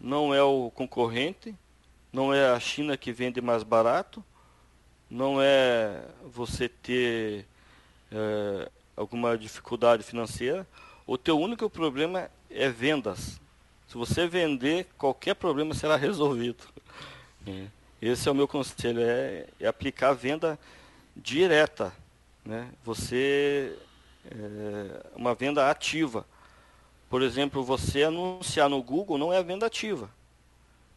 não 0.01 0.35
é 0.35 0.43
o 0.43 0.71
concorrente, 0.75 1.55
não 2.13 2.33
é 2.33 2.51
a 2.51 2.61
China 2.61 2.97
que 2.97 3.13
vende 3.13 3.41
mais 3.41 3.63
barato, 3.63 4.25
não 5.09 5.41
é 5.41 6.05
você 6.25 6.69
ter 6.69 7.47
é, 8.11 8.71
alguma 8.97 9.37
dificuldade 9.37 10.03
financeira. 10.03 10.67
O 11.07 11.17
teu 11.19 11.39
único 11.39 11.69
problema 11.69 12.31
é 12.51 12.69
vendas. 12.69 13.41
Se 13.87 13.95
você 13.97 14.27
vender, 14.27 14.87
qualquer 14.97 15.35
problema 15.35 15.75
será 15.75 15.97
resolvido. 15.97 16.65
É. 17.47 17.67
Esse 18.01 18.29
é 18.29 18.33
o 18.33 18.35
meu 18.35 18.49
conselho, 18.49 19.01
é, 19.01 19.47
é 19.61 19.67
aplicar 19.67 20.11
a 20.11 20.15
venda 20.15 20.59
direta. 21.17 21.93
Né? 22.45 22.69
Você, 22.85 23.77
é, 24.31 25.07
uma 25.15 25.35
venda 25.35 25.71
ativa. 25.71 26.27
Por 27.09 27.23
exemplo, 27.23 27.63
você 27.63 28.03
anunciar 28.03 28.69
no 28.69 28.83
Google 28.83 29.19
não 29.19 29.33
é 29.33 29.43
venda 29.43 29.67
ativa. 29.67 30.11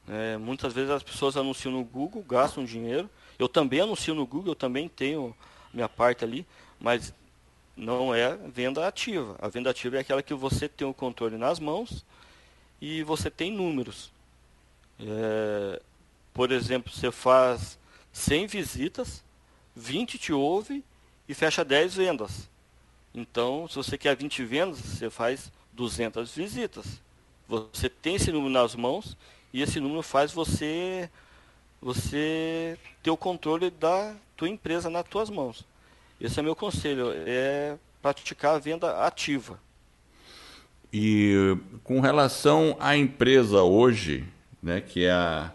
É, 0.08 0.38
muitas 0.38 0.74
vezes 0.74 0.90
as 0.90 1.04
pessoas 1.04 1.36
anunciam 1.36 1.72
no 1.72 1.84
Google, 1.84 2.24
gastam 2.28 2.64
dinheiro. 2.64 3.10
Eu 3.38 3.50
também 3.50 3.82
anuncio 3.82 4.16
no 4.16 4.26
Google, 4.26 4.52
eu 4.52 4.56
também 4.56 4.88
tenho 4.88 5.36
minha 5.74 5.90
parte 5.90 6.24
ali, 6.24 6.46
mas 6.80 7.14
não 7.76 8.16
é 8.16 8.36
venda 8.36 8.88
ativa. 8.88 9.36
A 9.42 9.48
venda 9.48 9.70
ativa 9.70 9.98
é 9.98 10.00
aquela 10.00 10.24
que 10.24 10.34
você 10.34 10.70
tem 10.70 10.88
o 10.88 10.94
controle 10.94 11.38
nas 11.38 11.60
mãos 11.60 12.06
e 12.82 13.04
você 13.04 13.30
tem 13.30 13.52
números. 13.52 14.12
É, 15.00 15.82
por 16.36 16.52
exemplo, 16.52 16.92
você 16.92 17.12
faz 17.12 17.80
100 18.12 18.48
visitas, 18.48 19.24
20 19.74 20.18
te 20.18 20.34
ouve 20.34 20.84
e 21.30 21.34
fecha 21.34 21.64
10 21.64 21.96
vendas. 21.96 22.50
Então, 23.14 23.70
se 23.70 23.76
você 23.78 23.98
quer 23.98 24.18
20 24.18 24.44
vendas, 24.44 24.80
você 24.80 25.10
faz 25.10 25.50
200 25.72 26.36
visitas. 26.36 27.02
Você 27.48 27.88
tem 27.88 28.16
esse 28.16 28.34
número 28.34 28.52
nas 28.52 28.76
mãos 28.76 29.18
e 29.54 29.62
esse 29.62 29.80
número 29.80 30.04
faz 30.04 30.34
você 30.34 31.10
você 31.82 32.78
ter 33.02 33.12
o 33.12 33.18
controle 33.18 33.70
da 33.70 34.14
tua 34.36 34.50
empresa 34.50 34.90
nas 34.90 35.08
tuas 35.08 35.30
mãos. 35.30 35.66
Esse 36.20 36.38
é 36.40 36.44
meu 36.44 36.56
conselho, 36.56 37.14
é 37.14 37.78
praticar 38.02 38.56
a 38.56 38.60
venda 38.60 39.06
ativa. 39.06 39.58
E 40.92 41.58
com 41.82 42.02
relação 42.02 42.76
à 42.78 42.98
empresa 42.98 43.62
hoje, 43.62 44.26
né, 44.62 44.82
que 44.82 45.06
é 45.06 45.12
a 45.12 45.55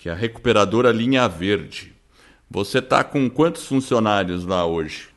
que 0.00 0.08
é 0.08 0.12
a 0.12 0.14
recuperadora 0.14 0.90
Linha 0.90 1.28
Verde. 1.28 1.92
Você 2.50 2.78
está 2.78 3.04
com 3.04 3.28
quantos 3.28 3.66
funcionários 3.66 4.46
lá 4.46 4.64
hoje? 4.64 5.10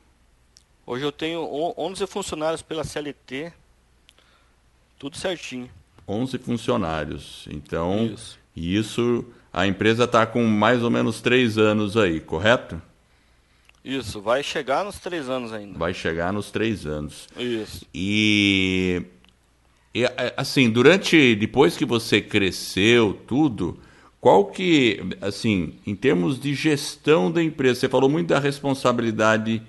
Hoje 0.86 1.06
eu 1.06 1.12
tenho 1.12 1.42
11 1.78 2.06
funcionários 2.06 2.62
pela 2.62 2.84
CLT, 2.84 3.54
tudo 5.00 5.16
certinho. 5.16 5.70
11 6.06 6.38
funcionários. 6.38 7.48
Então, 7.50 8.08
isso, 8.08 8.38
isso 8.54 9.26
a 9.54 9.66
empresa 9.66 10.04
está 10.04 10.26
com 10.26 10.44
mais 10.44 10.84
ou 10.84 10.92
menos 10.92 11.22
três 11.22 11.58
anos 11.58 11.96
aí, 11.96 12.20
correto? 12.20 12.82
Isso, 13.86 14.20
vai 14.20 14.44
chegar 14.44 14.84
nos 14.84 15.00
três 15.00 15.30
anos 15.30 15.54
ainda. 15.54 15.80
Vai 15.80 15.94
chegar 15.94 16.34
nos 16.34 16.52
três 16.52 16.86
anos. 16.86 17.30
Isso. 17.38 17.86
E, 17.94 19.02
e 19.96 20.04
assim, 20.36 20.70
durante, 20.70 21.36
depois 21.36 21.78
que 21.78 21.86
você 21.86 22.22
cresceu, 22.22 23.14
tudo, 23.26 23.80
qual 24.24 24.46
que, 24.46 25.02
assim, 25.20 25.78
em 25.86 25.94
termos 25.94 26.40
de 26.40 26.56
gestão 26.56 27.30
da 27.30 27.44
empresa, 27.44 27.82
você 27.82 27.90
falou 27.90 28.10
muito 28.10 28.30
da 28.30 28.40
responsabilidade 28.40 29.62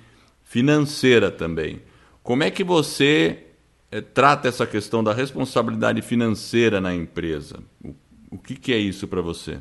financeira 0.44 1.28
também. 1.28 1.82
Como 2.22 2.44
é 2.44 2.52
que 2.52 2.62
você 2.62 3.46
é, 3.90 4.00
trata 4.00 4.46
essa 4.46 4.64
questão 4.64 5.02
da 5.02 5.12
responsabilidade 5.12 6.00
financeira 6.02 6.80
na 6.80 6.94
empresa? 6.94 7.64
O, 7.84 7.96
o 8.30 8.38
que, 8.38 8.54
que 8.54 8.72
é 8.72 8.78
isso 8.78 9.08
para 9.08 9.20
você? 9.20 9.60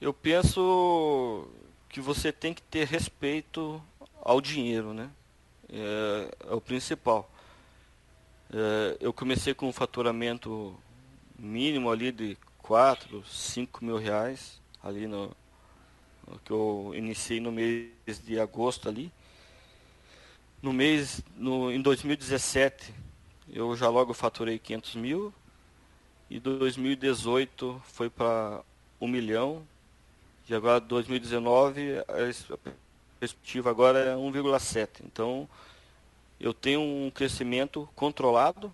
Eu 0.00 0.14
penso 0.14 1.48
que 1.88 2.00
você 2.00 2.30
tem 2.30 2.54
que 2.54 2.62
ter 2.62 2.86
respeito 2.86 3.82
ao 4.22 4.40
dinheiro, 4.40 4.94
né? 4.94 5.10
É, 5.68 6.36
é 6.50 6.54
o 6.54 6.60
principal. 6.60 7.28
É, 8.54 8.96
eu 9.00 9.12
comecei 9.12 9.54
com 9.54 9.68
um 9.68 9.72
faturamento 9.72 10.72
mínimo 11.36 11.90
ali 11.90 12.12
de 12.12 12.38
4, 12.66 13.24
5 13.24 13.84
mil 13.84 13.96
reais, 13.96 14.60
ali 14.82 15.06
no, 15.06 15.30
no, 16.26 16.38
que 16.40 16.50
eu 16.50 16.92
iniciei 16.96 17.38
no 17.38 17.52
mês 17.52 17.92
de 18.24 18.40
agosto 18.40 18.88
ali. 18.88 19.12
No 20.60 20.72
mês, 20.72 21.22
no, 21.36 21.70
em 21.70 21.80
2017, 21.80 22.92
eu 23.48 23.76
já 23.76 23.88
logo 23.88 24.12
faturei 24.12 24.58
500 24.58 24.96
mil, 24.96 25.34
e 26.28 26.40
2018 26.40 27.80
foi 27.84 28.10
para 28.10 28.62
1 29.00 29.06
milhão, 29.06 29.66
e 30.48 30.54
agora 30.54 30.80
2019 30.80 31.98
a 31.98 32.58
perspectiva 33.20 33.70
agora 33.70 33.98
é 34.00 34.14
1,7. 34.14 35.04
Então, 35.04 35.48
eu 36.40 36.52
tenho 36.52 36.80
um 36.80 37.10
crescimento 37.10 37.88
controlado. 37.94 38.72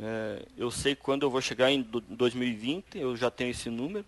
É, 0.00 0.44
eu 0.56 0.70
sei 0.70 0.94
quando 0.94 1.22
eu 1.22 1.30
vou 1.30 1.40
chegar 1.40 1.70
em 1.70 1.82
2020, 1.82 2.98
eu 2.98 3.16
já 3.16 3.30
tenho 3.30 3.50
esse 3.50 3.70
número. 3.70 4.04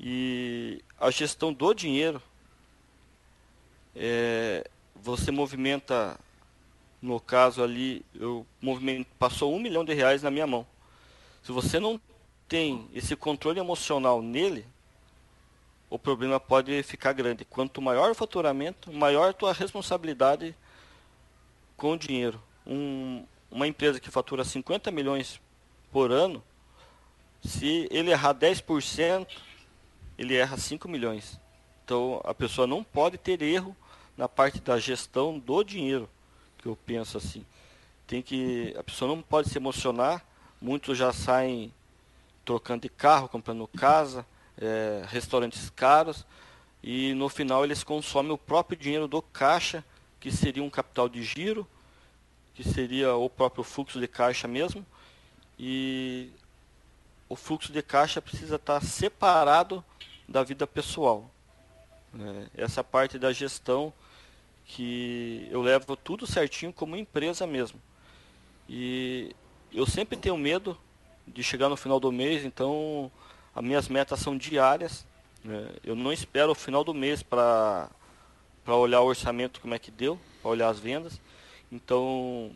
E 0.00 0.82
a 0.98 1.10
gestão 1.10 1.52
do 1.52 1.72
dinheiro, 1.74 2.20
é, 3.94 4.68
você 4.96 5.30
movimenta, 5.30 6.18
no 7.00 7.20
caso 7.20 7.62
ali, 7.62 8.04
eu 8.14 8.46
movimento, 8.60 9.06
passou 9.18 9.54
um 9.54 9.60
milhão 9.60 9.84
de 9.84 9.92
reais 9.92 10.22
na 10.22 10.30
minha 10.30 10.46
mão. 10.46 10.66
Se 11.42 11.52
você 11.52 11.78
não 11.78 12.00
tem 12.48 12.88
esse 12.94 13.14
controle 13.16 13.60
emocional 13.60 14.22
nele, 14.22 14.64
o 15.90 15.98
problema 15.98 16.40
pode 16.40 16.82
ficar 16.82 17.12
grande. 17.12 17.44
Quanto 17.44 17.82
maior 17.82 18.10
o 18.10 18.14
faturamento, 18.14 18.92
maior 18.92 19.30
a 19.30 19.32
tua 19.32 19.52
responsabilidade 19.52 20.54
com 21.76 21.92
o 21.92 21.98
dinheiro. 21.98 22.42
Um, 22.66 23.24
uma 23.52 23.68
empresa 23.68 24.00
que 24.00 24.10
fatura 24.10 24.44
50 24.44 24.90
milhões 24.90 25.40
por 25.92 26.10
ano, 26.10 26.42
se 27.44 27.86
ele 27.90 28.10
errar 28.10 28.34
10%, 28.34 29.28
ele 30.18 30.34
erra 30.34 30.56
5 30.56 30.88
milhões. 30.88 31.38
Então 31.84 32.20
a 32.24 32.34
pessoa 32.34 32.66
não 32.66 32.82
pode 32.82 33.18
ter 33.18 33.42
erro 33.42 33.76
na 34.16 34.28
parte 34.28 34.60
da 34.60 34.78
gestão 34.78 35.38
do 35.38 35.62
dinheiro, 35.62 36.08
que 36.58 36.66
eu 36.66 36.76
penso 36.86 37.18
assim. 37.18 37.44
Tem 38.06 38.22
que 38.22 38.74
a 38.78 38.82
pessoa 38.82 39.08
não 39.14 39.22
pode 39.22 39.50
se 39.50 39.58
emocionar. 39.58 40.24
Muitos 40.60 40.96
já 40.96 41.12
saem 41.12 41.72
trocando 42.44 42.82
de 42.82 42.88
carro, 42.88 43.28
comprando 43.28 43.66
casa, 43.68 44.26
é, 44.58 45.04
restaurantes 45.06 45.70
caros 45.70 46.24
e 46.82 47.14
no 47.14 47.28
final 47.28 47.64
eles 47.64 47.84
consomem 47.84 48.32
o 48.32 48.38
próprio 48.38 48.76
dinheiro 48.76 49.06
do 49.06 49.22
caixa 49.22 49.84
que 50.18 50.30
seria 50.30 50.62
um 50.62 50.70
capital 50.70 51.08
de 51.08 51.22
giro, 51.22 51.66
que 52.54 52.64
seria 52.64 53.14
o 53.14 53.28
próprio 53.28 53.64
fluxo 53.64 53.98
de 54.00 54.06
caixa 54.06 54.46
mesmo, 54.46 54.84
e 55.58 56.30
o 57.28 57.36
fluxo 57.36 57.72
de 57.72 57.82
caixa 57.82 58.20
precisa 58.20 58.56
estar 58.56 58.82
separado 58.82 59.84
da 60.28 60.42
vida 60.42 60.66
pessoal. 60.66 61.30
Né? 62.12 62.48
Essa 62.54 62.84
parte 62.84 63.18
da 63.18 63.32
gestão 63.32 63.92
que 64.64 65.48
eu 65.50 65.62
levo 65.62 65.96
tudo 65.96 66.26
certinho 66.26 66.72
como 66.72 66.96
empresa 66.96 67.46
mesmo. 67.46 67.80
E 68.68 69.34
eu 69.72 69.86
sempre 69.86 70.16
tenho 70.16 70.36
medo 70.36 70.78
de 71.26 71.42
chegar 71.42 71.68
no 71.68 71.76
final 71.76 71.98
do 71.98 72.12
mês, 72.12 72.44
então 72.44 73.10
as 73.54 73.62
minhas 73.62 73.88
metas 73.88 74.20
são 74.20 74.36
diárias. 74.36 75.06
Né? 75.42 75.70
Eu 75.84 75.94
não 75.94 76.12
espero 76.12 76.52
o 76.52 76.54
final 76.54 76.84
do 76.84 76.94
mês 76.94 77.22
para 77.22 77.90
para 78.64 78.76
olhar 78.76 79.00
o 79.00 79.06
orçamento 79.06 79.60
como 79.60 79.74
é 79.74 79.78
que 79.78 79.90
deu, 79.90 80.18
para 80.40 80.50
olhar 80.50 80.68
as 80.68 80.78
vendas. 80.78 81.20
Então, 81.72 82.52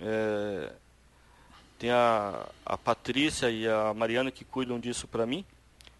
é, 0.00 0.72
tem 1.78 1.90
a, 1.90 2.48
a 2.64 2.78
Patrícia 2.78 3.50
e 3.50 3.68
a 3.68 3.92
Mariana 3.92 4.30
que 4.30 4.42
cuidam 4.42 4.80
disso 4.80 5.06
para 5.06 5.26
mim. 5.26 5.44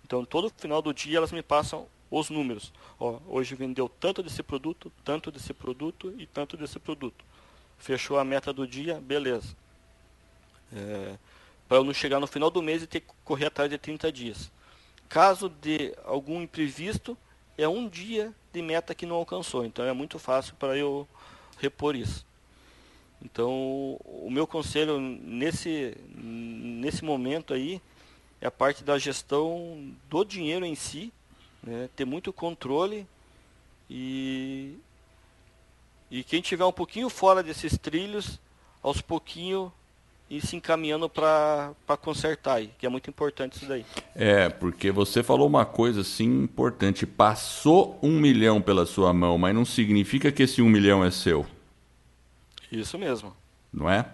Então, 0.02 0.24
todo 0.24 0.50
final 0.56 0.80
do 0.80 0.94
dia 0.94 1.18
elas 1.18 1.30
me 1.30 1.42
passam 1.42 1.86
os 2.10 2.30
números. 2.30 2.72
Ó, 2.98 3.18
hoje 3.26 3.54
vendeu 3.54 3.86
tanto 3.88 4.22
desse 4.22 4.42
produto, 4.42 4.90
tanto 5.04 5.30
desse 5.30 5.52
produto 5.52 6.14
e 6.16 6.26
tanto 6.26 6.56
desse 6.56 6.78
produto. 6.78 7.22
Fechou 7.78 8.18
a 8.18 8.24
meta 8.24 8.50
do 8.50 8.66
dia, 8.66 8.98
beleza. 8.98 9.54
É, 10.72 11.18
para 11.68 11.78
eu 11.78 11.84
não 11.84 11.92
chegar 11.92 12.18
no 12.18 12.26
final 12.26 12.50
do 12.50 12.62
mês 12.62 12.82
e 12.82 12.86
ter 12.86 13.00
que 13.00 13.12
correr 13.24 13.46
atrás 13.46 13.68
de 13.68 13.76
30 13.76 14.10
dias. 14.10 14.50
Caso 15.08 15.50
de 15.50 15.94
algum 16.04 16.40
imprevisto, 16.40 17.16
é 17.58 17.68
um 17.68 17.88
dia 17.88 18.32
de 18.52 18.62
meta 18.62 18.94
que 18.94 19.04
não 19.04 19.16
alcançou. 19.16 19.64
Então 19.66 19.84
é 19.84 19.92
muito 19.92 20.18
fácil 20.18 20.54
para 20.54 20.76
eu 20.76 21.06
repor 21.58 21.94
isso. 21.94 22.24
Então 23.24 23.98
o 24.04 24.28
meu 24.30 24.46
conselho 24.46 25.00
nesse, 25.00 25.96
nesse 26.14 27.04
momento 27.04 27.54
aí 27.54 27.80
é 28.40 28.46
a 28.46 28.50
parte 28.50 28.84
da 28.84 28.98
gestão 28.98 29.92
do 30.10 30.24
dinheiro 30.24 30.66
em 30.66 30.74
si, 30.74 31.12
né? 31.62 31.88
ter 31.96 32.04
muito 32.04 32.32
controle 32.32 33.06
e, 33.88 34.76
e 36.10 36.22
quem 36.22 36.42
tiver 36.42 36.64
um 36.64 36.72
pouquinho 36.72 37.08
fora 37.08 37.42
desses 37.42 37.78
trilhos, 37.78 38.38
aos 38.82 39.00
pouquinho 39.00 39.72
e 40.28 40.40
se 40.40 40.56
encaminhando 40.56 41.08
para 41.08 41.74
consertar 42.00 42.56
aí, 42.56 42.70
que 42.78 42.86
é 42.86 42.88
muito 42.88 43.08
importante 43.08 43.56
isso 43.56 43.66
daí. 43.66 43.84
É, 44.14 44.48
porque 44.48 44.90
você 44.90 45.22
falou 45.22 45.46
uma 45.46 45.64
coisa 45.64 46.00
assim 46.00 46.42
importante, 46.42 47.06
passou 47.06 47.98
um 48.02 48.18
milhão 48.18 48.60
pela 48.60 48.84
sua 48.86 49.12
mão, 49.12 49.38
mas 49.38 49.54
não 49.54 49.64
significa 49.64 50.32
que 50.32 50.42
esse 50.42 50.60
um 50.60 50.68
milhão 50.68 51.04
é 51.04 51.10
seu. 51.10 51.46
Isso 52.74 52.98
mesmo. 52.98 53.32
Não 53.72 53.88
é? 53.88 54.04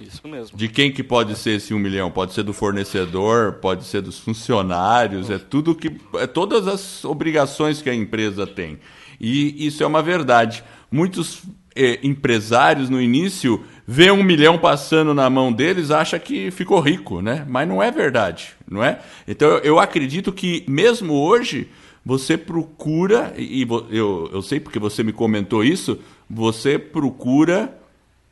Isso 0.00 0.26
mesmo. 0.26 0.56
De 0.56 0.68
quem 0.68 0.90
que 0.90 1.02
pode 1.02 1.36
ser 1.36 1.56
esse 1.56 1.72
um 1.72 1.78
milhão? 1.78 2.10
Pode 2.10 2.32
ser 2.32 2.42
do 2.42 2.52
fornecedor, 2.52 3.54
pode 3.54 3.84
ser 3.84 4.00
dos 4.00 4.18
funcionários, 4.18 5.30
é 5.30 5.38
tudo 5.38 5.74
que. 5.74 5.92
É 6.14 6.26
todas 6.26 6.66
as 6.66 7.04
obrigações 7.04 7.80
que 7.80 7.88
a 7.88 7.94
empresa 7.94 8.46
tem. 8.46 8.78
E 9.20 9.66
isso 9.66 9.82
é 9.82 9.86
uma 9.86 10.02
verdade. 10.02 10.64
Muitos 10.90 11.42
eh, 11.76 12.00
empresários 12.02 12.90
no 12.90 13.00
início 13.00 13.64
vê 13.86 14.10
um 14.10 14.22
milhão 14.22 14.58
passando 14.58 15.14
na 15.14 15.30
mão 15.30 15.52
deles, 15.52 15.90
acha 15.90 16.18
que 16.18 16.50
ficou 16.50 16.80
rico, 16.80 17.20
né? 17.20 17.46
Mas 17.48 17.68
não 17.68 17.82
é 17.82 17.90
verdade, 17.90 18.48
não 18.68 18.82
é? 18.82 19.00
Então 19.28 19.58
eu 19.58 19.78
acredito 19.78 20.32
que 20.32 20.64
mesmo 20.66 21.14
hoje 21.14 21.68
você 22.04 22.36
procura, 22.36 23.32
e 23.36 23.66
eu, 23.90 24.28
eu 24.32 24.42
sei 24.42 24.60
porque 24.60 24.78
você 24.78 25.02
me 25.02 25.12
comentou 25.12 25.64
isso, 25.64 25.98
você 26.28 26.78
procura 26.78 27.76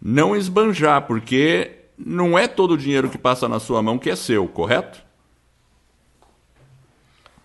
não 0.00 0.34
esbanjar, 0.34 1.06
porque 1.06 1.82
não 1.96 2.38
é 2.38 2.48
todo 2.48 2.72
o 2.74 2.78
dinheiro 2.78 3.10
que 3.10 3.18
passa 3.18 3.48
na 3.48 3.60
sua 3.60 3.82
mão 3.82 3.98
que 3.98 4.10
é 4.10 4.16
seu, 4.16 4.48
correto? 4.48 5.02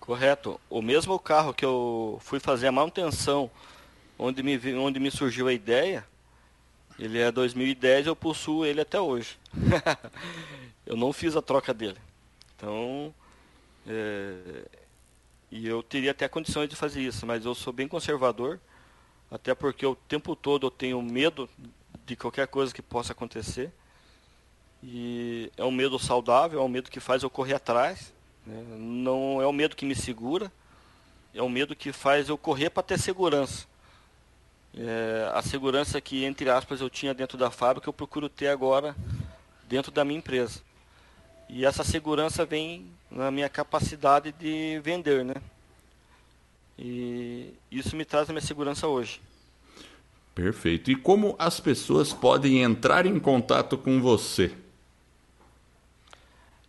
Correto. 0.00 0.60
O 0.68 0.80
mesmo 0.80 1.18
carro 1.18 1.52
que 1.52 1.64
eu 1.64 2.18
fui 2.22 2.40
fazer 2.40 2.66
a 2.66 2.72
manutenção, 2.72 3.50
onde 4.18 4.42
me, 4.42 4.58
onde 4.74 4.98
me 4.98 5.10
surgiu 5.10 5.48
a 5.48 5.52
ideia, 5.52 6.04
ele 6.98 7.18
é 7.18 7.30
2010 7.30 8.06
eu 8.06 8.16
possuo 8.16 8.64
ele 8.64 8.80
até 8.80 9.00
hoje. 9.00 9.38
eu 10.86 10.96
não 10.96 11.12
fiz 11.12 11.36
a 11.36 11.42
troca 11.42 11.72
dele. 11.72 11.98
Então, 12.56 13.14
é, 13.86 14.64
e 15.50 15.66
eu 15.66 15.82
teria 15.82 16.10
até 16.10 16.26
condições 16.26 16.68
de 16.68 16.74
fazer 16.74 17.00
isso, 17.00 17.24
mas 17.24 17.44
eu 17.44 17.54
sou 17.54 17.72
bem 17.72 17.86
conservador, 17.86 18.58
até 19.30 19.54
porque 19.54 19.84
o 19.84 19.94
tempo 19.94 20.34
todo 20.34 20.66
eu 20.66 20.70
tenho 20.70 21.00
medo 21.02 21.48
de 22.06 22.16
qualquer 22.16 22.46
coisa 22.46 22.72
que 22.72 22.82
possa 22.82 23.12
acontecer. 23.12 23.72
E 24.82 25.50
é 25.56 25.64
um 25.64 25.70
medo 25.70 25.98
saudável, 25.98 26.60
é 26.60 26.62
um 26.62 26.68
medo 26.68 26.90
que 26.90 27.00
faz 27.00 27.22
eu 27.22 27.30
correr 27.30 27.54
atrás. 27.54 28.12
Né? 28.46 28.64
Não 28.78 29.42
é 29.42 29.46
um 29.46 29.52
medo 29.52 29.76
que 29.76 29.84
me 29.84 29.94
segura, 29.94 30.50
é 31.34 31.42
um 31.42 31.48
medo 31.48 31.74
que 31.76 31.92
faz 31.92 32.28
eu 32.28 32.38
correr 32.38 32.70
para 32.70 32.82
ter 32.82 32.98
segurança 32.98 33.66
é, 34.76 35.30
a 35.32 35.42
segurança 35.42 36.00
que, 36.00 36.24
entre 36.24 36.50
aspas, 36.50 36.80
eu 36.80 36.90
tinha 36.90 37.14
dentro 37.14 37.38
da 37.38 37.50
fábrica, 37.50 37.88
eu 37.88 37.92
procuro 37.92 38.28
ter 38.28 38.48
agora 38.48 38.94
dentro 39.68 39.90
da 39.90 40.04
minha 40.04 40.18
empresa. 40.18 40.60
E 41.48 41.64
essa 41.64 41.82
segurança 41.82 42.44
vem 42.44 42.90
na 43.10 43.30
minha 43.30 43.48
capacidade 43.48 44.32
de 44.32 44.80
vender, 44.80 45.24
né? 45.24 45.34
E 46.78 47.52
isso 47.70 47.94
me 47.96 48.04
traz 48.04 48.28
a 48.30 48.32
minha 48.32 48.40
segurança 48.40 48.86
hoje. 48.86 49.20
Perfeito. 50.34 50.90
E 50.90 50.96
como 50.96 51.34
as 51.38 51.58
pessoas 51.58 52.12
podem 52.12 52.62
entrar 52.62 53.06
em 53.06 53.18
contato 53.18 53.76
com 53.76 54.00
você? 54.00 54.54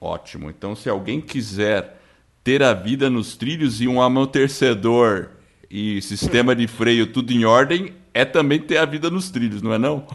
Ótimo. 0.00 0.50
Então 0.50 0.76
se 0.76 0.90
alguém 0.90 1.20
quiser 1.20 2.00
ter 2.44 2.62
a 2.62 2.72
vida 2.74 3.10
nos 3.10 3.36
trilhos 3.36 3.80
e 3.80 3.88
um 3.88 4.00
amortecedor 4.00 5.30
e 5.70 6.02
sistema 6.02 6.54
de 6.54 6.68
freio 6.68 7.12
tudo 7.12 7.32
em 7.32 7.44
ordem, 7.44 7.92
é 8.14 8.24
também 8.24 8.60
ter 8.60 8.76
a 8.76 8.84
vida 8.84 9.10
nos 9.10 9.30
trilhos, 9.30 9.62
não 9.62 9.72
é 9.72 9.78
não? 9.78 10.06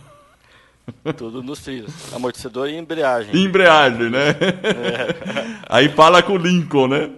Tudo 1.17 1.41
nos 1.41 1.59
trilhos. 1.59 2.13
Amortecedor 2.13 2.69
e 2.69 2.77
embreagem. 2.77 3.35
E 3.35 3.43
embreagem, 3.43 4.09
né? 4.09 4.29
É. 4.29 5.61
Aí 5.67 5.89
fala 5.89 6.21
com 6.21 6.33
o 6.33 6.37
Lincoln, 6.37 6.87
né? 6.87 7.09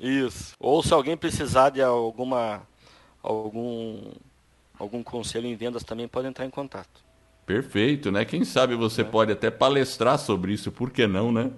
Isso. 0.00 0.54
Ou 0.60 0.82
se 0.82 0.92
alguém 0.94 1.16
precisar 1.16 1.70
de 1.70 1.82
alguma 1.82 2.62
algum 3.22 4.12
algum 4.78 5.02
conselho 5.02 5.46
em 5.46 5.56
vendas 5.56 5.82
também 5.82 6.06
pode 6.06 6.28
entrar 6.28 6.46
em 6.46 6.50
contato. 6.50 7.08
Perfeito, 7.44 8.12
né? 8.12 8.26
Quem 8.26 8.44
sabe 8.44 8.74
você 8.74 9.00
é. 9.00 9.04
pode 9.04 9.32
até 9.32 9.50
palestrar 9.50 10.18
sobre 10.18 10.52
isso, 10.52 10.70
por 10.70 10.90
que 10.90 11.06
não, 11.06 11.32
né? 11.32 11.50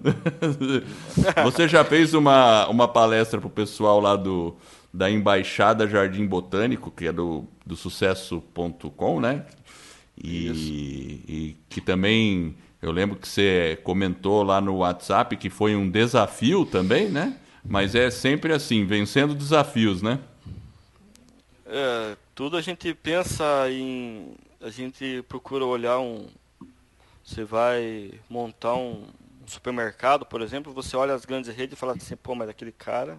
você 1.43 1.67
já 1.67 1.83
fez 1.83 2.13
uma, 2.13 2.65
uma 2.69 2.87
palestra 2.87 3.41
para 3.41 3.47
o 3.47 3.51
pessoal 3.51 3.99
lá 3.99 4.15
do, 4.15 4.55
da 4.93 5.11
Embaixada 5.11 5.85
Jardim 5.85 6.25
Botânico, 6.25 6.89
que 6.89 7.07
é 7.07 7.11
do, 7.11 7.45
do 7.65 7.75
sucesso.com, 7.75 9.19
né? 9.19 9.45
E, 10.23 11.23
e, 11.27 11.57
que 11.69 11.81
também, 11.81 12.55
eu 12.81 12.91
lembro 12.91 13.17
que 13.17 13.27
você 13.27 13.79
comentou 13.83 14.43
lá 14.43 14.61
no 14.61 14.77
WhatsApp 14.77 15.35
que 15.37 15.49
foi 15.49 15.75
um 15.75 15.89
desafio 15.89 16.65
também, 16.65 17.09
né? 17.09 17.37
Mas 17.63 17.95
é 17.95 18.09
sempre 18.09 18.53
assim, 18.53 18.85
vencendo 18.85 19.35
desafios, 19.35 20.01
né? 20.01 20.19
É, 21.65 22.15
tudo 22.35 22.57
a 22.57 22.61
gente 22.61 22.93
pensa 22.93 23.69
em 23.69 24.33
a 24.61 24.69
gente 24.69 25.23
procura 25.27 25.65
olhar 25.65 25.99
um. 25.99 26.27
Você 27.23 27.43
vai 27.43 28.11
montar 28.29 28.75
um, 28.75 29.07
um 29.41 29.47
supermercado, 29.47 30.25
por 30.25 30.41
exemplo, 30.41 30.73
você 30.73 30.95
olha 30.95 31.13
as 31.13 31.25
grandes 31.25 31.53
redes 31.55 31.73
e 31.73 31.79
fala 31.79 31.93
assim, 31.93 32.15
pô, 32.15 32.35
mas 32.35 32.49
aquele 32.49 32.71
cara. 32.71 33.17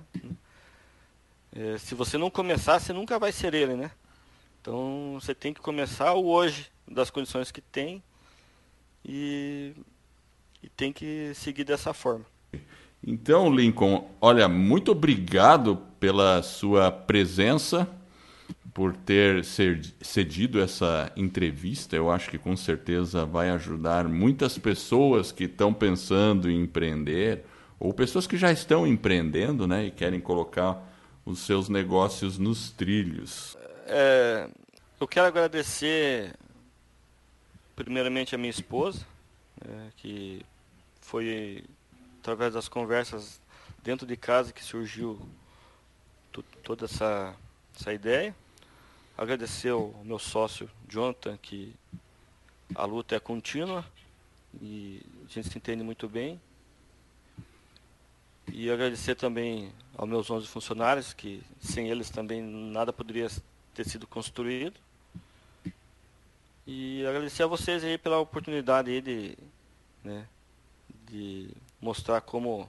É, 1.55 1.77
se 1.79 1.95
você 1.95 2.17
não 2.17 2.31
começar, 2.31 2.79
você 2.79 2.93
nunca 2.93 3.19
vai 3.19 3.33
ser 3.33 3.55
ele, 3.55 3.75
né? 3.75 3.91
Então 4.63 5.19
você 5.21 5.35
tem 5.35 5.53
que 5.53 5.61
começar 5.61 6.15
o 6.15 6.29
hoje, 6.29 6.71
das 6.89 7.11
condições 7.11 7.51
que 7.51 7.61
tem, 7.61 8.01
e, 9.05 9.73
e 10.63 10.69
tem 10.69 10.93
que 10.93 11.33
seguir 11.35 11.65
dessa 11.65 11.93
forma. 11.93 12.25
Então, 13.05 13.53
Lincoln, 13.53 14.09
olha, 14.21 14.49
muito 14.49 14.93
obrigado 14.93 15.77
pela 15.99 16.41
sua 16.45 16.93
presença 16.93 17.89
por 18.73 18.95
ter 18.95 19.45
cedido 19.45 20.61
essa 20.61 21.11
entrevista. 21.17 21.97
Eu 21.97 22.09
acho 22.09 22.31
que 22.31 22.39
com 22.39 22.57
certeza 22.57 23.27
vai 23.27 23.51
ajudar 23.51 24.07
muitas 24.07 24.57
pessoas 24.59 25.33
que 25.33 25.45
estão 25.45 25.75
pensando 25.75 26.49
em 26.49 26.63
empreender 26.63 27.45
ou 27.81 27.93
pessoas 27.93 28.29
que 28.29 28.37
já 28.37 28.53
estão 28.53 28.87
empreendendo, 28.87 29.67
né, 29.67 29.87
e 29.87 29.91
querem 29.91 30.21
colocar 30.21 30.89
os 31.27 31.41
seus 31.41 31.69
negócios 31.69 32.39
nos 32.39 32.71
trilhos. 32.71 33.57
É, 33.95 34.49
eu 34.99 35.07
quero 35.07 35.27
agradecer 35.27 36.35
primeiramente 37.77 38.35
a 38.35 38.39
minha 38.39 38.49
esposa, 38.49 39.07
é, 39.61 39.91
que 39.99 40.47
foi 41.03 41.63
através 42.19 42.55
das 42.55 42.69
conversas 42.69 43.39
dentro 43.83 44.07
de 44.07 44.17
casa 44.17 44.51
que 44.51 44.65
surgiu 44.65 45.21
toda 46.63 46.87
essa, 46.87 47.37
essa 47.79 47.93
ideia. 47.93 48.35
Agradecer 49.15 49.69
ao 49.69 49.93
meu 50.03 50.19
sócio 50.19 50.71
Jonathan, 50.89 51.37
que 51.37 51.75
a 52.75 52.87
luta 52.87 53.15
é 53.15 53.21
contínua 53.21 53.85
e 54.59 55.03
a 55.29 55.31
gente 55.31 55.51
se 55.51 55.59
entende 55.59 55.85
muito 55.85 56.09
bem. 56.09 56.41
E 58.51 58.71
agradecer 58.71 59.17
também 59.17 59.71
aos 59.99 60.09
meus 60.09 60.31
11 60.31 60.49
funcionários, 60.49 61.13
que 61.13 61.43
sem 61.61 61.91
eles 61.91 62.09
também 62.09 62.41
nada 62.41 62.91
poderia 62.91 63.29
ter 63.75 63.87
sido 63.87 64.07
construído. 64.07 64.75
E 66.67 67.05
agradecer 67.07 67.43
a 67.43 67.47
vocês 67.47 67.83
aí 67.83 67.99
pela 67.99 68.19
oportunidade 68.19 68.91
aí 68.91 69.01
de, 69.01 69.37
né, 70.05 70.25
de 71.11 71.49
mostrar 71.81 72.21
como 72.21 72.69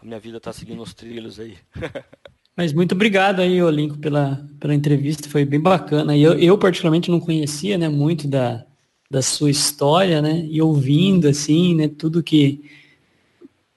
a 0.00 0.04
minha 0.04 0.20
vida 0.20 0.36
está 0.36 0.52
seguindo 0.52 0.82
os 0.82 0.92
trilhos 0.92 1.40
aí. 1.40 1.56
Mas 2.56 2.72
muito 2.72 2.92
obrigado 2.92 3.40
aí, 3.40 3.62
Olinco, 3.62 3.98
pela, 3.98 4.46
pela 4.58 4.74
entrevista, 4.74 5.28
foi 5.28 5.44
bem 5.44 5.60
bacana. 5.60 6.16
Eu, 6.16 6.38
eu 6.38 6.56
particularmente 6.56 7.10
não 7.10 7.20
conhecia, 7.20 7.76
né, 7.76 7.88
muito 7.88 8.26
da, 8.26 8.64
da 9.10 9.20
sua 9.20 9.50
história, 9.50 10.22
né, 10.22 10.46
e 10.50 10.60
ouvindo, 10.62 11.28
assim, 11.28 11.74
né, 11.74 11.88
tudo 11.88 12.22
que... 12.22 12.64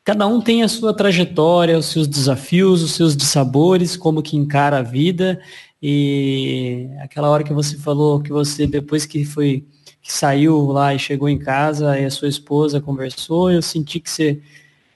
Cada 0.09 0.25
um 0.25 0.41
tem 0.41 0.63
a 0.63 0.67
sua 0.67 0.91
trajetória, 0.91 1.77
os 1.77 1.85
seus 1.85 2.07
desafios, 2.07 2.81
os 2.81 2.93
seus 2.93 3.15
dissabores, 3.15 3.95
como 3.95 4.23
que 4.23 4.35
encara 4.35 4.79
a 4.79 4.81
vida. 4.81 5.39
E 5.79 6.89
aquela 6.99 7.29
hora 7.29 7.43
que 7.43 7.53
você 7.53 7.77
falou 7.77 8.19
que 8.19 8.31
você, 8.31 8.65
depois 8.65 9.05
que 9.05 9.23
foi 9.23 9.67
que 10.01 10.11
saiu 10.11 10.65
lá 10.71 10.95
e 10.95 10.97
chegou 10.97 11.29
em 11.29 11.37
casa 11.37 11.95
e 11.99 12.05
a 12.05 12.09
sua 12.09 12.27
esposa 12.27 12.81
conversou, 12.81 13.51
eu 13.51 13.61
senti 13.61 13.99
que 13.99 14.09
você 14.09 14.41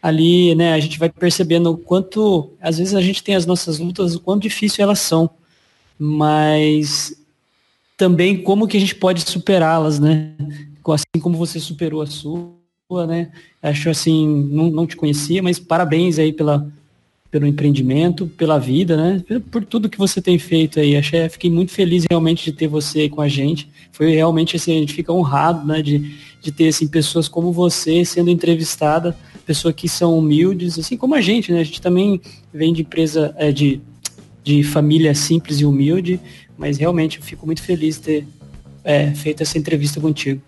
ali, 0.02 0.56
né, 0.56 0.74
a 0.74 0.80
gente 0.80 0.98
vai 0.98 1.10
percebendo 1.10 1.70
o 1.70 1.78
quanto, 1.78 2.52
às 2.60 2.80
vezes 2.80 2.96
a 2.96 3.02
gente 3.02 3.22
tem 3.22 3.36
as 3.36 3.46
nossas 3.46 3.78
lutas, 3.78 4.16
o 4.16 4.20
quanto 4.20 4.42
difícil 4.42 4.84
elas 4.84 4.98
são, 4.98 5.30
mas 5.96 7.16
também 7.96 8.42
como 8.42 8.68
que 8.68 8.78
a 8.78 8.80
gente 8.80 8.96
pode 8.96 9.22
superá-las, 9.30 10.00
né? 10.00 10.34
Assim 10.88 11.22
como 11.22 11.38
você 11.38 11.60
superou 11.60 12.02
a 12.02 12.08
né? 13.08 13.32
Acho 13.62 13.90
assim, 13.90 14.28
não, 14.52 14.70
não 14.70 14.86
te 14.86 14.96
conhecia, 14.96 15.42
mas 15.42 15.58
parabéns 15.58 16.20
aí 16.20 16.32
pela, 16.32 16.72
pelo 17.32 17.48
empreendimento, 17.48 18.28
pela 18.28 18.60
vida, 18.60 18.96
né? 18.96 19.24
Por 19.52 19.66
tudo 19.66 19.90
que 19.90 19.98
você 19.98 20.22
tem 20.22 20.38
feito 20.38 20.80
aí. 20.80 20.96
Achei, 20.96 21.28
fiquei 21.30 21.50
muito 21.50 21.72
feliz 21.72 22.06
realmente 22.10 22.46
de 22.46 22.52
ter 22.52 22.68
você 22.68 23.10
com 23.10 23.22
a 23.22 23.28
gente. 23.28 23.70
Foi 23.92 24.12
realmente 24.12 24.56
assim, 24.56 24.76
a 24.76 24.80
gente 24.80 24.94
fica 24.94 25.12
honrado, 25.12 25.66
né, 25.66 25.82
de, 25.82 26.16
de 26.42 26.52
ter 26.52 26.68
assim 26.68 26.88
pessoas 26.88 27.28
como 27.28 27.52
você 27.52 28.06
sendo 28.06 28.30
entrevistada 28.30 29.16
pessoas 29.46 29.76
que 29.76 29.90
são 29.90 30.18
humildes, 30.18 30.80
assim 30.80 30.98
como 30.98 31.16
a 31.16 31.22
gente, 31.22 31.52
né? 31.52 31.60
A 31.60 31.64
gente 31.64 31.82
também 31.82 32.22
vem 32.54 32.74
de 32.74 32.82
empresa, 32.82 33.34
é, 33.38 33.52
de, 33.52 33.82
de 34.44 34.64
família 34.64 35.14
simples 35.14 35.60
e 35.60 35.66
humilde, 35.66 36.20
mas 36.58 36.78
realmente 36.78 37.18
eu 37.18 37.24
fico 37.24 37.46
muito 37.46 37.62
feliz 37.62 37.98
de 37.98 38.02
ter 38.02 38.28
é, 38.84 39.12
feito 39.12 39.42
essa 39.42 39.58
entrevista 39.58 40.00
contigo. 40.00 40.42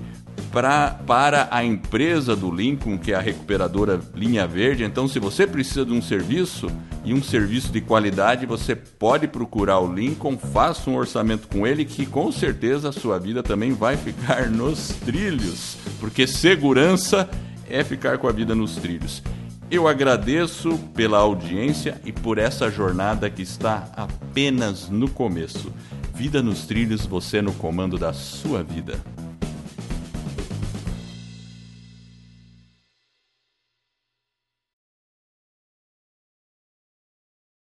pra, 0.59 0.91
para 1.07 1.47
a 1.53 1.65
empresa 1.65 2.35
do 2.35 2.51
Lincoln, 2.51 2.99
que 2.99 3.13
é 3.13 3.15
a 3.15 3.21
recuperadora 3.21 4.01
Linha 4.13 4.45
Verde. 4.45 4.83
Então, 4.83 5.07
se 5.07 5.21
você 5.21 5.47
precisa 5.47 5.87
de 5.87 5.93
um 5.93 6.03
serviço 6.03 6.67
e 7.05 7.15
um 7.15 7.23
serviço 7.23 7.71
de 7.71 7.81
qualidade, 7.81 8.45
você 8.45 8.75
pode 8.75 9.29
procurar 9.29 9.79
o 9.79 9.95
Lincoln, 9.95 10.37
faça 10.37 10.91
um 10.91 10.97
orçamento 10.97 11.47
com 11.47 11.65
ele, 11.65 11.85
que 11.85 12.05
com 12.05 12.33
certeza 12.33 12.89
a 12.89 12.93
sua 12.93 13.21
vida 13.21 13.41
também 13.41 13.71
vai 13.71 13.97
ficar 13.97 14.47
nos 14.51 14.89
trilhos, 14.89 15.77
porque 16.01 16.27
segurança 16.27 17.31
é 17.71 17.85
ficar 17.85 18.19
com 18.19 18.27
a 18.27 18.33
vida 18.33 18.53
nos 18.53 18.75
trilhos. 18.75 19.23
Eu 19.71 19.87
agradeço 19.87 20.77
pela 20.93 21.19
audiência 21.19 22.01
e 22.05 22.11
por 22.11 22.37
essa 22.37 22.69
jornada 22.69 23.31
que 23.31 23.43
está 23.43 23.89
apenas 23.95 24.89
no 24.89 25.09
começo. 25.09 25.73
Vida 26.17 26.43
nos 26.43 26.67
trilhos, 26.67 27.07
você 27.07 27.41
no 27.41 27.53
comando 27.53 27.97
da 27.97 28.13
sua 28.13 28.61
vida. 28.61 28.99